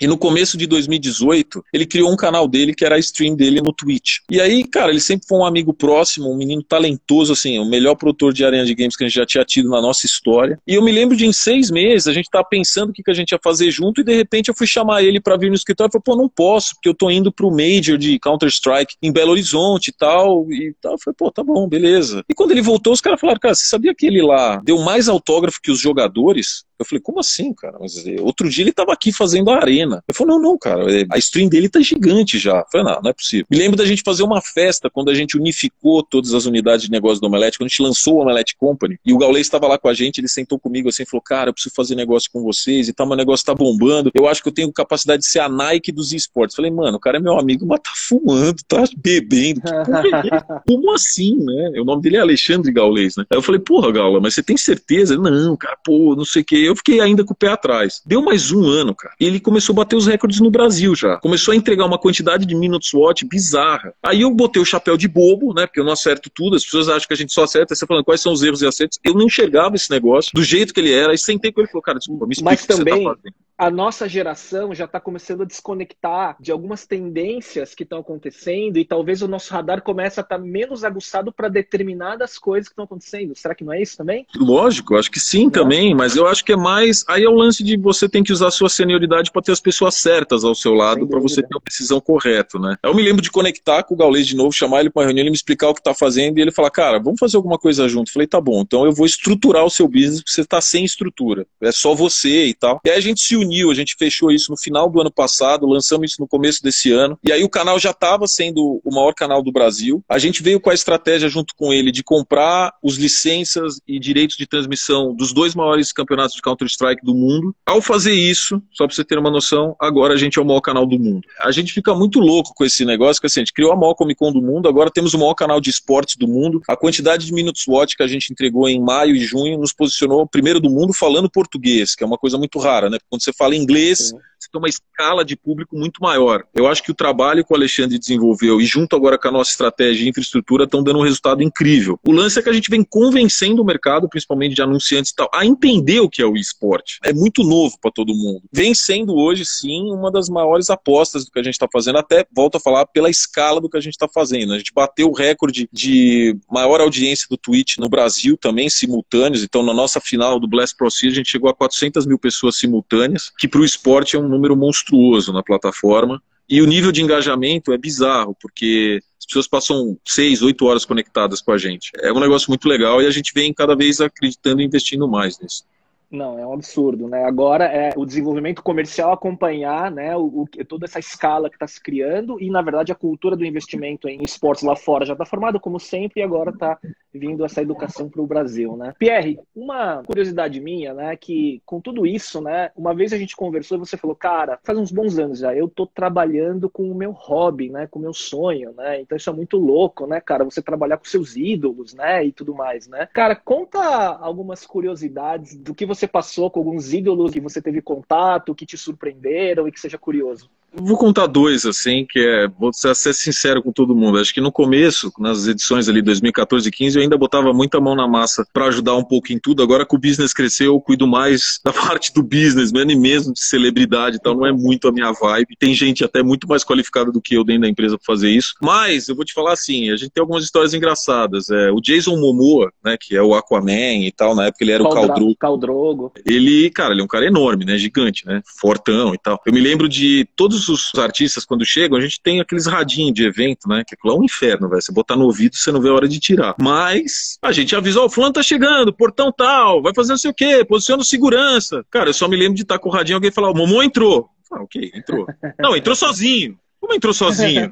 E 0.00 0.06
no 0.06 0.16
começo 0.16 0.56
de 0.56 0.66
2018, 0.66 1.64
ele 1.72 1.86
criou 1.86 2.10
um 2.10 2.16
canal 2.16 2.46
dele 2.46 2.74
que 2.74 2.84
era 2.84 2.96
a 2.96 2.98
stream 2.98 3.34
dele 3.34 3.60
no 3.60 3.72
Twitch. 3.72 4.18
E 4.30 4.40
aí, 4.40 4.64
cara, 4.64 4.90
ele 4.90 5.00
sempre 5.00 5.26
foi 5.26 5.38
um 5.38 5.44
amigo 5.44 5.72
próximo, 5.72 6.30
um 6.30 6.36
menino 6.36 6.62
talentoso, 6.62 7.32
assim, 7.32 7.58
o 7.58 7.64
melhor 7.64 7.94
produtor 7.96 8.32
de 8.32 8.44
arena 8.44 8.64
de 8.64 8.74
games 8.74 8.96
que 8.96 9.04
a 9.04 9.08
gente 9.08 9.16
já 9.16 9.26
tinha 9.26 9.44
tido 9.44 9.68
na 9.68 9.80
nossa 9.80 10.06
história. 10.06 10.58
E 10.66 10.74
eu 10.74 10.82
me 10.82 10.92
lembro 10.92 11.16
de 11.16 11.26
em 11.26 11.32
seis 11.32 11.70
meses, 11.70 12.06
a 12.06 12.12
gente 12.12 12.30
tava 12.30 12.44
pensando 12.48 12.90
o 12.90 12.92
que, 12.92 13.02
que 13.02 13.10
a 13.10 13.14
gente 13.14 13.32
ia 13.32 13.40
fazer 13.42 13.70
junto, 13.70 14.00
e 14.00 14.04
de 14.04 14.14
repente 14.14 14.48
eu 14.48 14.54
fui 14.54 14.66
chamar 14.66 15.02
ele 15.02 15.20
para 15.20 15.36
vir 15.36 15.48
no 15.48 15.54
escritório 15.54 15.90
e 15.90 15.92
falei, 15.92 16.02
pô, 16.04 16.16
não 16.16 16.28
posso, 16.28 16.74
porque 16.74 16.88
eu 16.88 16.94
tô 16.94 17.10
indo 17.10 17.32
pro 17.32 17.50
Major 17.50 17.98
de 17.98 18.18
Counter-Strike 18.18 18.94
em 19.02 19.12
Belo 19.12 19.32
Horizonte 19.32 19.88
e 19.88 19.92
tal. 19.92 20.50
E 20.52 20.74
tal. 20.80 20.92
Eu 20.92 20.98
falei, 20.98 21.16
pô, 21.16 21.30
tá 21.30 21.42
bom, 21.42 21.68
beleza. 21.68 22.24
E 22.28 22.34
quando 22.34 22.52
ele 22.52 22.62
voltou, 22.62 22.92
os 22.92 23.00
caras 23.00 23.20
falaram, 23.20 23.40
cara, 23.40 23.54
você 23.54 23.66
sabia 23.66 23.94
que 23.94 24.06
ele 24.06 24.22
lá 24.22 24.60
deu 24.64 24.78
mais 24.80 25.08
autógrafo 25.08 25.60
que 25.62 25.70
os 25.70 25.80
jogadores? 25.80 26.64
Eu 26.78 26.86
falei, 26.86 27.00
como 27.02 27.20
assim, 27.20 27.52
cara? 27.52 27.76
Mas 27.80 28.06
eh, 28.06 28.16
outro 28.20 28.48
dia 28.48 28.64
ele 28.64 28.72
tava 28.72 28.92
aqui 28.92 29.12
fazendo 29.12 29.50
a 29.50 29.56
arena. 29.56 30.02
Eu 30.06 30.14
falei, 30.14 30.34
não, 30.34 30.42
não, 30.42 30.58
cara, 30.58 30.90
eh, 30.92 31.06
a 31.10 31.18
stream 31.18 31.48
dele 31.48 31.68
tá 31.68 31.80
gigante 31.80 32.38
já. 32.38 32.58
Eu 32.58 32.66
falei, 32.70 32.86
não, 32.86 33.02
não 33.02 33.10
é 33.10 33.12
possível. 33.12 33.46
Me 33.50 33.58
lembro 33.58 33.76
da 33.76 33.84
gente 33.84 34.02
fazer 34.04 34.22
uma 34.22 34.40
festa 34.40 34.88
quando 34.88 35.10
a 35.10 35.14
gente 35.14 35.36
unificou 35.36 36.02
todas 36.02 36.34
as 36.34 36.46
unidades 36.46 36.86
de 36.86 36.90
negócio 36.90 37.20
do 37.20 37.26
Omelete, 37.26 37.58
quando 37.58 37.66
a 37.66 37.70
gente 37.70 37.82
lançou 37.82 38.16
o 38.16 38.22
Omelete 38.22 38.56
Company, 38.56 38.98
e 39.04 39.12
o 39.12 39.18
Gaulês 39.18 39.46
estava 39.46 39.66
lá 39.66 39.78
com 39.78 39.88
a 39.88 39.94
gente, 39.94 40.18
ele 40.18 40.28
sentou 40.28 40.58
comigo 40.58 40.88
assim 40.88 41.02
e 41.02 41.06
falou, 41.06 41.22
cara, 41.22 41.50
eu 41.50 41.54
preciso 41.54 41.74
fazer 41.74 41.94
negócio 41.94 42.30
com 42.32 42.42
vocês 42.42 42.88
e 42.88 42.92
tal, 42.92 43.06
meu 43.06 43.16
negócio 43.16 43.44
tá 43.44 43.54
bombando, 43.54 44.10
eu 44.14 44.28
acho 44.28 44.42
que 44.42 44.48
eu 44.48 44.52
tenho 44.52 44.72
capacidade 44.72 45.22
de 45.22 45.28
ser 45.28 45.40
a 45.40 45.48
Nike 45.48 45.92
dos 45.92 46.12
esportes. 46.12 46.56
Falei, 46.56 46.70
mano, 46.70 46.96
o 46.96 47.00
cara 47.00 47.18
é 47.18 47.20
meu 47.20 47.38
amigo, 47.38 47.66
mas 47.66 47.80
tá 47.80 47.90
fumando, 47.94 48.56
tá 48.66 48.84
bebendo. 48.96 49.60
Como 50.66 50.92
assim, 50.92 51.36
né? 51.36 51.80
O 51.80 51.84
nome 51.84 52.02
dele 52.02 52.16
é 52.16 52.20
Alexandre 52.20 52.72
Gaulês, 52.72 53.16
né? 53.16 53.24
Aí 53.30 53.38
eu 53.38 53.42
falei, 53.42 53.60
porra, 53.60 53.90
Gaula, 53.92 54.20
mas 54.20 54.34
você 54.34 54.42
tem 54.42 54.56
certeza? 54.56 55.16
Não, 55.16 55.56
cara, 55.56 55.76
pô, 55.84 56.14
não 56.16 56.24
sei 56.24 56.42
o 56.42 56.44
quê. 56.44 56.67
Eu 56.68 56.76
fiquei 56.76 57.00
ainda 57.00 57.24
com 57.24 57.32
o 57.32 57.36
pé 57.36 57.48
atrás. 57.48 58.02
Deu 58.04 58.22
mais 58.22 58.52
um 58.52 58.66
ano, 58.66 58.94
cara. 58.94 59.14
E 59.18 59.24
ele 59.24 59.40
começou 59.40 59.72
a 59.72 59.76
bater 59.76 59.96
os 59.96 60.06
recordes 60.06 60.40
no 60.40 60.50
Brasil 60.50 60.94
já. 60.94 61.16
Começou 61.16 61.52
a 61.52 61.56
entregar 61.56 61.86
uma 61.86 61.98
quantidade 61.98 62.44
de 62.44 62.54
minutes 62.54 62.92
watch 62.92 63.24
bizarra. 63.24 63.94
Aí 64.02 64.20
eu 64.20 64.30
botei 64.30 64.60
o 64.60 64.66
chapéu 64.66 64.96
de 64.96 65.08
bobo, 65.08 65.54
né? 65.54 65.66
Porque 65.66 65.80
eu 65.80 65.84
não 65.84 65.92
acerto 65.92 66.28
tudo. 66.28 66.56
As 66.56 66.64
pessoas 66.64 66.88
acham 66.88 67.08
que 67.08 67.14
a 67.14 67.16
gente 67.16 67.32
só 67.32 67.44
acerta. 67.44 67.74
Você 67.74 67.86
falando 67.86 68.04
quais 68.04 68.20
são 68.20 68.32
os 68.32 68.42
erros 68.42 68.60
e 68.60 68.66
acertos. 68.66 68.98
Eu 69.02 69.14
não 69.14 69.22
enxergava 69.22 69.76
esse 69.76 69.90
negócio 69.90 70.30
do 70.34 70.44
jeito 70.44 70.74
que 70.74 70.80
ele 70.80 70.92
era. 70.92 71.12
Aí 71.12 71.18
sentei 71.18 71.50
com 71.50 71.60
ele 71.60 71.68
e 71.68 71.70
falou, 71.70 71.82
cara, 71.82 71.98
desculpa, 71.98 72.26
me 72.26 72.32
explica 72.32 72.50
Mas 72.50 72.66
também, 72.66 73.04
tá 73.04 73.16
a 73.58 73.72
nossa 73.72 74.08
geração 74.08 74.72
já 74.72 74.84
está 74.84 75.00
começando 75.00 75.42
a 75.42 75.44
desconectar 75.44 76.36
de 76.38 76.52
algumas 76.52 76.86
tendências 76.86 77.74
que 77.74 77.82
estão 77.82 77.98
acontecendo 77.98 78.78
e 78.78 78.84
talvez 78.84 79.20
o 79.20 79.26
nosso 79.26 79.52
radar 79.52 79.82
comece 79.82 80.20
a 80.20 80.22
estar 80.22 80.38
tá 80.38 80.42
menos 80.42 80.84
aguçado 80.84 81.32
para 81.32 81.48
determinadas 81.48 82.38
coisas 82.38 82.68
que 82.68 82.72
estão 82.72 82.84
acontecendo. 82.84 83.34
Será 83.34 83.56
que 83.56 83.64
não 83.64 83.72
é 83.72 83.82
isso 83.82 83.96
também? 83.96 84.24
Lógico, 84.36 84.94
acho 84.94 85.10
que 85.10 85.18
sim 85.18 85.50
também, 85.50 85.92
mas 85.92 86.14
eu 86.14 86.28
acho 86.28 86.44
que 86.44 86.52
é 86.52 86.56
mais. 86.58 87.04
Aí 87.08 87.24
é 87.24 87.28
o 87.28 87.34
lance 87.34 87.62
de 87.62 87.76
você 87.76 88.08
tem 88.08 88.22
que 88.22 88.32
usar 88.32 88.48
a 88.48 88.50
sua 88.50 88.68
senioridade 88.68 89.30
para 89.30 89.42
ter 89.42 89.52
as 89.52 89.60
pessoas 89.60 89.94
certas 89.96 90.44
ao 90.44 90.54
seu 90.54 90.74
lado 90.74 91.06
para 91.06 91.20
você 91.20 91.42
ter 91.42 91.56
a 91.56 91.60
decisão 91.64 92.00
correta, 92.00 92.58
né? 92.58 92.76
Eu 92.82 92.94
me 92.94 93.02
lembro 93.02 93.22
de 93.22 93.30
conectar 93.30 93.82
com 93.82 93.94
o 93.94 93.96
Gaulês 93.96 94.26
de 94.26 94.36
novo, 94.36 94.52
chamar 94.52 94.80
ele 94.80 94.90
para 94.90 95.00
uma 95.00 95.06
reunião, 95.06 95.22
ele 95.22 95.30
me 95.30 95.36
explicar 95.36 95.68
o 95.68 95.74
que 95.74 95.80
está 95.80 95.94
fazendo 95.94 96.38
e 96.38 96.42
ele 96.42 96.52
falar, 96.52 96.70
cara, 96.70 96.98
vamos 96.98 97.18
fazer 97.18 97.36
alguma 97.36 97.58
coisa 97.58 97.88
junto. 97.88 98.08
Eu 98.08 98.12
falei, 98.12 98.26
tá 98.26 98.40
bom, 98.40 98.62
então 98.62 98.84
eu 98.84 98.92
vou 98.92 99.06
estruturar 99.06 99.64
o 99.64 99.70
seu 99.70 99.88
business 99.88 100.20
porque 100.20 100.32
você 100.32 100.42
está 100.42 100.60
sem 100.60 100.84
estrutura. 100.84 101.46
É 101.60 101.72
só 101.72 101.94
você 101.94 102.46
e 102.46 102.54
tal. 102.54 102.80
E 102.84 102.90
aí 102.90 102.96
a 102.96 103.00
gente 103.00 103.20
se 103.20 103.36
uniu 103.36 103.48
uniu, 103.48 103.70
a 103.70 103.74
gente 103.74 103.96
fechou 103.98 104.30
isso 104.30 104.50
no 104.50 104.56
final 104.56 104.88
do 104.88 105.00
ano 105.00 105.10
passado, 105.10 105.66
lançamos 105.66 106.12
isso 106.12 106.20
no 106.20 106.28
começo 106.28 106.62
desse 106.62 106.92
ano. 106.92 107.18
E 107.24 107.32
aí 107.32 107.42
o 107.42 107.48
canal 107.48 107.78
já 107.78 107.90
estava 107.90 108.26
sendo 108.26 108.80
o 108.84 108.94
maior 108.94 109.12
canal 109.12 109.42
do 109.42 109.50
Brasil. 109.50 110.02
A 110.08 110.18
gente 110.18 110.42
veio 110.42 110.60
com 110.60 110.70
a 110.70 110.74
estratégia 110.74 111.28
junto 111.28 111.54
com 111.56 111.72
ele 111.72 111.90
de 111.90 112.04
comprar 112.04 112.74
os 112.82 112.96
licenças 112.96 113.80
e 113.86 113.98
direitos 113.98 114.36
de 114.36 114.46
transmissão 114.46 115.14
dos 115.14 115.32
dois 115.32 115.54
maiores 115.54 115.92
campeonatos 115.92 116.36
de 116.36 116.42
Counter-Strike 116.48 117.04
do 117.04 117.14
mundo. 117.14 117.54
Ao 117.66 117.80
fazer 117.82 118.12
isso, 118.12 118.62
só 118.72 118.86
para 118.86 118.94
você 118.94 119.04
ter 119.04 119.18
uma 119.18 119.30
noção, 119.30 119.76
agora 119.80 120.14
a 120.14 120.16
gente 120.16 120.38
é 120.38 120.42
o 120.42 120.44
maior 120.44 120.60
canal 120.60 120.86
do 120.86 120.98
mundo. 120.98 121.26
A 121.40 121.52
gente 121.52 121.72
fica 121.72 121.94
muito 121.94 122.18
louco 122.18 122.52
com 122.54 122.64
esse 122.64 122.84
negócio, 122.84 123.20
que 123.20 123.26
assim, 123.26 123.40
a 123.40 123.42
gente 123.42 123.52
criou 123.52 123.72
a 123.72 123.76
maior 123.76 123.94
Comic 123.94 124.18
Con 124.18 124.32
do 124.32 124.42
mundo, 124.42 124.68
agora 124.68 124.90
temos 124.90 125.14
o 125.14 125.18
maior 125.18 125.34
canal 125.34 125.60
de 125.60 125.70
esportes 125.70 126.16
do 126.16 126.26
mundo. 126.26 126.60
A 126.68 126.76
quantidade 126.76 127.26
de 127.26 127.32
Minutes 127.32 127.66
Watch 127.68 127.96
que 127.96 128.02
a 128.02 128.08
gente 128.08 128.32
entregou 128.32 128.68
em 128.68 128.80
maio 128.80 129.14
e 129.14 129.20
junho 129.20 129.58
nos 129.58 129.72
posicionou 129.72 130.26
primeiro 130.26 130.60
do 130.60 130.70
mundo 130.70 130.92
falando 130.92 131.30
português, 131.30 131.94
que 131.94 132.02
é 132.02 132.06
uma 132.06 132.18
coisa 132.18 132.38
muito 132.38 132.58
rara, 132.58 132.88
né? 132.88 132.98
Quando 133.08 133.22
você 133.22 133.32
fala 133.32 133.54
inglês, 133.54 133.98
Sim 134.08 134.18
você 134.38 134.48
tem 134.50 134.58
uma 134.58 134.68
escala 134.68 135.24
de 135.24 135.36
público 135.36 135.76
muito 135.76 136.00
maior. 136.00 136.44
Eu 136.54 136.66
acho 136.66 136.82
que 136.82 136.90
o 136.90 136.94
trabalho 136.94 137.44
que 137.44 137.52
o 137.52 137.56
Alexandre 137.56 137.98
desenvolveu 137.98 138.60
e 138.60 138.66
junto 138.66 138.94
agora 138.94 139.18
com 139.18 139.28
a 139.28 139.32
nossa 139.32 139.50
estratégia 139.50 140.04
de 140.04 140.08
infraestrutura 140.08 140.64
estão 140.64 140.82
dando 140.82 140.98
um 140.98 141.02
resultado 141.02 141.42
incrível. 141.42 141.98
O 142.06 142.12
lance 142.12 142.38
é 142.38 142.42
que 142.42 142.48
a 142.48 142.52
gente 142.52 142.70
vem 142.70 142.84
convencendo 142.84 143.62
o 143.62 143.64
mercado, 143.64 144.08
principalmente 144.08 144.54
de 144.54 144.62
anunciantes 144.62 145.10
e 145.10 145.14
tal, 145.14 145.28
a 145.34 145.44
entender 145.44 146.00
o 146.00 146.08
que 146.08 146.22
é 146.22 146.26
o 146.26 146.36
esporte. 146.36 146.98
É 147.04 147.12
muito 147.12 147.42
novo 147.42 147.76
para 147.80 147.90
todo 147.90 148.14
mundo. 148.14 148.42
Vem 148.52 148.74
sendo 148.74 149.14
hoje, 149.14 149.44
sim, 149.44 149.90
uma 149.90 150.10
das 150.10 150.28
maiores 150.28 150.70
apostas 150.70 151.24
do 151.24 151.30
que 151.30 151.38
a 151.38 151.42
gente 151.42 151.54
está 151.54 151.68
fazendo, 151.72 151.98
até, 151.98 152.26
volto 152.32 152.56
a 152.56 152.60
falar, 152.60 152.86
pela 152.86 153.10
escala 153.10 153.60
do 153.60 153.68
que 153.68 153.76
a 153.76 153.80
gente 153.80 153.94
está 153.94 154.08
fazendo. 154.08 154.52
A 154.52 154.58
gente 154.58 154.72
bateu 154.72 155.08
o 155.08 155.14
recorde 155.14 155.68
de 155.72 156.36
maior 156.50 156.80
audiência 156.80 157.26
do 157.30 157.36
Twitch 157.36 157.78
no 157.78 157.88
Brasil 157.88 158.36
também, 158.36 158.68
simultâneos. 158.68 159.42
Então, 159.42 159.62
na 159.62 159.74
nossa 159.74 160.00
final 160.00 160.38
do 160.38 160.48
Blast 160.48 160.76
Pro 160.76 160.90
Series, 160.90 161.14
a 161.14 161.18
gente 161.18 161.30
chegou 161.30 161.50
a 161.50 161.54
400 161.54 162.06
mil 162.06 162.18
pessoas 162.18 162.56
simultâneas, 162.56 163.32
que 163.38 163.48
para 163.48 163.60
o 163.60 163.64
esporte 163.64 164.16
é 164.16 164.18
um 164.18 164.27
número 164.28 164.56
monstruoso 164.56 165.32
na 165.32 165.42
plataforma. 165.42 166.22
E 166.48 166.62
o 166.62 166.66
nível 166.66 166.90
de 166.90 167.02
engajamento 167.02 167.72
é 167.72 167.78
bizarro, 167.78 168.34
porque 168.40 169.00
as 169.18 169.26
pessoas 169.26 169.46
passam 169.46 169.98
seis, 170.06 170.40
oito 170.40 170.64
horas 170.64 170.84
conectadas 170.84 171.42
com 171.42 171.52
a 171.52 171.58
gente. 171.58 171.90
É 172.00 172.12
um 172.12 172.20
negócio 172.20 172.50
muito 172.50 172.66
legal 172.68 173.02
e 173.02 173.06
a 173.06 173.10
gente 173.10 173.32
vem 173.34 173.52
cada 173.52 173.76
vez 173.76 174.00
acreditando 174.00 174.62
e 174.62 174.64
investindo 174.64 175.06
mais 175.06 175.38
nisso. 175.38 175.64
Não, 176.10 176.38
é 176.38 176.46
um 176.46 176.54
absurdo, 176.54 177.06
né? 177.06 177.24
Agora 177.24 177.66
é 177.66 177.92
o 177.94 178.06
desenvolvimento 178.06 178.62
comercial 178.62 179.12
acompanhar, 179.12 179.90
né, 179.90 180.16
o, 180.16 180.42
o 180.42 180.64
toda 180.66 180.86
essa 180.86 180.98
escala 180.98 181.50
que 181.50 181.56
está 181.56 181.66
se 181.66 181.82
criando 181.82 182.40
e 182.40 182.50
na 182.50 182.62
verdade 182.62 182.90
a 182.90 182.94
cultura 182.94 183.36
do 183.36 183.44
investimento 183.44 184.08
em 184.08 184.22
esportes 184.22 184.64
lá 184.64 184.74
fora 184.74 185.04
já 185.04 185.12
está 185.12 185.26
formada 185.26 185.60
como 185.60 185.78
sempre 185.78 186.20
e 186.20 186.24
agora 186.24 186.50
está 186.50 186.78
vindo 187.12 187.44
essa 187.44 187.60
educação 187.60 188.08
para 188.08 188.22
o 188.22 188.26
Brasil, 188.26 188.76
né? 188.76 188.94
Pierre, 188.98 189.38
uma 189.54 190.02
curiosidade 190.04 190.60
minha, 190.60 190.94
né, 190.94 191.16
que 191.16 191.60
com 191.66 191.80
tudo 191.80 192.06
isso, 192.06 192.40
né, 192.40 192.70
uma 192.74 192.94
vez 192.94 193.12
a 193.12 193.18
gente 193.18 193.36
conversou 193.36 193.76
e 193.76 193.80
você 193.80 193.96
falou, 193.96 194.16
cara, 194.16 194.58
faz 194.64 194.78
uns 194.78 194.92
bons 194.92 195.18
anos 195.18 195.40
já, 195.40 195.54
eu 195.54 195.68
tô 195.68 195.86
trabalhando 195.86 196.70
com 196.70 196.90
o 196.90 196.94
meu 196.94 197.10
hobby, 197.12 197.68
né, 197.68 197.86
com 197.86 197.98
o 197.98 198.02
meu 198.02 198.14
sonho, 198.14 198.72
né? 198.72 199.00
Então 199.00 199.16
isso 199.16 199.28
é 199.28 199.32
muito 199.32 199.56
louco, 199.56 200.06
né, 200.06 200.20
cara? 200.20 200.44
Você 200.44 200.62
trabalhar 200.62 200.96
com 200.96 201.04
seus 201.04 201.36
ídolos, 201.36 201.92
né, 201.92 202.24
e 202.24 202.32
tudo 202.32 202.54
mais, 202.54 202.88
né? 202.88 203.08
Cara, 203.12 203.36
conta 203.36 203.78
algumas 204.20 204.64
curiosidades 204.64 205.56
do 205.56 205.74
que 205.74 205.84
você 205.84 205.97
você 205.98 206.08
passou 206.08 206.50
com 206.50 206.60
alguns 206.60 206.92
ídolos 206.92 207.32
que 207.32 207.40
você 207.40 207.60
teve 207.60 207.82
contato, 207.82 208.54
que 208.54 208.66
te 208.66 208.76
surpreenderam 208.76 209.66
e 209.66 209.72
que 209.72 209.80
seja 209.80 209.98
curioso? 209.98 210.50
Vou 210.72 210.96
contar 210.98 211.26
dois, 211.26 211.64
assim, 211.64 212.06
que 212.08 212.18
é, 212.18 212.46
vou 212.46 212.72
ser 212.72 212.94
sincero 212.94 213.62
com 213.62 213.72
todo 213.72 213.96
mundo. 213.96 214.18
Acho 214.18 214.34
que 214.34 214.40
no 214.40 214.52
começo, 214.52 215.12
nas 215.18 215.46
edições 215.46 215.88
ali 215.88 216.02
2014 216.02 216.68
e 216.68 216.70
15, 216.70 216.96
eu 216.96 217.02
ainda 217.02 217.16
botava 217.16 217.52
muita 217.52 217.80
mão 217.80 217.96
na 217.96 218.06
massa 218.06 218.46
para 218.52 218.66
ajudar 218.66 218.94
um 218.94 219.04
pouco 219.04 219.32
em 219.32 219.38
tudo. 219.38 219.62
Agora 219.62 219.86
que 219.86 219.96
o 219.96 219.98
business 219.98 220.32
cresceu, 220.32 220.74
eu 220.74 220.80
cuido 220.80 221.06
mais 221.06 221.58
da 221.64 221.72
parte 221.72 222.12
do 222.12 222.22
business, 222.22 222.70
nem 222.70 222.98
mesmo 222.98 223.32
de 223.32 223.40
celebridade 223.40 224.16
e 224.16 224.20
tal. 224.20 224.36
Não 224.36 224.46
é 224.46 224.52
muito 224.52 224.88
a 224.88 224.92
minha 224.92 225.10
vibe. 225.12 225.56
Tem 225.58 225.74
gente 225.74 226.04
até 226.04 226.22
muito 226.22 226.46
mais 226.46 226.62
qualificada 226.62 227.10
do 227.10 227.20
que 227.20 227.34
eu 227.34 227.44
dentro 227.44 227.62
da 227.62 227.68
empresa 227.68 227.96
para 227.96 228.04
fazer 228.04 228.30
isso. 228.30 228.54
Mas 228.60 229.08
eu 229.08 229.16
vou 229.16 229.24
te 229.24 229.32
falar 229.32 229.52
assim, 229.52 229.90
a 229.90 229.96
gente 229.96 230.10
tem 230.10 230.20
algumas 230.20 230.44
histórias 230.44 230.74
engraçadas. 230.74 231.48
É, 231.48 231.70
o 231.70 231.80
Jason 231.80 232.16
Momoa, 232.16 232.70
né, 232.84 232.96
que 233.00 233.16
é 233.16 233.22
o 233.22 233.34
Aquaman 233.34 234.04
e 234.04 234.12
tal, 234.12 234.34
na 234.34 234.46
época 234.46 234.64
ele 234.64 234.72
era 234.72 234.82
o 234.82 234.90
Caldro. 234.90 235.34
Caldrogo. 235.38 236.12
Ele, 236.24 236.70
cara, 236.70 236.92
ele 236.92 237.00
é 237.00 237.04
um 237.04 237.08
cara 237.08 237.26
enorme, 237.26 237.64
né, 237.64 237.78
gigante, 237.78 238.26
né, 238.26 238.42
fortão 238.60 239.14
e 239.14 239.18
tal. 239.18 239.40
Eu 239.46 239.52
me 239.52 239.60
lembro 239.60 239.88
de 239.88 240.28
todos 240.36 240.57
todos 240.66 240.92
os 240.92 240.98
artistas, 240.98 241.44
quando 241.44 241.64
chegam, 241.64 241.98
a 241.98 242.00
gente 242.00 242.20
tem 242.20 242.40
aqueles 242.40 242.66
radinhos 242.66 243.14
de 243.14 243.24
evento, 243.24 243.68
né? 243.68 243.82
Que 243.86 243.94
aquilo 243.94 244.14
é 244.14 244.18
um 244.18 244.24
inferno, 244.24 244.68
velho. 244.68 244.82
Você 244.82 244.92
botar 244.92 245.16
no 245.16 245.24
ouvido, 245.24 245.56
você 245.56 245.70
não 245.70 245.80
vê 245.80 245.88
a 245.88 245.92
hora 245.92 246.08
de 246.08 246.18
tirar. 246.18 246.54
Mas 246.60 247.38
a 247.42 247.52
gente 247.52 247.74
avisou, 247.74 248.06
o 248.06 248.10
fulano 248.10 248.32
tá 248.32 248.42
chegando, 248.42 248.92
portão 248.92 249.32
tal, 249.32 249.82
vai 249.82 249.94
fazer 249.94 250.12
não 250.12 250.18
sei 250.18 250.30
o 250.30 250.34
quê, 250.34 250.64
posiciona 250.64 251.02
segurança. 251.04 251.84
Cara, 251.90 252.10
eu 252.10 252.14
só 252.14 252.28
me 252.28 252.36
lembro 252.36 252.54
de 252.54 252.62
estar 252.62 252.78
com 252.78 252.88
o 252.88 252.92
radinho 252.92 253.16
alguém 253.16 253.30
falar, 253.30 253.50
o 253.50 253.54
Momô 253.54 253.82
entrou. 253.82 254.28
Ah, 254.50 254.62
ok, 254.62 254.90
entrou. 254.94 255.26
Não, 255.58 255.76
entrou 255.76 255.94
sozinho. 255.94 256.58
Como 256.80 256.94
entrou 256.94 257.12
sozinho? 257.12 257.70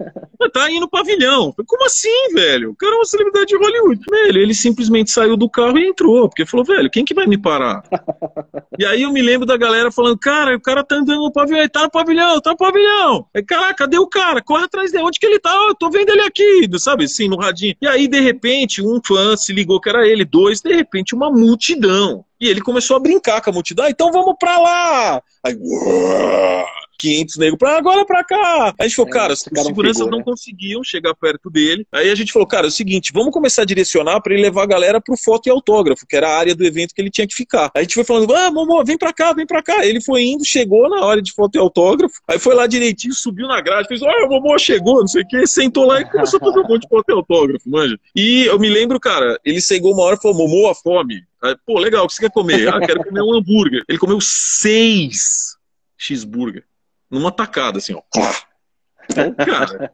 tá 0.56 0.70
indo 0.70 0.80
no 0.80 0.88
pavilhão. 0.88 1.54
Como 1.66 1.84
assim, 1.84 2.32
velho? 2.32 2.70
O 2.70 2.76
cara 2.76 2.94
é 2.94 2.96
uma 2.96 3.04
celebridade 3.04 3.46
de 3.46 3.56
Hollywood. 3.56 4.00
Velho, 4.10 4.40
ele 4.40 4.54
simplesmente 4.54 5.10
saiu 5.10 5.36
do 5.36 5.50
carro 5.50 5.78
e 5.78 5.88
entrou. 5.88 6.28
Porque 6.28 6.46
falou, 6.46 6.64
velho, 6.64 6.90
quem 6.90 7.04
que 7.04 7.14
vai 7.14 7.26
me 7.26 7.36
parar? 7.36 7.82
e 8.78 8.84
aí 8.84 9.02
eu 9.02 9.12
me 9.12 9.20
lembro 9.20 9.46
da 9.46 9.56
galera 9.56 9.90
falando, 9.90 10.18
cara, 10.18 10.56
o 10.56 10.60
cara 10.60 10.82
tá 10.82 10.96
andando 10.96 11.20
no 11.20 11.32
pavilhão. 11.32 11.60
Ele 11.60 11.68
tá 11.68 11.82
no 11.82 11.90
pavilhão, 11.90 12.40
tá 12.40 12.50
no 12.50 12.56
pavilhão. 12.56 13.26
Aí, 13.34 13.42
caraca, 13.42 13.74
cadê 13.74 13.98
o 13.98 14.06
cara? 14.06 14.42
Corre 14.42 14.64
atrás 14.64 14.90
dele. 14.90 15.04
Onde 15.04 15.18
que 15.18 15.26
ele 15.26 15.38
tá? 15.38 15.54
Eu 15.68 15.74
tô 15.74 15.90
vendo 15.90 16.10
ele 16.10 16.22
aqui, 16.22 16.68
sabe? 16.78 17.04
Assim, 17.04 17.28
no 17.28 17.36
radinho. 17.36 17.74
E 17.80 17.86
aí, 17.86 18.08
de 18.08 18.20
repente, 18.20 18.82
um 18.82 19.00
fã 19.04 19.36
se 19.36 19.52
ligou 19.52 19.80
que 19.80 19.88
era 19.88 20.06
ele. 20.06 20.24
Dois, 20.24 20.60
de 20.60 20.74
repente, 20.74 21.14
uma 21.14 21.30
multidão. 21.30 22.24
E 22.40 22.48
ele 22.48 22.60
começou 22.60 22.96
a 22.96 23.00
brincar 23.00 23.40
com 23.40 23.50
a 23.50 23.52
multidão. 23.52 23.84
Ah, 23.84 23.90
então 23.90 24.10
vamos 24.10 24.34
pra 24.38 24.58
lá. 24.58 25.22
Aí, 25.44 25.54
uau! 25.54 26.66
500 26.98 27.36
negros 27.36 27.58
pra 27.58 27.76
agora 27.76 28.04
pra 28.04 28.24
cá. 28.24 28.74
Aí 28.78 28.86
a 28.86 28.88
gente 28.88 28.96
falou, 28.96 29.10
é, 29.10 29.12
cara, 29.12 29.32
os 29.32 29.40
seguranças 29.40 29.98
figura, 29.98 30.16
não 30.16 30.22
conseguiam 30.22 30.82
chegar 30.82 31.14
perto 31.14 31.50
dele. 31.50 31.86
Aí 31.92 32.10
a 32.10 32.14
gente 32.14 32.32
falou, 32.32 32.46
cara, 32.46 32.66
é 32.66 32.68
o 32.68 32.72
seguinte, 32.72 33.12
vamos 33.12 33.32
começar 33.32 33.62
a 33.62 33.64
direcionar 33.64 34.20
para 34.20 34.34
ele 34.34 34.42
levar 34.42 34.64
a 34.64 34.66
galera 34.66 35.00
pro 35.00 35.16
foto 35.16 35.46
e 35.46 35.50
autógrafo, 35.50 36.06
que 36.06 36.16
era 36.16 36.28
a 36.28 36.36
área 36.36 36.54
do 36.54 36.64
evento 36.64 36.94
que 36.94 37.00
ele 37.00 37.10
tinha 37.10 37.26
que 37.26 37.34
ficar. 37.34 37.70
Aí 37.74 37.80
a 37.80 37.82
gente 37.82 37.94
foi 37.94 38.04
falando, 38.04 38.34
ah, 38.34 38.50
Momô, 38.50 38.82
vem 38.84 38.98
pra 38.98 39.12
cá, 39.12 39.32
vem 39.32 39.46
pra 39.46 39.62
cá. 39.62 39.84
Ele 39.84 40.00
foi 40.00 40.22
indo, 40.24 40.44
chegou 40.44 40.88
na 40.88 41.04
hora 41.04 41.20
de 41.20 41.32
foto 41.32 41.56
e 41.56 41.58
autógrafo, 41.58 42.20
aí 42.26 42.38
foi 42.38 42.54
lá 42.54 42.66
direitinho, 42.66 43.14
subiu 43.14 43.46
na 43.46 43.60
grade, 43.60 43.88
fez, 43.88 44.02
ah, 44.02 44.26
o 44.26 44.28
Momô 44.28 44.58
chegou, 44.58 45.00
não 45.00 45.08
sei 45.08 45.22
o 45.22 45.28
que, 45.28 45.46
sentou 45.46 45.86
lá 45.86 46.00
e 46.00 46.10
começou 46.10 46.38
a 46.38 46.40
fazer 46.40 46.60
um 46.60 46.68
monte 46.68 46.82
de 46.82 46.88
foto 46.88 47.04
e 47.08 47.12
autógrafo, 47.12 47.68
manja. 47.68 47.98
E 48.14 48.46
eu 48.46 48.58
me 48.58 48.68
lembro, 48.68 48.98
cara, 48.98 49.38
ele 49.44 49.60
chegou 49.60 49.92
uma 49.92 50.02
hora 50.02 50.16
e 50.16 50.20
falou, 50.20 50.36
Momô, 50.36 50.68
a 50.68 50.74
fome. 50.74 51.22
Aí, 51.42 51.54
Pô, 51.66 51.78
legal, 51.78 52.04
o 52.04 52.08
que 52.08 52.14
você 52.14 52.22
quer 52.22 52.30
comer? 52.30 52.68
Ah, 52.68 52.80
quero 52.80 53.04
comer 53.04 53.22
um 53.22 53.34
hambúrguer. 53.34 53.82
Ele 53.88 53.98
comeu 53.98 54.18
seis 54.20 55.56
cheeseburger 55.96 56.64
numa 57.10 57.30
tacada, 57.30 57.78
assim, 57.78 57.94
ó. 57.94 58.02
Então, 59.10 59.32
cara, 59.34 59.92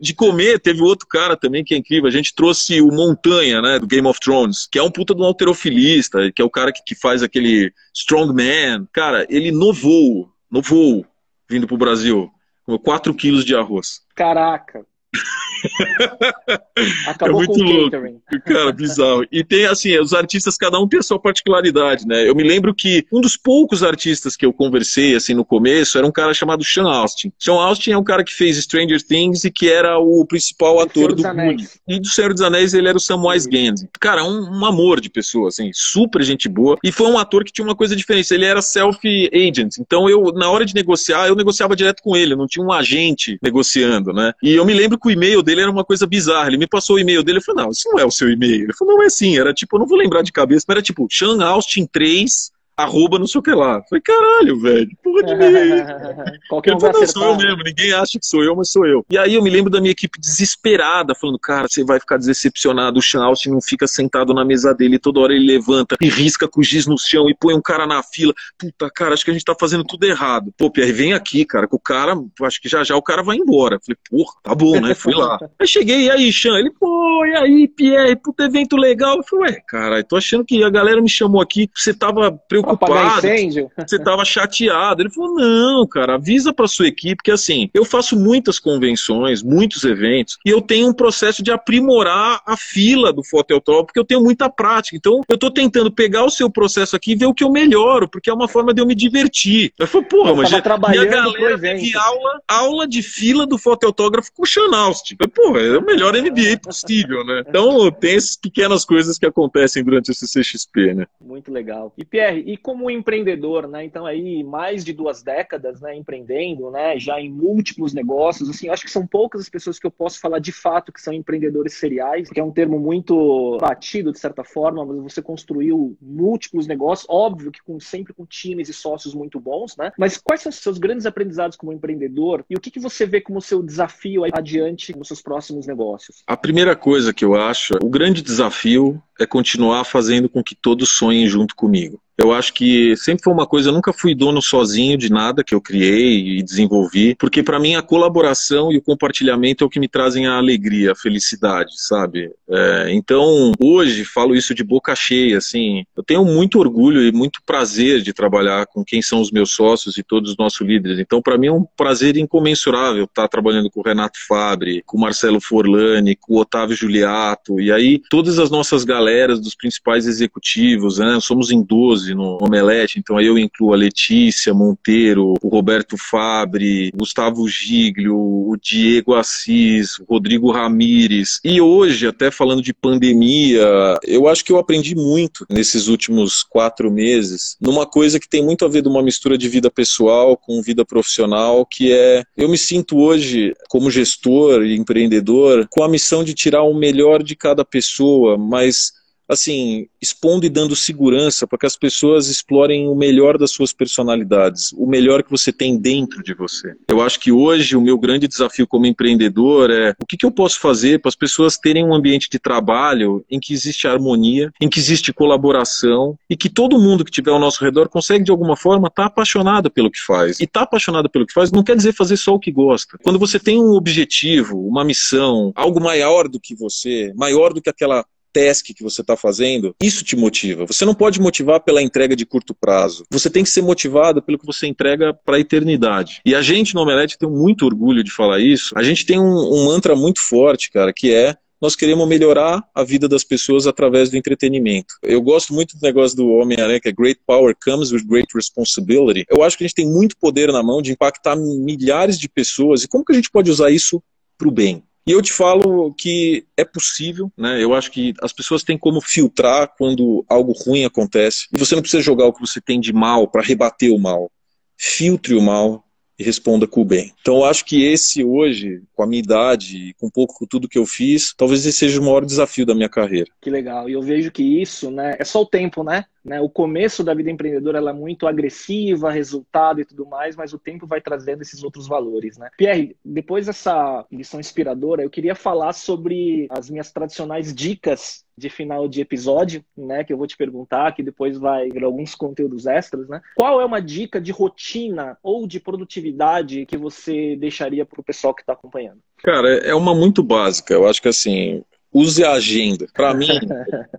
de 0.00 0.14
comer, 0.14 0.60
teve 0.60 0.80
outro 0.80 1.06
cara 1.06 1.36
também 1.36 1.64
que 1.64 1.74
é 1.74 1.76
incrível. 1.76 2.06
A 2.06 2.12
gente 2.12 2.34
trouxe 2.34 2.80
o 2.80 2.92
Montanha, 2.92 3.60
né, 3.60 3.78
do 3.78 3.86
Game 3.86 4.06
of 4.06 4.20
Thrones, 4.20 4.66
que 4.70 4.78
é 4.78 4.82
um 4.82 4.90
puta 4.90 5.14
de 5.14 5.20
um 5.20 5.24
alterofilista, 5.24 6.30
que 6.32 6.40
é 6.40 6.44
o 6.44 6.50
cara 6.50 6.72
que, 6.72 6.82
que 6.84 6.94
faz 6.94 7.22
aquele 7.22 7.72
Strongman. 7.94 8.86
Cara, 8.92 9.26
ele 9.28 9.50
no 9.50 9.72
voo, 9.72 10.30
no 10.50 10.62
voo, 10.62 11.04
vindo 11.48 11.66
pro 11.66 11.76
Brasil, 11.76 12.30
com 12.64 12.78
4 12.78 13.14
quilos 13.14 13.44
de 13.44 13.54
arroz. 13.54 14.02
Caraca. 14.14 14.86
Acabou 17.06 17.42
é 17.42 17.46
muito 17.46 17.62
louco. 17.62 18.20
Cara, 18.44 18.72
bizarro. 18.72 19.26
E 19.32 19.42
tem, 19.42 19.66
assim, 19.66 19.98
os 19.98 20.12
artistas, 20.12 20.56
cada 20.56 20.78
um 20.78 20.86
tem 20.86 21.00
a 21.00 21.02
sua 21.02 21.18
particularidade, 21.18 22.06
né? 22.06 22.28
Eu 22.28 22.34
me 22.34 22.42
lembro 22.42 22.74
que 22.74 23.06
um 23.12 23.20
dos 23.20 23.36
poucos 23.36 23.82
artistas 23.82 24.36
que 24.36 24.44
eu 24.44 24.52
conversei, 24.52 25.14
assim, 25.14 25.34
no 25.34 25.44
começo, 25.44 25.96
era 25.96 26.06
um 26.06 26.12
cara 26.12 26.34
chamado 26.34 26.64
Sean 26.64 26.88
Austin. 26.88 27.32
Sean 27.38 27.54
Austin 27.54 27.92
é 27.92 27.98
um 27.98 28.04
cara 28.04 28.22
que 28.22 28.32
fez 28.32 28.56
Stranger 28.58 29.02
Things 29.02 29.44
e 29.44 29.50
que 29.50 29.70
era 29.70 29.98
o 29.98 30.24
principal 30.26 30.80
ator 30.80 31.14
do. 31.14 31.22
Goonies. 31.22 31.80
E 31.88 31.98
do 31.98 32.08
Senhor 32.08 32.32
dos 32.32 32.42
Anéis 32.42 32.74
ele 32.74 32.88
era 32.88 32.96
o 32.96 33.00
Samwise 33.00 33.48
Gamgee. 33.48 33.88
Cara, 34.00 34.24
um, 34.24 34.58
um 34.58 34.64
amor 34.64 35.00
de 35.00 35.08
pessoa, 35.08 35.48
assim, 35.48 35.70
super 35.72 36.22
gente 36.22 36.48
boa. 36.48 36.76
E 36.82 36.92
foi 36.92 37.06
um 37.06 37.18
ator 37.18 37.44
que 37.44 37.52
tinha 37.52 37.64
uma 37.64 37.74
coisa 37.74 37.96
diferente, 37.96 38.32
ele 38.32 38.44
era 38.44 38.60
self-agent. 38.60 39.78
Então 39.78 40.08
eu, 40.08 40.32
na 40.32 40.50
hora 40.50 40.64
de 40.64 40.74
negociar, 40.74 41.26
eu 41.28 41.34
negociava 41.34 41.76
direto 41.76 42.02
com 42.02 42.16
ele, 42.16 42.36
não 42.36 42.46
tinha 42.46 42.64
um 42.64 42.72
agente 42.72 43.38
negociando, 43.42 44.12
né? 44.12 44.32
E 44.42 44.52
eu 44.52 44.64
me 44.64 44.74
lembro 44.74 44.98
que 45.06 45.08
o 45.08 45.10
e-mail 45.10 45.42
dele 45.42 45.60
era 45.60 45.70
uma 45.70 45.84
coisa 45.84 46.06
bizarra. 46.06 46.48
Ele 46.48 46.58
me 46.58 46.66
passou 46.66 46.96
o 46.96 46.98
e-mail 46.98 47.22
dele, 47.22 47.38
eu 47.38 47.42
falei, 47.42 47.64
não, 47.64 47.70
isso 47.70 47.88
não 47.88 47.98
é 47.98 48.04
o 48.04 48.10
seu 48.10 48.30
e-mail. 48.30 48.64
Ele 48.64 48.72
falou, 48.72 48.94
não 48.94 49.02
é 49.02 49.06
assim, 49.06 49.38
era 49.38 49.54
tipo, 49.54 49.76
eu 49.76 49.80
não 49.80 49.86
vou 49.86 49.96
lembrar 49.96 50.22
de 50.22 50.32
cabeça, 50.32 50.64
mas 50.66 50.74
era 50.74 50.82
tipo, 50.82 51.06
Sean 51.10 51.42
Austin 51.44 51.86
3, 51.86 52.50
arroba 52.76 53.18
não 53.18 53.26
sei 53.26 53.38
o 53.38 53.42
que 53.42 53.52
lá. 53.52 53.76
Eu 53.76 53.84
falei, 53.88 54.02
caralho, 54.02 54.60
velho, 54.60 54.88
porra 55.02 55.22
de 55.22 55.32
esse? 55.32 56.38
Qualquer 56.48 56.74
um 56.74 56.78
vai 56.78 56.92
falou, 56.92 57.06
não, 57.06 57.12
sou 57.12 57.24
eu 57.24 57.36
mesmo, 57.36 57.62
ninguém 57.64 57.92
acha 57.92 58.18
que 58.18 58.26
sou 58.26 58.44
eu, 58.44 58.54
mas 58.54 58.70
sou 58.70 58.86
eu. 58.86 59.04
E 59.10 59.16
aí 59.16 59.34
eu 59.34 59.42
me 59.42 59.50
lembro 59.50 59.70
da 59.70 59.80
minha 59.80 59.92
equipe 59.92 60.20
desesperada, 60.20 61.14
falando, 61.14 61.38
cara, 61.38 61.66
você 61.68 61.82
vai 61.82 61.98
ficar 61.98 62.18
decepcionado, 62.18 62.98
o 62.98 63.02
Sean 63.02 63.24
Austin 63.24 63.50
não 63.50 63.62
fica 63.62 63.86
sentado 63.86 64.34
na 64.34 64.44
mesa 64.44 64.74
dele, 64.74 64.98
toda 64.98 65.20
hora 65.20 65.32
ele 65.32 65.46
levanta 65.46 65.96
e 66.00 66.08
risca 66.08 66.46
com 66.46 66.60
o 66.60 66.64
giz 66.64 66.86
no 66.86 66.98
chão 66.98 67.30
e 67.30 67.34
põe 67.34 67.54
um 67.54 67.62
cara 67.62 67.86
na 67.86 68.02
fila. 68.02 68.34
Puta, 68.58 68.90
cara, 68.90 69.14
acho 69.14 69.24
que 69.24 69.30
a 69.30 69.34
gente 69.34 69.44
tá 69.44 69.54
fazendo 69.58 69.84
tudo 69.84 70.04
errado. 70.04 70.52
Pô, 70.58 70.70
Pierre, 70.70 70.92
vem 70.92 71.12
aqui, 71.14 71.44
cara, 71.44 71.66
que 71.66 71.74
o 71.74 71.80
cara, 71.80 72.14
acho 72.42 72.60
que 72.60 72.68
já 72.68 72.84
já 72.84 72.96
o 72.96 73.02
cara 73.02 73.22
vai 73.22 73.36
embora. 73.36 73.80
Falei, 73.84 73.98
porra, 74.10 74.34
tá 74.42 74.54
bom, 74.54 74.80
né? 74.80 74.94
Fui 74.94 75.14
lá. 75.14 75.38
Aí 75.58 75.66
cheguei, 75.66 76.06
e 76.06 76.10
aí, 76.10 76.32
Sean? 76.32 76.58
Ele, 76.58 76.70
pô, 76.70 77.24
e 77.24 77.36
aí, 77.36 77.68
Pierre, 77.68 78.16
puta 78.16 78.44
evento 78.44 78.76
legal. 78.76 79.16
Eu 79.16 79.22
falei, 79.22 79.52
ué, 79.52 79.62
cara, 79.66 80.04
tô 80.04 80.16
achando 80.16 80.44
que 80.44 80.62
a 80.62 80.70
galera 80.70 81.00
me 81.00 81.08
chamou 81.08 81.40
aqui, 81.40 81.70
você 81.74 81.94
tava 81.94 82.26
apagar 82.26 82.65
preocupado, 82.74 83.26
incêndio. 83.26 83.70
você 83.76 83.98
tava 83.98 84.24
chateado. 84.24 85.02
Ele 85.02 85.10
falou: 85.10 85.34
não, 85.34 85.86
cara, 85.86 86.14
avisa 86.14 86.52
pra 86.52 86.66
sua 86.66 86.86
equipe 86.86 87.22
que 87.22 87.30
assim, 87.30 87.70
eu 87.72 87.84
faço 87.84 88.18
muitas 88.18 88.58
convenções, 88.58 89.42
muitos 89.42 89.84
eventos, 89.84 90.38
e 90.44 90.50
eu 90.50 90.60
tenho 90.60 90.88
um 90.88 90.92
processo 90.92 91.42
de 91.42 91.50
aprimorar 91.50 92.42
a 92.46 92.56
fila 92.56 93.12
do 93.12 93.22
fotoautógrafo, 93.22 93.86
porque 93.86 94.00
eu 94.00 94.04
tenho 94.04 94.22
muita 94.22 94.48
prática. 94.48 94.96
Então, 94.96 95.20
eu 95.28 95.38
tô 95.38 95.50
tentando 95.50 95.90
pegar 95.90 96.24
o 96.24 96.30
seu 96.30 96.50
processo 96.50 96.96
aqui 96.96 97.12
e 97.12 97.16
ver 97.16 97.26
o 97.26 97.34
que 97.34 97.44
eu 97.44 97.50
melhoro, 97.50 98.08
porque 98.08 98.30
é 98.30 98.34
uma 98.34 98.48
forma 98.48 98.72
de 98.72 98.80
eu 98.80 98.86
me 98.86 98.94
divertir. 98.94 99.72
Eu 99.78 99.86
falei, 99.86 100.06
porra, 100.08 100.30
Eu 100.30 100.36
mas 100.36 100.50
já, 100.50 100.62
minha 100.88 101.04
galera 101.04 101.58
teve 101.58 101.96
aula, 101.96 102.40
aula 102.48 102.86
de 102.88 103.02
fila 103.02 103.46
do 103.46 103.58
fotoautógrafo 103.58 104.32
com 104.34 104.42
o. 104.42 104.46
Eu 104.46 104.62
falei, 104.62 105.32
Porra, 105.34 105.60
é 105.60 105.78
o 105.78 105.84
melhor 105.84 106.14
MBA 106.14 106.58
possível, 106.62 107.24
né? 107.24 107.42
Então, 107.46 107.90
tem 107.90 108.16
essas 108.16 108.36
pequenas 108.36 108.84
coisas 108.84 109.18
que 109.18 109.26
acontecem 109.26 109.82
durante 109.84 110.10
esse 110.10 110.26
CXP, 110.26 110.94
né? 110.94 111.06
Muito 111.20 111.52
legal. 111.52 111.92
E 111.96 112.04
Pierre, 112.04 112.42
e 112.46 112.55
como 112.56 112.90
empreendedor, 112.90 113.68
né? 113.68 113.84
Então 113.84 114.06
aí 114.06 114.42
mais 114.44 114.84
de 114.84 114.92
duas 114.92 115.22
décadas, 115.22 115.80
né, 115.80 115.96
empreendendo, 115.96 116.70
né, 116.70 116.98
já 116.98 117.20
em 117.20 117.30
múltiplos 117.30 117.92
negócios, 117.92 118.48
assim, 118.48 118.68
acho 118.68 118.84
que 118.84 118.90
são 118.90 119.06
poucas 119.06 119.42
as 119.42 119.48
pessoas 119.48 119.78
que 119.78 119.86
eu 119.86 119.90
posso 119.90 120.20
falar 120.20 120.38
de 120.38 120.52
fato 120.52 120.92
que 120.92 121.00
são 121.00 121.12
empreendedores 121.12 121.74
seriais, 121.74 122.28
que 122.28 122.40
é 122.40 122.44
um 122.44 122.50
termo 122.50 122.78
muito 122.78 123.58
batido 123.60 124.12
de 124.12 124.18
certa 124.18 124.44
forma, 124.44 124.84
mas 124.84 125.12
você 125.12 125.22
construiu 125.22 125.96
múltiplos 126.00 126.66
negócios, 126.66 127.06
óbvio 127.10 127.50
que 127.50 127.62
com 127.62 127.78
sempre 127.80 128.12
com 128.12 128.24
times 128.24 128.68
e 128.68 128.72
sócios 128.72 129.14
muito 129.14 129.38
bons, 129.40 129.76
né? 129.76 129.92
Mas 129.98 130.16
quais 130.16 130.42
são 130.42 130.50
os 130.50 130.56
seus 130.56 130.78
grandes 130.78 131.06
aprendizados 131.06 131.56
como 131.56 131.72
empreendedor 131.72 132.44
e 132.48 132.56
o 132.56 132.60
que 132.60 132.70
que 132.70 132.80
você 132.80 133.06
vê 133.06 133.20
como 133.20 133.40
seu 133.40 133.62
desafio 133.62 134.22
adiante 134.32 134.96
nos 134.96 135.08
seus 135.08 135.22
próximos 135.22 135.66
negócios? 135.66 136.22
A 136.26 136.36
primeira 136.36 136.76
coisa 136.76 137.12
que 137.12 137.24
eu 137.24 137.34
acho, 137.34 137.74
o 137.82 137.88
grande 137.88 138.22
desafio 138.22 139.02
é 139.18 139.26
continuar 139.26 139.84
fazendo 139.84 140.28
com 140.28 140.42
que 140.42 140.54
todos 140.54 140.90
sonhem 140.90 141.26
junto 141.26 141.54
comigo. 141.54 142.00
Eu 142.18 142.32
acho 142.32 142.54
que 142.54 142.96
sempre 142.96 143.22
foi 143.22 143.32
uma 143.32 143.46
coisa, 143.46 143.68
eu 143.68 143.74
nunca 143.74 143.92
fui 143.92 144.14
dono 144.14 144.40
sozinho 144.40 144.96
de 144.96 145.10
nada 145.10 145.44
que 145.44 145.54
eu 145.54 145.60
criei 145.60 146.38
e 146.38 146.42
desenvolvi, 146.42 147.14
porque 147.14 147.42
para 147.42 147.58
mim 147.58 147.74
a 147.74 147.82
colaboração 147.82 148.72
e 148.72 148.78
o 148.78 148.82
compartilhamento 148.82 149.62
é 149.62 149.66
o 149.66 149.70
que 149.70 149.78
me 149.78 149.86
trazem 149.88 150.26
a 150.26 150.36
alegria, 150.36 150.92
a 150.92 150.96
felicidade, 150.96 151.72
sabe? 151.76 152.30
É, 152.48 152.88
então, 152.92 153.52
hoje, 153.60 154.04
falo 154.04 154.34
isso 154.34 154.54
de 154.54 154.64
boca 154.64 154.94
cheia, 154.94 155.36
assim, 155.36 155.84
eu 155.94 156.02
tenho 156.02 156.24
muito 156.24 156.58
orgulho 156.58 157.02
e 157.02 157.12
muito 157.12 157.40
prazer 157.44 158.00
de 158.00 158.14
trabalhar 158.14 158.66
com 158.66 158.82
quem 158.82 159.02
são 159.02 159.20
os 159.20 159.30
meus 159.30 159.50
sócios 159.50 159.98
e 159.98 160.02
todos 160.02 160.30
os 160.30 160.36
nossos 160.38 160.66
líderes. 160.66 160.98
Então, 160.98 161.20
para 161.20 161.36
mim 161.36 161.48
é 161.48 161.52
um 161.52 161.66
prazer 161.76 162.16
incomensurável 162.16 163.04
estar 163.04 163.28
trabalhando 163.28 163.70
com 163.70 163.80
o 163.80 163.84
Renato 163.84 164.18
Fabre, 164.26 164.82
com 164.86 164.96
o 164.96 165.00
Marcelo 165.00 165.40
Forlani, 165.40 166.16
com 166.16 166.34
o 166.34 166.38
Otávio 166.38 166.74
Juliato, 166.76 167.60
e 167.60 167.70
aí 167.70 168.00
todas 168.08 168.38
as 168.38 168.50
nossas 168.50 168.84
galeras 168.84 169.38
dos 169.38 169.54
principais 169.54 170.06
executivos, 170.06 170.98
né? 170.98 171.18
Somos 171.20 171.50
em 171.50 171.62
12 171.62 172.05
no 172.14 172.38
Omelete, 172.40 172.98
então 172.98 173.16
aí 173.16 173.26
eu 173.26 173.38
incluo 173.38 173.72
a 173.72 173.76
Letícia 173.76 174.54
Monteiro, 174.54 175.34
o 175.42 175.48
Roberto 175.48 175.96
Fabre, 175.96 176.90
Gustavo 176.94 177.48
Giglio, 177.48 178.16
o 178.16 178.56
Diego 178.60 179.14
Assis, 179.14 179.98
o 180.00 180.04
Rodrigo 180.08 180.50
Ramires. 180.50 181.40
E 181.44 181.60
hoje, 181.60 182.06
até 182.06 182.30
falando 182.30 182.62
de 182.62 182.72
pandemia, 182.72 183.98
eu 184.04 184.28
acho 184.28 184.44
que 184.44 184.52
eu 184.52 184.58
aprendi 184.58 184.94
muito 184.94 185.46
nesses 185.50 185.88
últimos 185.88 186.42
quatro 186.42 186.90
meses, 186.90 187.56
numa 187.60 187.86
coisa 187.86 188.20
que 188.20 188.28
tem 188.28 188.44
muito 188.44 188.64
a 188.64 188.68
ver 188.68 188.82
de 188.82 188.88
uma 188.88 189.02
mistura 189.02 189.36
de 189.36 189.48
vida 189.48 189.70
pessoal 189.70 190.36
com 190.36 190.62
vida 190.62 190.84
profissional, 190.84 191.64
que 191.66 191.92
é 191.92 192.22
eu 192.36 192.48
me 192.48 192.58
sinto 192.58 192.98
hoje 192.98 193.54
como 193.68 193.90
gestor 193.90 194.64
e 194.64 194.76
empreendedor 194.76 195.66
com 195.70 195.82
a 195.82 195.88
missão 195.88 196.22
de 196.22 196.34
tirar 196.34 196.62
o 196.62 196.74
melhor 196.74 197.22
de 197.22 197.34
cada 197.34 197.64
pessoa, 197.64 198.36
mas 198.36 198.92
assim, 199.28 199.86
expondo 200.00 200.46
e 200.46 200.48
dando 200.48 200.76
segurança 200.76 201.46
para 201.46 201.58
que 201.58 201.66
as 201.66 201.76
pessoas 201.76 202.28
explorem 202.28 202.88
o 202.88 202.94
melhor 202.94 203.38
das 203.38 203.50
suas 203.50 203.72
personalidades, 203.72 204.72
o 204.72 204.86
melhor 204.86 205.22
que 205.22 205.30
você 205.30 205.52
tem 205.52 205.78
dentro 205.78 206.22
de 206.22 206.34
você. 206.34 206.74
Eu 206.88 207.00
acho 207.00 207.18
que 207.18 207.32
hoje 207.32 207.76
o 207.76 207.80
meu 207.80 207.98
grande 207.98 208.28
desafio 208.28 208.66
como 208.66 208.86
empreendedor 208.86 209.70
é 209.70 209.94
o 210.00 210.06
que, 210.06 210.16
que 210.16 210.26
eu 210.26 210.30
posso 210.30 210.60
fazer 210.60 211.00
para 211.00 211.08
as 211.08 211.16
pessoas 211.16 211.56
terem 211.58 211.84
um 211.84 211.94
ambiente 211.94 212.28
de 212.30 212.38
trabalho 212.38 213.24
em 213.30 213.40
que 213.40 213.52
existe 213.52 213.88
harmonia, 213.88 214.52
em 214.60 214.68
que 214.68 214.78
existe 214.78 215.12
colaboração 215.12 216.16
e 216.28 216.36
que 216.36 216.48
todo 216.48 216.78
mundo 216.78 217.04
que 217.04 217.10
estiver 217.10 217.30
ao 217.30 217.38
nosso 217.38 217.62
redor 217.62 217.88
consegue 217.88 218.24
de 218.24 218.30
alguma 218.30 218.56
forma 218.56 218.88
estar 218.88 219.02
tá 219.02 219.06
apaixonado 219.06 219.70
pelo 219.70 219.90
que 219.90 220.00
faz. 220.00 220.38
E 220.38 220.44
estar 220.44 220.60
tá 220.60 220.64
apaixonado 220.64 221.10
pelo 221.10 221.26
que 221.26 221.32
faz 221.32 221.50
não 221.50 221.62
quer 221.62 221.76
dizer 221.76 221.92
fazer 221.92 222.16
só 222.16 222.34
o 222.34 222.40
que 222.40 222.52
gosta. 222.52 222.98
Quando 223.02 223.18
você 223.18 223.38
tem 223.38 223.60
um 223.60 223.72
objetivo, 223.72 224.66
uma 224.66 224.84
missão, 224.84 225.52
algo 225.54 225.80
maior 225.80 226.28
do 226.28 226.40
que 226.40 226.54
você, 226.54 227.12
maior 227.16 227.52
do 227.52 227.60
que 227.60 227.70
aquela 227.70 228.04
task 228.32 228.66
que 228.74 228.82
você 228.82 229.00
está 229.00 229.16
fazendo, 229.16 229.74
isso 229.80 230.04
te 230.04 230.16
motiva. 230.16 230.66
Você 230.66 230.84
não 230.84 230.94
pode 230.94 231.20
motivar 231.20 231.60
pela 231.60 231.82
entrega 231.82 232.14
de 232.14 232.26
curto 232.26 232.54
prazo. 232.54 233.04
Você 233.10 233.30
tem 233.30 233.42
que 233.42 233.50
ser 233.50 233.62
motivado 233.62 234.22
pelo 234.22 234.38
que 234.38 234.46
você 234.46 234.66
entrega 234.66 235.14
para 235.14 235.36
a 235.36 235.40
eternidade. 235.40 236.20
E 236.24 236.34
a 236.34 236.42
gente 236.42 236.74
no 236.74 236.82
Omelete 236.82 237.18
tem 237.18 237.28
muito 237.28 237.64
orgulho 237.64 238.02
de 238.02 238.10
falar 238.10 238.40
isso. 238.40 238.76
A 238.76 238.82
gente 238.82 239.06
tem 239.06 239.18
um, 239.18 239.54
um 239.54 239.66
mantra 239.66 239.96
muito 239.96 240.20
forte, 240.20 240.70
cara, 240.70 240.92
que 240.92 241.12
é 241.12 241.36
nós 241.60 241.74
queremos 241.74 242.06
melhorar 242.06 242.62
a 242.74 242.84
vida 242.84 243.08
das 243.08 243.24
pessoas 243.24 243.66
através 243.66 244.10
do 244.10 244.16
entretenimento. 244.16 244.94
Eu 245.02 245.22
gosto 245.22 245.54
muito 245.54 245.76
do 245.76 245.82
negócio 245.82 246.16
do 246.16 246.28
Homem-Aranha, 246.28 246.80
que 246.80 246.88
é 246.88 246.92
Great 246.92 247.20
Power 247.26 247.56
Comes 247.64 247.92
with 247.92 248.04
Great 248.04 248.28
Responsibility. 248.34 249.24
Eu 249.30 249.42
acho 249.42 249.56
que 249.56 249.64
a 249.64 249.66
gente 249.66 249.74
tem 249.74 249.90
muito 249.90 250.16
poder 250.18 250.52
na 250.52 250.62
mão 250.62 250.82
de 250.82 250.92
impactar 250.92 251.34
milhares 251.34 252.18
de 252.18 252.28
pessoas. 252.28 252.84
E 252.84 252.88
como 252.88 253.04
que 253.04 253.12
a 253.12 253.16
gente 253.16 253.30
pode 253.30 253.50
usar 253.50 253.70
isso 253.70 254.02
para 254.36 254.48
o 254.48 254.50
bem? 254.50 254.82
E 255.06 255.12
eu 255.12 255.22
te 255.22 255.32
falo 255.32 255.94
que 255.94 256.44
é 256.56 256.64
possível, 256.64 257.30
né? 257.38 257.62
Eu 257.62 257.74
acho 257.74 257.92
que 257.92 258.12
as 258.20 258.32
pessoas 258.32 258.64
têm 258.64 258.76
como 258.76 259.00
filtrar 259.00 259.72
quando 259.78 260.24
algo 260.28 260.52
ruim 260.52 260.84
acontece. 260.84 261.46
E 261.52 261.58
você 261.58 261.76
não 261.76 261.82
precisa 261.82 262.02
jogar 262.02 262.26
o 262.26 262.32
que 262.32 262.40
você 262.40 262.60
tem 262.60 262.80
de 262.80 262.92
mal 262.92 263.28
para 263.28 263.42
rebater 263.42 263.92
o 263.92 263.98
mal. 263.98 264.30
Filtre 264.76 265.34
o 265.34 265.40
mal 265.40 265.84
e 266.18 266.24
responda 266.24 266.66
com 266.66 266.80
o 266.80 266.84
bem. 266.84 267.12
Então 267.20 267.36
eu 267.36 267.44
acho 267.44 267.64
que 267.64 267.84
esse 267.84 268.24
hoje, 268.24 268.82
com 268.94 269.02
a 269.02 269.06
minha 269.06 269.22
idade 269.22 269.76
e 269.76 269.94
com 269.94 270.06
um 270.06 270.10
pouco 270.10 270.34
com 270.34 270.46
tudo 270.46 270.68
que 270.68 270.78
eu 270.78 270.86
fiz, 270.86 271.34
talvez 271.36 271.64
esse 271.64 271.78
seja 271.78 272.00
o 272.00 272.04
maior 272.04 272.24
desafio 272.24 272.66
da 272.66 272.74
minha 272.74 272.88
carreira. 272.88 273.30
Que 273.40 273.50
legal. 273.50 273.88
E 273.88 273.92
eu 273.92 274.02
vejo 274.02 274.30
que 274.30 274.42
isso, 274.42 274.90
né, 274.90 275.14
é 275.18 275.24
só 275.24 275.42
o 275.42 275.46
tempo, 275.46 275.84
né? 275.84 276.04
Né? 276.26 276.40
O 276.40 276.48
começo 276.48 277.04
da 277.04 277.14
vida 277.14 277.30
empreendedora 277.30 277.78
é 277.78 277.92
muito 277.92 278.26
agressiva, 278.26 279.10
resultado 279.10 279.80
e 279.80 279.84
tudo 279.84 280.04
mais, 280.04 280.34
mas 280.34 280.52
o 280.52 280.58
tempo 280.58 280.86
vai 280.86 281.00
trazendo 281.00 281.42
esses 281.42 281.62
outros 281.62 281.86
valores, 281.86 282.36
né? 282.36 282.50
Pierre, 282.56 282.96
depois 283.04 283.46
dessa 283.46 284.04
lição 284.10 284.40
inspiradora, 284.40 285.02
eu 285.02 285.10
queria 285.10 285.34
falar 285.34 285.72
sobre 285.72 286.46
as 286.50 286.68
minhas 286.68 286.90
tradicionais 286.90 287.54
dicas 287.54 288.24
de 288.36 288.50
final 288.50 288.86
de 288.86 289.00
episódio, 289.00 289.64
né, 289.74 290.04
que 290.04 290.12
eu 290.12 290.18
vou 290.18 290.26
te 290.26 290.36
perguntar, 290.36 290.94
que 290.94 291.02
depois 291.02 291.38
vai 291.38 291.70
vir 291.70 291.82
alguns 291.82 292.14
conteúdos 292.14 292.66
extras, 292.66 293.08
né? 293.08 293.22
Qual 293.34 293.60
é 293.60 293.64
uma 293.64 293.80
dica 293.80 294.20
de 294.20 294.30
rotina 294.30 295.16
ou 295.22 295.46
de 295.46 295.58
produtividade 295.58 296.66
que 296.66 296.76
você 296.76 297.34
deixaria 297.36 297.86
para 297.86 298.00
o 298.00 298.04
pessoal 298.04 298.34
que 298.34 298.42
está 298.42 298.52
acompanhando? 298.52 298.98
Cara, 299.22 299.48
é 299.48 299.74
uma 299.74 299.94
muito 299.94 300.22
básica. 300.22 300.74
Eu 300.74 300.86
acho 300.86 301.00
que 301.00 301.08
assim, 301.08 301.62
use 301.96 302.22
a 302.22 302.32
agenda. 302.32 302.86
Para 302.92 303.14
mim, 303.14 303.28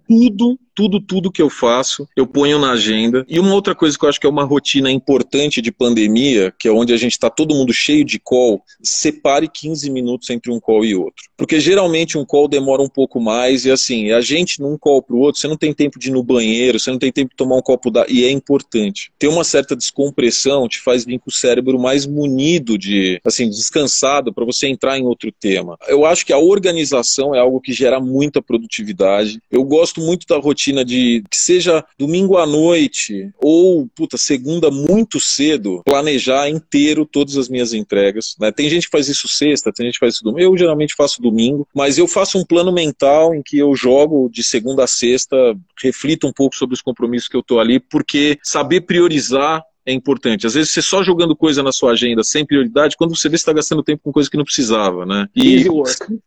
tudo, 0.07 0.59
tudo, 0.75 1.01
tudo 1.01 1.31
que 1.31 1.41
eu 1.41 1.49
faço, 1.49 2.07
eu 2.15 2.27
ponho 2.27 2.59
na 2.59 2.71
agenda. 2.71 3.25
E 3.27 3.39
uma 3.39 3.55
outra 3.55 3.73
coisa 3.73 3.97
que 3.97 4.05
eu 4.05 4.09
acho 4.09 4.19
que 4.19 4.27
é 4.27 4.29
uma 4.29 4.43
rotina 4.43 4.91
importante 4.91 5.59
de 5.59 5.71
pandemia, 5.71 6.53
que 6.59 6.67
é 6.67 6.71
onde 6.71 6.93
a 6.93 6.97
gente 6.97 7.13
está 7.13 7.31
todo 7.31 7.55
mundo 7.55 7.73
cheio 7.73 8.05
de 8.05 8.19
call, 8.19 8.61
separe 8.81 9.47
15 9.47 9.89
minutos 9.89 10.29
entre 10.29 10.51
um 10.51 10.59
call 10.59 10.85
e 10.85 10.95
outro. 10.95 11.25
Porque 11.35 11.59
geralmente 11.59 12.17
um 12.17 12.23
call 12.23 12.47
demora 12.47 12.81
um 12.81 12.89
pouco 12.89 13.19
mais 13.19 13.65
e 13.65 13.71
assim, 13.71 14.11
a 14.11 14.21
gente 14.21 14.61
num 14.61 14.77
call 14.77 15.01
pro 15.01 15.17
outro, 15.17 15.41
você 15.41 15.47
não 15.47 15.57
tem 15.57 15.73
tempo 15.73 15.97
de 15.97 16.09
ir 16.09 16.11
no 16.11 16.21
banheiro, 16.21 16.79
você 16.79 16.91
não 16.91 16.99
tem 16.99 17.11
tempo 17.11 17.31
de 17.31 17.35
tomar 17.35 17.55
um 17.55 17.61
copo 17.61 17.89
da... 17.89 18.05
E 18.07 18.23
é 18.23 18.29
importante. 18.29 19.11
Ter 19.17 19.27
uma 19.27 19.43
certa 19.43 19.75
descompressão 19.75 20.67
te 20.67 20.79
faz 20.79 21.03
vir 21.03 21.19
com 21.19 21.29
o 21.29 21.33
cérebro 21.33 21.79
mais 21.79 22.05
munido 22.05 22.77
de, 22.77 23.19
assim, 23.25 23.49
descansado 23.49 24.31
para 24.31 24.45
você 24.45 24.67
entrar 24.67 24.99
em 24.99 25.05
outro 25.05 25.31
tema. 25.31 25.75
Eu 25.87 26.05
acho 26.05 26.23
que 26.23 26.33
a 26.33 26.37
organização 26.37 27.33
é 27.33 27.39
algo 27.39 27.59
que 27.59 27.73
gera 27.73 27.86
muita 27.99 28.41
produtividade. 28.41 29.39
Eu 29.51 29.63
gosto 29.63 30.01
muito 30.01 30.27
da 30.27 30.37
rotina 30.37 30.83
de 30.83 31.23
que 31.29 31.37
seja 31.37 31.83
domingo 31.97 32.37
à 32.37 32.45
noite 32.45 33.31
ou, 33.37 33.87
puta, 33.95 34.17
segunda 34.17 34.69
muito 34.69 35.19
cedo, 35.19 35.81
planejar 35.85 36.49
inteiro 36.49 37.05
todas 37.05 37.37
as 37.37 37.49
minhas 37.49 37.73
entregas. 37.73 38.35
Né? 38.39 38.51
Tem 38.51 38.69
gente 38.69 38.85
que 38.85 38.91
faz 38.91 39.07
isso 39.07 39.27
sexta, 39.27 39.71
tem 39.71 39.85
gente 39.85 39.95
que 39.95 39.99
faz 39.99 40.15
isso 40.15 40.23
domingo. 40.23 40.41
Eu 40.41 40.57
geralmente 40.57 40.95
faço 40.95 41.21
domingo, 41.21 41.67
mas 41.73 41.97
eu 41.97 42.07
faço 42.07 42.37
um 42.37 42.45
plano 42.45 42.71
mental 42.71 43.33
em 43.33 43.41
que 43.41 43.57
eu 43.57 43.75
jogo 43.75 44.29
de 44.29 44.43
segunda 44.43 44.83
a 44.83 44.87
sexta, 44.87 45.37
reflito 45.81 46.27
um 46.27 46.33
pouco 46.33 46.55
sobre 46.55 46.73
os 46.73 46.81
compromissos 46.81 47.27
que 47.27 47.35
eu 47.35 47.41
estou 47.41 47.59
ali, 47.59 47.79
porque 47.79 48.37
saber 48.43 48.81
priorizar 48.81 49.63
é 49.87 49.93
importante. 49.93 50.45
Às 50.45 50.53
vezes 50.53 50.71
você 50.71 50.81
só 50.81 51.01
jogando 51.01 51.33
coisa 51.33 51.63
na 51.63 51.71
sua 51.71 51.93
agenda 51.93 52.21
sem 52.21 52.45
prioridade, 52.45 52.97
quando 52.97 53.15
você 53.15 53.29
vê, 53.29 53.37
você 53.37 53.41
está 53.41 53.53
gastando 53.53 53.81
tempo 53.81 54.03
com 54.03 54.11
coisa 54.11 54.29
que 54.29 54.35
não 54.35 54.43
precisava, 54.43 55.05
né? 55.05 55.27
E 55.33 55.65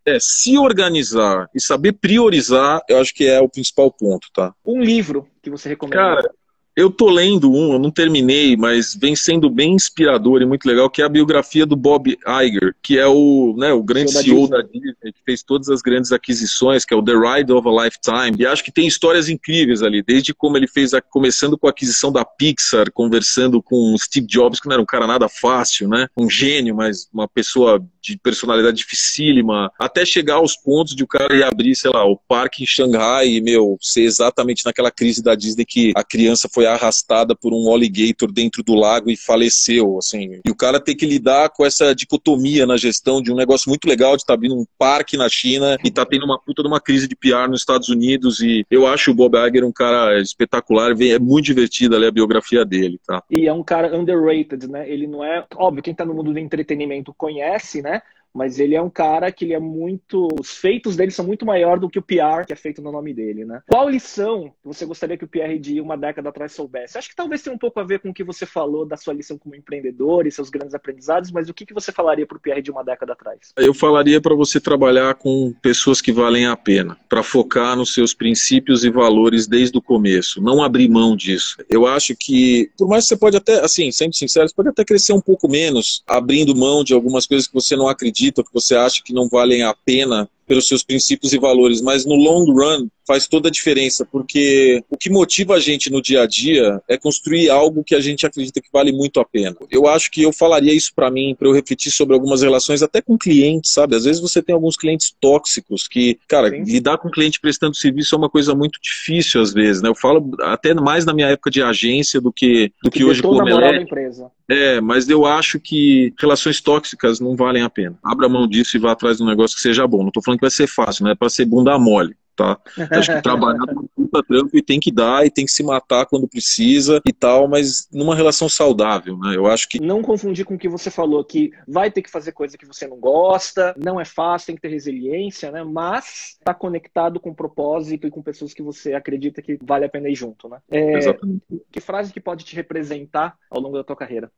é, 0.06 0.18
se 0.18 0.56
organizar 0.56 1.46
e 1.54 1.60
saber 1.60 1.92
priorizar, 1.92 2.80
eu 2.88 2.98
acho 2.98 3.14
que 3.14 3.26
é 3.26 3.38
o 3.38 3.48
principal 3.50 3.92
ponto, 3.92 4.28
tá? 4.32 4.54
Um 4.64 4.80
livro 4.80 5.28
que 5.42 5.50
você 5.50 5.68
recomenda? 5.68 5.98
Cara, 5.98 6.30
eu 6.76 6.90
tô 6.90 7.10
lendo 7.10 7.52
um, 7.52 7.72
eu 7.72 7.78
não 7.78 7.90
terminei, 7.90 8.56
mas 8.56 8.94
vem 8.94 9.16
sendo 9.16 9.50
bem 9.50 9.74
inspirador 9.74 10.40
e 10.40 10.46
muito 10.46 10.66
legal, 10.66 10.88
que 10.88 11.02
é 11.02 11.04
a 11.04 11.08
biografia 11.08 11.66
do 11.66 11.76
Bob 11.76 12.16
Iger, 12.26 12.74
que 12.82 12.98
é 12.98 13.06
o, 13.06 13.54
né, 13.58 13.72
o 13.72 13.82
grande 13.82 14.12
CEO 14.12 14.48
da 14.48 14.62
Disney. 14.62 14.80
da 14.80 14.90
Disney, 14.90 15.12
que 15.12 15.22
fez 15.24 15.42
todas 15.42 15.68
as 15.68 15.82
grandes 15.82 16.12
aquisições, 16.12 16.84
que 16.84 16.94
é 16.94 16.96
o 16.96 17.02
The 17.02 17.12
Ride 17.12 17.52
of 17.52 17.68
a 17.68 17.84
Lifetime. 17.84 18.36
E 18.38 18.46
acho 18.46 18.64
que 18.64 18.72
tem 18.72 18.86
histórias 18.86 19.28
incríveis 19.28 19.82
ali, 19.82 20.02
desde 20.02 20.32
como 20.32 20.56
ele 20.56 20.66
fez, 20.66 20.94
a, 20.94 21.00
começando 21.00 21.58
com 21.58 21.66
a 21.66 21.70
aquisição 21.70 22.12
da 22.12 22.24
Pixar, 22.24 22.90
conversando 22.92 23.62
com 23.62 23.96
Steve 23.98 24.26
Jobs, 24.26 24.60
que 24.60 24.66
não 24.66 24.74
era 24.74 24.82
um 24.82 24.86
cara 24.86 25.06
nada 25.06 25.28
fácil, 25.28 25.88
né? 25.88 26.08
Um 26.16 26.30
gênio, 26.30 26.74
mas 26.76 27.08
uma 27.12 27.28
pessoa 27.28 27.84
de 28.00 28.16
personalidade 28.16 28.78
dificílima, 28.78 29.70
até 29.78 30.04
chegar 30.04 30.36
aos 30.36 30.56
pontos 30.56 30.94
de 30.94 31.04
o 31.04 31.06
cara 31.06 31.36
ir 31.36 31.42
abrir, 31.42 31.74
sei 31.74 31.90
lá, 31.90 32.04
o 32.04 32.16
parque 32.16 32.62
em 32.62 32.66
Xangai 32.66 33.28
e, 33.28 33.40
meu, 33.40 33.76
ser 33.80 34.02
exatamente 34.02 34.64
naquela 34.64 34.90
crise 34.90 35.22
da 35.22 35.34
Disney 35.34 35.64
que 35.64 35.92
a 35.94 36.02
criança 36.02 36.48
foi 36.52 36.59
arrastada 36.66 37.34
por 37.34 37.52
um 37.52 37.70
alligator 37.70 38.30
dentro 38.32 38.62
do 38.62 38.74
lago 38.74 39.10
e 39.10 39.16
faleceu, 39.16 39.98
assim. 39.98 40.40
E 40.44 40.50
o 40.50 40.56
cara 40.56 40.80
tem 40.80 40.96
que 40.96 41.06
lidar 41.06 41.50
com 41.50 41.64
essa 41.64 41.94
dicotomia 41.94 42.66
na 42.66 42.76
gestão 42.76 43.22
de 43.22 43.32
um 43.32 43.36
negócio 43.36 43.68
muito 43.68 43.86
legal 43.86 44.16
de 44.16 44.22
estar 44.22 44.32
tá 44.32 44.34
abrindo 44.34 44.56
um 44.56 44.66
parque 44.78 45.16
na 45.16 45.28
China 45.28 45.76
e 45.84 45.90
tá 45.90 46.04
tendo 46.04 46.24
uma 46.24 46.38
puta 46.38 46.62
de 46.62 46.68
uma 46.68 46.80
crise 46.80 47.08
de 47.08 47.16
PR 47.16 47.48
nos 47.48 47.60
Estados 47.60 47.88
Unidos 47.88 48.40
e 48.40 48.64
eu 48.70 48.86
acho 48.86 49.10
o 49.10 49.14
Bob 49.14 49.36
Iger 49.36 49.64
um 49.64 49.72
cara 49.72 50.20
espetacular, 50.20 50.92
é 51.00 51.18
muito 51.18 51.46
divertido 51.46 51.96
ali 51.96 52.06
a 52.06 52.10
biografia 52.10 52.64
dele, 52.64 53.00
tá? 53.06 53.22
E 53.30 53.46
é 53.46 53.52
um 53.52 53.62
cara 53.62 53.96
underrated, 53.96 54.68
né? 54.68 54.88
Ele 54.88 55.06
não 55.06 55.24
é, 55.24 55.44
óbvio, 55.56 55.82
quem 55.82 55.94
tá 55.94 56.04
no 56.04 56.14
mundo 56.14 56.32
do 56.32 56.38
entretenimento 56.38 57.14
conhece, 57.14 57.82
né? 57.82 58.02
Mas 58.34 58.58
ele 58.58 58.74
é 58.74 58.82
um 58.82 58.90
cara 58.90 59.30
que 59.32 59.44
ele 59.44 59.54
é 59.54 59.58
muito. 59.58 60.28
Os 60.38 60.56
feitos 60.56 60.96
dele 60.96 61.10
são 61.10 61.26
muito 61.26 61.44
maior 61.44 61.78
do 61.78 61.88
que 61.88 61.98
o 61.98 62.02
PR 62.02 62.46
que 62.46 62.52
é 62.52 62.56
feito 62.56 62.80
no 62.80 62.92
nome 62.92 63.12
dele, 63.12 63.44
né? 63.44 63.62
Qual 63.68 63.88
lição 63.88 64.52
você 64.64 64.84
gostaria 64.86 65.16
que 65.16 65.24
o 65.24 65.28
Pierre 65.28 65.58
de 65.58 65.80
uma 65.80 65.96
década 65.96 66.28
atrás 66.28 66.52
soubesse? 66.52 66.96
Acho 66.96 67.08
que 67.08 67.16
talvez 67.16 67.42
tenha 67.42 67.54
um 67.54 67.58
pouco 67.58 67.80
a 67.80 67.84
ver 67.84 68.00
com 68.00 68.10
o 68.10 68.14
que 68.14 68.24
você 68.24 68.46
falou 68.46 68.86
da 68.86 68.96
sua 68.96 69.14
lição 69.14 69.36
como 69.36 69.54
empreendedor 69.54 70.26
e 70.26 70.30
seus 70.30 70.50
grandes 70.50 70.74
aprendizados, 70.74 71.30
mas 71.30 71.48
o 71.48 71.54
que, 71.54 71.66
que 71.66 71.74
você 71.74 71.92
falaria 71.92 72.26
para 72.26 72.36
o 72.36 72.40
Pierre 72.40 72.62
de 72.62 72.70
uma 72.70 72.84
década 72.84 73.12
atrás? 73.12 73.52
Eu 73.56 73.74
falaria 73.74 74.20
para 74.20 74.34
você 74.34 74.60
trabalhar 74.60 75.14
com 75.14 75.52
pessoas 75.60 76.00
que 76.00 76.12
valem 76.12 76.46
a 76.46 76.56
pena, 76.56 76.96
para 77.08 77.22
focar 77.22 77.76
nos 77.76 77.92
seus 77.92 78.14
princípios 78.14 78.84
e 78.84 78.90
valores 78.90 79.46
desde 79.46 79.76
o 79.76 79.82
começo, 79.82 80.40
não 80.40 80.62
abrir 80.62 80.88
mão 80.88 81.16
disso. 81.16 81.56
Eu 81.68 81.86
acho 81.86 82.14
que, 82.16 82.70
por 82.76 82.88
mais 82.88 83.04
que 83.04 83.08
você 83.08 83.16
pode 83.16 83.36
até, 83.36 83.60
assim, 83.64 83.90
sendo 83.90 84.14
sincero, 84.14 84.48
você 84.48 84.54
pode 84.54 84.68
até 84.68 84.84
crescer 84.84 85.12
um 85.12 85.20
pouco 85.20 85.48
menos, 85.48 86.02
abrindo 86.06 86.54
mão 86.54 86.84
de 86.84 86.94
algumas 86.94 87.26
coisas 87.26 87.46
que 87.46 87.54
você 87.54 87.76
não 87.76 87.88
acredita 87.88 88.19
acredita, 88.20 88.44
que 88.44 88.52
você 88.52 88.76
acha 88.76 89.02
que 89.02 89.14
não 89.14 89.28
valem 89.28 89.62
a 89.62 89.74
pena 89.74 90.28
pelos 90.46 90.68
seus 90.68 90.82
princípios 90.82 91.32
e 91.32 91.38
valores, 91.38 91.80
mas 91.80 92.04
no 92.04 92.14
long 92.14 92.52
run 92.52 92.88
faz 93.06 93.26
toda 93.26 93.48
a 93.48 93.52
diferença, 93.52 94.04
porque 94.04 94.82
o 94.88 94.96
que 94.96 95.10
motiva 95.10 95.54
a 95.54 95.60
gente 95.60 95.90
no 95.90 96.00
dia 96.00 96.22
a 96.22 96.26
dia 96.26 96.80
é 96.88 96.96
construir 96.96 97.50
algo 97.50 97.84
que 97.84 97.94
a 97.94 98.00
gente 98.00 98.26
acredita 98.26 98.60
que 98.60 98.68
vale 98.72 98.92
muito 98.92 99.20
a 99.20 99.24
pena. 99.24 99.56
Eu 99.70 99.86
acho 99.86 100.10
que 100.10 100.22
eu 100.22 100.32
falaria 100.32 100.72
isso 100.72 100.92
para 100.94 101.10
mim, 101.10 101.34
para 101.38 101.48
eu 101.48 101.52
refletir 101.52 101.90
sobre 101.90 102.14
algumas 102.14 102.42
relações, 102.42 102.82
até 102.82 103.00
com 103.00 103.18
clientes, 103.18 103.72
sabe? 103.72 103.96
Às 103.96 104.04
vezes 104.04 104.20
você 104.20 104.42
tem 104.42 104.54
alguns 104.54 104.76
clientes 104.76 105.14
tóxicos 105.20 105.88
que, 105.88 106.18
cara, 106.28 106.50
Sim. 106.50 106.62
lidar 106.62 106.98
com 106.98 107.10
cliente 107.10 107.40
prestando 107.40 107.76
serviço 107.76 108.14
é 108.14 108.18
uma 108.18 108.30
coisa 108.30 108.54
muito 108.54 108.78
difícil 108.80 109.40
às 109.40 109.52
vezes, 109.52 109.82
né? 109.82 109.88
Eu 109.88 109.94
falo 109.94 110.30
até 110.40 110.74
mais 110.74 111.04
na 111.04 111.12
minha 111.12 111.28
época 111.28 111.50
de 111.50 111.62
agência 111.62 112.20
do 112.20 112.32
que 112.32 112.72
do 112.82 112.90
que, 112.90 113.00
que 113.00 113.04
hoje 113.04 113.22
como 113.22 113.48
é. 113.48 113.82
empresa. 113.82 114.30
É, 114.48 114.80
mas 114.80 115.08
eu 115.08 115.24
acho 115.24 115.60
que 115.60 116.12
relações 116.18 116.60
tóxicas 116.60 117.20
não 117.20 117.36
valem 117.36 117.62
a 117.62 117.70
pena. 117.70 117.96
Abra 118.04 118.28
mão 118.28 118.48
disso 118.48 118.76
e 118.76 118.80
vá 118.80 118.92
atrás 118.92 119.18
de 119.18 119.22
um 119.22 119.26
negócio 119.26 119.56
que 119.56 119.62
seja 119.62 119.86
bom. 119.86 120.02
Não 120.02 120.10
tô 120.10 120.20
falando 120.20 120.38
que 120.38 120.44
vai 120.44 120.50
ser 120.50 120.66
fácil, 120.66 121.04
não 121.04 121.12
é 121.12 121.14
para 121.14 121.28
ser 121.28 121.44
bunda 121.44 121.78
mole 121.78 122.16
tá? 122.40 122.58
Acho 122.98 123.14
que 123.14 123.22
trabalhar 123.22 123.66
com 123.66 123.86
puta 123.86 124.22
trampo 124.22 124.56
e 124.56 124.62
tem 124.62 124.80
que 124.80 124.90
dar 124.90 125.26
e 125.26 125.30
tem 125.30 125.44
que 125.44 125.52
se 125.52 125.62
matar 125.62 126.06
quando 126.06 126.26
precisa 126.26 127.00
e 127.06 127.12
tal, 127.12 127.46
mas 127.46 127.86
numa 127.92 128.14
relação 128.14 128.48
saudável, 128.48 129.18
né? 129.18 129.36
Eu 129.36 129.46
acho 129.46 129.68
que. 129.68 129.80
Não 129.80 130.00
confundir 130.00 130.44
com 130.44 130.54
o 130.54 130.58
que 130.58 130.68
você 130.68 130.90
falou, 130.90 131.22
que 131.22 131.52
vai 131.68 131.90
ter 131.90 132.02
que 132.02 132.10
fazer 132.10 132.32
coisa 132.32 132.56
que 132.56 132.66
você 132.66 132.86
não 132.86 132.98
gosta, 132.98 133.74
não 133.76 134.00
é 134.00 134.04
fácil, 134.04 134.46
tem 134.46 134.56
que 134.56 134.62
ter 134.62 134.68
resiliência, 134.68 135.50
né? 135.50 135.62
Mas 135.62 136.38
tá 136.42 136.54
conectado 136.54 137.20
com 137.20 137.34
propósito 137.34 138.06
e 138.06 138.10
com 138.10 138.22
pessoas 138.22 138.54
que 138.54 138.62
você 138.62 138.94
acredita 138.94 139.42
que 139.42 139.58
vale 139.62 139.84
a 139.84 139.88
pena 139.88 140.08
ir 140.08 140.14
junto, 140.14 140.48
né? 140.48 140.58
É, 140.70 140.96
Exatamente. 140.96 141.42
Que 141.70 141.80
frase 141.80 142.12
que 142.12 142.20
pode 142.20 142.44
te 142.44 142.56
representar 142.56 143.36
ao 143.50 143.60
longo 143.60 143.76
da 143.76 143.84
tua 143.84 143.96
carreira? 143.96 144.30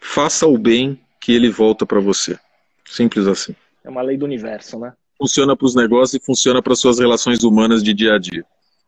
Faça 0.00 0.46
o 0.46 0.56
bem 0.56 0.98
que 1.20 1.32
ele 1.32 1.50
volta 1.50 1.84
para 1.84 2.00
você. 2.00 2.38
Simples 2.86 3.26
assim. 3.26 3.54
É 3.82 3.90
uma 3.90 4.02
lei 4.02 4.16
do 4.16 4.24
universo, 4.24 4.78
né? 4.78 4.94
Funciona 5.18 5.56
para 5.56 5.66
os 5.66 5.74
negócios 5.74 6.14
e 6.14 6.24
funciona 6.24 6.62
para 6.62 6.74
suas 6.74 6.98
relações 6.98 7.42
humanas 7.42 7.82
de 7.82 7.94
dia 7.94 8.14
a 8.14 8.18
dia. 8.18 8.44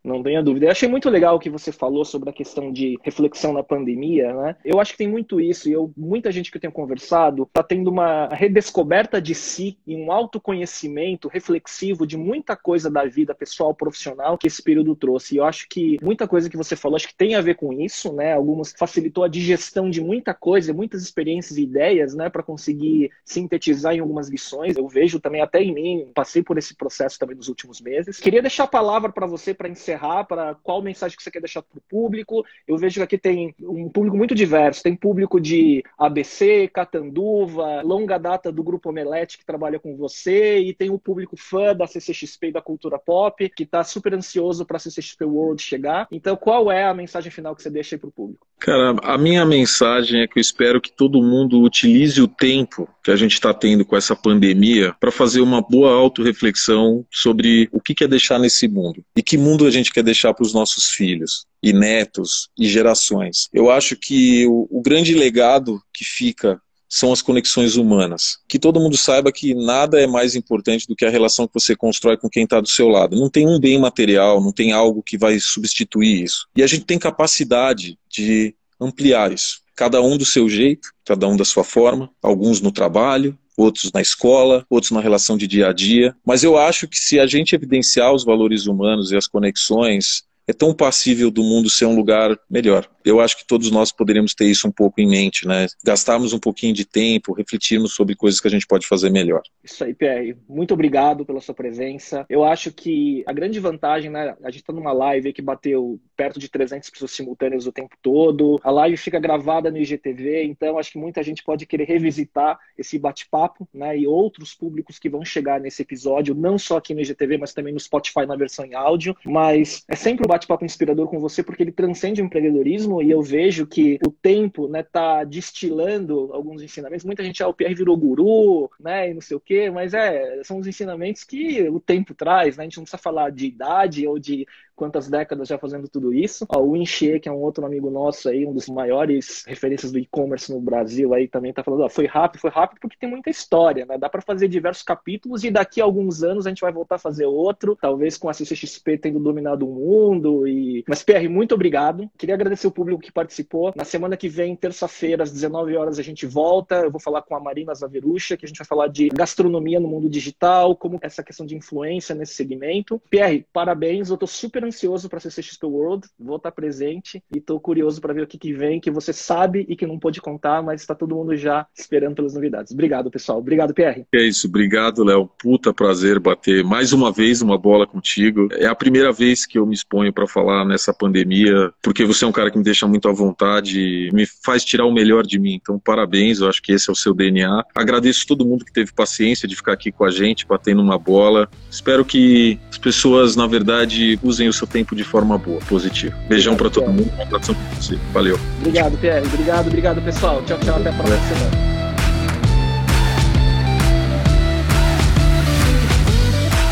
Não 0.06 0.22
tenha 0.22 0.40
dúvida. 0.40 0.66
Eu 0.66 0.70
achei 0.70 0.88
muito 0.88 1.10
legal 1.10 1.34
o 1.34 1.40
que 1.40 1.50
você 1.50 1.72
falou 1.72 2.04
sobre 2.04 2.30
a 2.30 2.32
questão 2.32 2.72
de 2.72 2.96
reflexão 3.02 3.52
na 3.52 3.62
pandemia, 3.62 4.32
né? 4.32 4.56
Eu 4.64 4.80
acho 4.80 4.92
que 4.92 4.98
tem 4.98 5.08
muito 5.08 5.40
isso, 5.40 5.68
e 5.68 5.72
eu, 5.72 5.92
muita 5.96 6.30
gente 6.30 6.48
que 6.50 6.56
eu 6.56 6.60
tenho 6.60 6.72
conversado 6.72 7.42
está 7.42 7.60
tendo 7.60 7.90
uma 7.90 8.28
redescoberta 8.28 9.20
de 9.20 9.34
si 9.34 9.76
e 9.84 9.96
um 9.96 10.12
autoconhecimento 10.12 11.26
reflexivo 11.26 12.06
de 12.06 12.16
muita 12.16 12.56
coisa 12.56 12.88
da 12.88 13.04
vida 13.04 13.34
pessoal, 13.34 13.74
profissional 13.74 14.38
que 14.38 14.46
esse 14.46 14.62
período 14.62 14.94
trouxe. 14.94 15.34
E 15.34 15.38
eu 15.38 15.44
acho 15.44 15.66
que 15.68 15.98
muita 16.00 16.28
coisa 16.28 16.48
que 16.48 16.56
você 16.56 16.76
falou, 16.76 16.94
acho 16.94 17.08
que 17.08 17.16
tem 17.16 17.34
a 17.34 17.40
ver 17.40 17.56
com 17.56 17.72
isso, 17.72 18.12
né? 18.12 18.32
Algumas 18.32 18.72
facilitou 18.78 19.24
a 19.24 19.28
digestão 19.28 19.90
de 19.90 20.00
muita 20.00 20.32
coisa, 20.32 20.72
muitas 20.72 21.02
experiências 21.02 21.58
e 21.58 21.64
ideias, 21.64 22.14
né? 22.14 22.30
Para 22.30 22.44
conseguir 22.44 23.10
sintetizar 23.24 23.92
em 23.94 23.98
algumas 23.98 24.28
lições. 24.28 24.76
Eu 24.76 24.86
vejo 24.86 25.18
também 25.18 25.40
até 25.40 25.60
em 25.60 25.74
mim, 25.74 26.12
passei 26.14 26.44
por 26.44 26.58
esse 26.58 26.76
processo 26.76 27.18
também 27.18 27.36
nos 27.36 27.48
últimos 27.48 27.80
meses. 27.80 28.20
Queria 28.20 28.40
deixar 28.40 28.64
a 28.64 28.68
palavra 28.68 29.10
para 29.10 29.26
você 29.26 29.52
para 29.52 29.68
encerrar 29.68 29.95
encerrar, 29.96 30.24
para 30.24 30.54
qual 30.54 30.82
mensagem 30.82 31.16
que 31.16 31.22
você 31.22 31.30
quer 31.30 31.40
deixar 31.40 31.62
para 31.62 31.78
o 31.78 31.82
público. 31.88 32.44
Eu 32.68 32.76
vejo 32.76 33.00
que 33.00 33.02
aqui 33.02 33.18
tem 33.18 33.54
um 33.60 33.88
público 33.88 34.16
muito 34.16 34.34
diverso. 34.34 34.82
Tem 34.82 34.94
público 34.94 35.40
de 35.40 35.82
ABC, 35.98 36.68
Catanduva, 36.68 37.82
longa 37.82 38.18
data 38.18 38.52
do 38.52 38.62
Grupo 38.62 38.90
Omelete 38.90 39.38
que 39.38 39.46
trabalha 39.46 39.78
com 39.78 39.96
você, 39.96 40.58
e 40.58 40.74
tem 40.74 40.90
o 40.90 40.98
público 40.98 41.36
fã 41.36 41.74
da 41.74 41.86
CCXP 41.86 42.48
e 42.48 42.52
da 42.52 42.60
cultura 42.60 42.98
pop, 42.98 43.48
que 43.48 43.62
está 43.62 43.82
super 43.82 44.14
ansioso 44.14 44.64
para 44.64 44.76
a 44.76 44.80
CCXP 44.80 45.24
World 45.24 45.62
chegar. 45.62 46.06
Então, 46.12 46.36
qual 46.36 46.70
é 46.70 46.84
a 46.84 46.94
mensagem 46.94 47.30
final 47.30 47.56
que 47.56 47.62
você 47.62 47.70
deixa 47.70 47.96
aí 47.96 47.98
para 47.98 48.08
o 48.08 48.12
público? 48.12 48.46
Cara, 48.58 48.96
a 49.02 49.18
minha 49.18 49.44
mensagem 49.44 50.22
é 50.22 50.26
que 50.26 50.38
eu 50.38 50.40
espero 50.40 50.80
que 50.80 50.90
todo 50.90 51.22
mundo 51.22 51.60
utilize 51.62 52.20
o 52.20 52.26
tempo 52.26 52.88
que 53.04 53.10
a 53.10 53.16
gente 53.16 53.34
está 53.34 53.52
tendo 53.52 53.84
com 53.84 53.96
essa 53.96 54.16
pandemia 54.16 54.94
para 54.98 55.12
fazer 55.12 55.40
uma 55.40 55.60
boa 55.60 55.92
autorreflexão 55.92 57.04
sobre 57.10 57.68
o 57.70 57.80
que 57.80 57.94
quer 57.94 58.08
deixar 58.08 58.38
nesse 58.38 58.66
mundo 58.66 59.04
e 59.14 59.22
que 59.22 59.36
mundo 59.36 59.66
a 59.66 59.70
gente 59.70 59.92
quer 59.92 60.02
deixar 60.02 60.32
para 60.32 60.44
os 60.44 60.54
nossos 60.54 60.88
filhos 60.90 61.46
e 61.62 61.72
netos 61.72 62.48
e 62.58 62.66
gerações. 62.66 63.48
Eu 63.52 63.70
acho 63.70 63.94
que 63.94 64.46
o, 64.46 64.66
o 64.70 64.82
grande 64.82 65.14
legado 65.14 65.80
que 65.92 66.04
fica 66.04 66.60
são 66.88 67.12
as 67.12 67.22
conexões 67.22 67.76
humanas. 67.76 68.38
Que 68.48 68.58
todo 68.58 68.80
mundo 68.80 68.96
saiba 68.96 69.32
que 69.32 69.54
nada 69.54 70.00
é 70.00 70.06
mais 70.06 70.34
importante 70.34 70.86
do 70.86 70.94
que 70.94 71.04
a 71.04 71.10
relação 71.10 71.46
que 71.46 71.54
você 71.54 71.74
constrói 71.74 72.16
com 72.16 72.28
quem 72.28 72.44
está 72.44 72.60
do 72.60 72.68
seu 72.68 72.88
lado. 72.88 73.16
Não 73.16 73.28
tem 73.28 73.46
um 73.46 73.58
bem 73.58 73.78
material, 73.78 74.40
não 74.40 74.52
tem 74.52 74.72
algo 74.72 75.02
que 75.02 75.18
vai 75.18 75.38
substituir 75.40 76.22
isso. 76.22 76.46
E 76.56 76.62
a 76.62 76.66
gente 76.66 76.84
tem 76.84 76.98
capacidade 76.98 77.98
de 78.08 78.54
ampliar 78.80 79.32
isso. 79.32 79.60
Cada 79.74 80.00
um 80.00 80.16
do 80.16 80.24
seu 80.24 80.48
jeito, 80.48 80.88
cada 81.04 81.28
um 81.28 81.36
da 81.36 81.44
sua 81.44 81.64
forma, 81.64 82.10
alguns 82.22 82.60
no 82.60 82.72
trabalho, 82.72 83.36
outros 83.56 83.90
na 83.92 84.00
escola, 84.00 84.64
outros 84.68 84.92
na 84.92 85.00
relação 85.00 85.36
de 85.36 85.46
dia 85.46 85.68
a 85.68 85.72
dia. 85.72 86.14
Mas 86.24 86.44
eu 86.44 86.56
acho 86.56 86.86
que 86.86 86.98
se 86.98 87.18
a 87.18 87.26
gente 87.26 87.54
evidenciar 87.54 88.12
os 88.12 88.24
valores 88.24 88.66
humanos 88.66 89.10
e 89.10 89.16
as 89.16 89.26
conexões, 89.26 90.24
é 90.46 90.52
tão 90.52 90.74
passível 90.74 91.30
do 91.30 91.42
mundo 91.42 91.68
ser 91.68 91.86
um 91.86 91.96
lugar 91.96 92.38
melhor 92.48 92.88
eu 93.06 93.20
acho 93.20 93.36
que 93.36 93.46
todos 93.46 93.70
nós 93.70 93.92
poderíamos 93.92 94.34
ter 94.34 94.46
isso 94.46 94.66
um 94.66 94.72
pouco 94.72 95.00
em 95.00 95.06
mente, 95.06 95.46
né? 95.46 95.66
Gastarmos 95.84 96.32
um 96.32 96.40
pouquinho 96.40 96.74
de 96.74 96.84
tempo, 96.84 97.32
refletirmos 97.32 97.94
sobre 97.94 98.16
coisas 98.16 98.40
que 98.40 98.48
a 98.48 98.50
gente 98.50 98.66
pode 98.66 98.84
fazer 98.84 99.10
melhor. 99.10 99.42
Isso 99.62 99.84
aí, 99.84 99.94
Pierre. 99.94 100.36
Muito 100.48 100.74
obrigado 100.74 101.24
pela 101.24 101.40
sua 101.40 101.54
presença. 101.54 102.26
Eu 102.28 102.42
acho 102.42 102.72
que 102.72 103.22
a 103.24 103.32
grande 103.32 103.60
vantagem, 103.60 104.10
né? 104.10 104.34
A 104.42 104.50
gente 104.50 104.62
está 104.62 104.72
numa 104.72 104.92
live 104.92 105.32
que 105.32 105.40
bateu 105.40 106.00
perto 106.16 106.40
de 106.40 106.48
300 106.48 106.90
pessoas 106.90 107.12
simultâneas 107.12 107.64
o 107.64 107.72
tempo 107.72 107.94
todo. 108.02 108.58
A 108.64 108.72
live 108.72 108.96
fica 108.96 109.20
gravada 109.20 109.70
no 109.70 109.78
IGTV, 109.78 110.42
então 110.42 110.76
acho 110.76 110.90
que 110.90 110.98
muita 110.98 111.22
gente 111.22 111.44
pode 111.44 111.64
querer 111.64 111.84
revisitar 111.84 112.58
esse 112.76 112.98
bate-papo, 112.98 113.68
né? 113.72 113.96
E 113.96 114.04
outros 114.04 114.52
públicos 114.52 114.98
que 114.98 115.08
vão 115.08 115.24
chegar 115.24 115.60
nesse 115.60 115.82
episódio, 115.82 116.34
não 116.34 116.58
só 116.58 116.78
aqui 116.78 116.92
no 116.92 117.02
IGTV, 117.02 117.38
mas 117.38 117.54
também 117.54 117.72
no 117.72 117.78
Spotify 117.78 118.26
na 118.26 118.34
versão 118.34 118.64
em 118.64 118.74
áudio. 118.74 119.16
Mas 119.24 119.84
é 119.86 119.94
sempre 119.94 120.26
um 120.26 120.28
bate-papo 120.36 120.64
inspirador 120.64 121.08
com 121.08 121.18
você, 121.18 121.42
porque 121.42 121.62
ele 121.62 121.72
transcende 121.72 122.20
o 122.20 122.24
empreendedorismo 122.24 123.02
e 123.02 123.10
eu 123.10 123.22
vejo 123.22 123.66
que 123.66 123.98
o 124.06 124.10
tempo 124.10 124.68
né, 124.68 124.82
tá 124.82 125.24
destilando 125.24 126.30
alguns 126.32 126.62
ensinamentos. 126.62 127.04
Muita 127.04 127.24
gente, 127.24 127.42
ah, 127.42 127.48
o 127.48 127.54
Pierre 127.54 127.74
virou 127.74 127.96
guru, 127.96 128.70
né, 128.78 129.10
e 129.10 129.14
não 129.14 129.20
sei 129.20 129.36
o 129.36 129.40
quê, 129.40 129.70
mas 129.70 129.94
é, 129.94 130.42
são 130.44 130.58
os 130.58 130.66
ensinamentos 130.66 131.24
que 131.24 131.62
o 131.68 131.80
tempo 131.80 132.14
traz, 132.14 132.56
né? 132.56 132.62
A 132.62 132.66
gente 132.66 132.76
não 132.76 132.84
precisa 132.84 133.02
falar 133.02 133.30
de 133.30 133.46
idade 133.46 134.06
ou 134.06 134.18
de 134.18 134.46
quantas 134.76 135.08
décadas 135.08 135.48
já 135.48 135.58
fazendo 135.58 135.88
tudo 135.88 136.12
isso. 136.12 136.46
Ó, 136.48 136.60
o 136.60 136.76
Inche, 136.76 137.18
que 137.18 137.28
é 137.28 137.32
um 137.32 137.40
outro 137.40 137.64
amigo 137.64 137.90
nosso 137.90 138.28
aí, 138.28 138.46
um 138.46 138.52
dos 138.52 138.68
maiores 138.68 139.44
referências 139.46 139.90
do 139.90 139.98
e-commerce 139.98 140.52
no 140.52 140.60
Brasil, 140.60 141.14
aí 141.14 141.26
também 141.26 141.52
tá 141.52 141.64
falando, 141.64 141.84
ó, 141.84 141.88
foi 141.88 142.06
rápido, 142.06 142.40
foi 142.40 142.50
rápido 142.50 142.78
porque 142.80 142.96
tem 142.98 143.08
muita 143.08 143.30
história, 143.30 143.86
né? 143.86 143.96
Dá 143.96 144.08
para 144.08 144.20
fazer 144.20 144.48
diversos 144.48 144.82
capítulos 144.82 145.42
e 145.42 145.50
daqui 145.50 145.80
a 145.80 145.84
alguns 145.84 146.22
anos 146.22 146.46
a 146.46 146.50
gente 146.50 146.60
vai 146.60 146.72
voltar 146.72 146.96
a 146.96 146.98
fazer 146.98 147.24
outro, 147.24 147.76
talvez 147.80 148.18
com 148.18 148.28
a 148.28 148.34
CCXP 148.34 148.98
tendo 148.98 149.18
dominado 149.18 149.66
o 149.66 149.72
mundo 149.72 150.46
e... 150.46 150.84
Mas, 150.86 151.02
PR, 151.02 151.28
muito 151.28 151.54
obrigado. 151.54 152.10
Queria 152.18 152.34
agradecer 152.34 152.66
o 152.66 152.70
público 152.70 153.00
que 153.00 153.10
participou. 153.10 153.72
Na 153.74 153.84
semana 153.84 154.16
que 154.16 154.28
vem, 154.28 154.54
terça-feira, 154.54 155.22
às 155.22 155.32
19 155.32 155.76
horas, 155.76 155.98
a 155.98 156.02
gente 156.02 156.26
volta. 156.26 156.76
Eu 156.76 156.90
vou 156.90 157.00
falar 157.00 157.22
com 157.22 157.34
a 157.34 157.40
Marina 157.40 157.74
Zaverucha, 157.74 158.36
que 158.36 158.44
a 158.44 158.48
gente 158.48 158.58
vai 158.58 158.66
falar 158.66 158.88
de 158.88 159.08
gastronomia 159.08 159.80
no 159.80 159.88
mundo 159.88 160.08
digital, 160.08 160.76
como 160.76 160.98
essa 161.00 161.22
questão 161.22 161.46
de 161.46 161.56
influência 161.56 162.14
nesse 162.14 162.34
segmento. 162.34 163.00
PR, 163.08 163.42
parabéns, 163.52 164.10
eu 164.10 164.16
tô 164.16 164.26
super 164.26 164.65
ansioso 164.66 165.08
para 165.08 165.20
CCXP 165.20 165.66
World, 165.66 166.08
vou 166.18 166.36
estar 166.36 166.52
presente 166.52 167.22
e 167.34 167.38
estou 167.38 167.58
curioso 167.60 168.00
para 168.00 168.12
ver 168.12 168.22
o 168.22 168.26
que, 168.26 168.38
que 168.38 168.52
vem, 168.52 168.80
que 168.80 168.90
você 168.90 169.12
sabe 169.12 169.64
e 169.68 169.76
que 169.76 169.86
não 169.86 169.98
pôde 169.98 170.20
contar, 170.20 170.62
mas 170.62 170.80
está 170.80 170.94
todo 170.94 171.14
mundo 171.14 171.36
já 171.36 171.66
esperando 171.76 172.16
pelas 172.16 172.34
novidades. 172.34 172.72
Obrigado, 172.72 173.10
pessoal. 173.10 173.38
Obrigado, 173.38 173.72
Pierre. 173.74 174.06
É 174.12 174.22
isso, 174.22 174.46
obrigado, 174.46 175.04
Léo. 175.04 175.28
Puta 175.38 175.72
prazer 175.72 176.18
bater 176.18 176.64
mais 176.64 176.92
uma 176.92 177.12
vez 177.12 177.42
uma 177.42 177.58
bola 177.58 177.86
contigo. 177.86 178.48
É 178.52 178.66
a 178.66 178.74
primeira 178.74 179.12
vez 179.12 179.46
que 179.46 179.58
eu 179.58 179.66
me 179.66 179.74
exponho 179.74 180.12
para 180.12 180.26
falar 180.26 180.64
nessa 180.64 180.92
pandemia, 180.92 181.72
porque 181.82 182.04
você 182.04 182.24
é 182.24 182.28
um 182.28 182.32
cara 182.32 182.50
que 182.50 182.58
me 182.58 182.64
deixa 182.64 182.86
muito 182.86 183.08
à 183.08 183.12
vontade, 183.12 184.10
me 184.12 184.26
faz 184.44 184.64
tirar 184.64 184.84
o 184.84 184.92
melhor 184.92 185.24
de 185.24 185.38
mim. 185.38 185.54
Então, 185.54 185.78
parabéns, 185.78 186.40
eu 186.40 186.48
acho 186.48 186.62
que 186.62 186.72
esse 186.72 186.88
é 186.88 186.92
o 186.92 186.96
seu 186.96 187.14
DNA. 187.14 187.64
Agradeço 187.74 188.26
todo 188.26 188.46
mundo 188.46 188.64
que 188.64 188.72
teve 188.72 188.92
paciência 188.92 189.48
de 189.48 189.56
ficar 189.56 189.72
aqui 189.72 189.92
com 189.92 190.04
a 190.04 190.10
gente, 190.10 190.46
batendo 190.46 190.82
uma 190.82 190.98
bola. 190.98 191.48
Espero 191.70 192.04
que 192.04 192.58
as 192.70 192.78
pessoas, 192.78 193.36
na 193.36 193.46
verdade, 193.46 194.18
usem 194.22 194.48
o 194.48 194.52
seu 194.56 194.66
tempo 194.66 194.96
de 194.96 195.04
forma 195.04 195.38
boa, 195.38 195.60
positiva. 195.68 196.16
Beijão 196.28 196.56
para 196.56 196.70
todo 196.70 196.88
mundo, 196.88 197.10
um 197.16 197.22
abração 197.22 197.54
pra 197.54 197.80
você. 197.80 197.98
Valeu. 198.12 198.38
Obrigado, 198.58 198.98
Pierre. 198.98 199.26
Obrigado, 199.26 199.66
obrigado, 199.66 200.02
pessoal. 200.02 200.42
Tchau, 200.42 200.58
tchau. 200.58 200.76
Até 200.76 200.88
a 200.88 200.92
próxima 200.92 201.18
semana. 201.28 201.76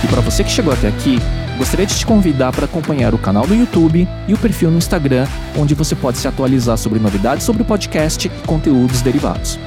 E 0.03 0.07
para 0.09 0.21
você 0.21 0.45
que 0.45 0.51
chegou 0.51 0.73
até 0.73 0.89
aqui, 0.89 1.19
gostaria 1.57 1.87
de 1.87 1.97
te 1.97 2.05
convidar 2.05 2.53
para 2.53 2.65
acompanhar 2.65 3.15
o 3.15 3.19
canal 3.19 3.47
do 3.47 3.55
YouTube 3.55 4.09
e 4.29 4.35
o 4.35 4.39
perfil 4.39 4.71
no 4.71 4.79
Instagram, 4.79 5.27
onde 5.57 5.75
você 5.75 5.95
pode 5.95 6.19
se 6.19 6.29
atualizar 6.29 6.77
sobre 6.77 6.99
novidades 6.99 7.45
sobre 7.45 7.63
o 7.63 7.65
podcast 7.65 8.27
e 8.27 8.47
conteúdos 8.47 9.01
derivados. 9.03 9.59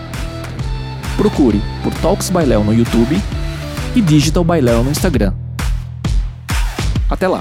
Procure 1.18 1.62
por 1.84 1.94
Talks 1.96 2.30
by 2.30 2.46
Léo 2.46 2.64
no 2.64 2.74
YouTube 2.74 3.20
e 3.96 4.02
Digital 4.02 4.44
by 4.44 4.62
Léo 4.62 4.84
no 4.84 4.92
Instagram. 4.92 5.34
Até 7.10 7.28
lá! 7.28 7.40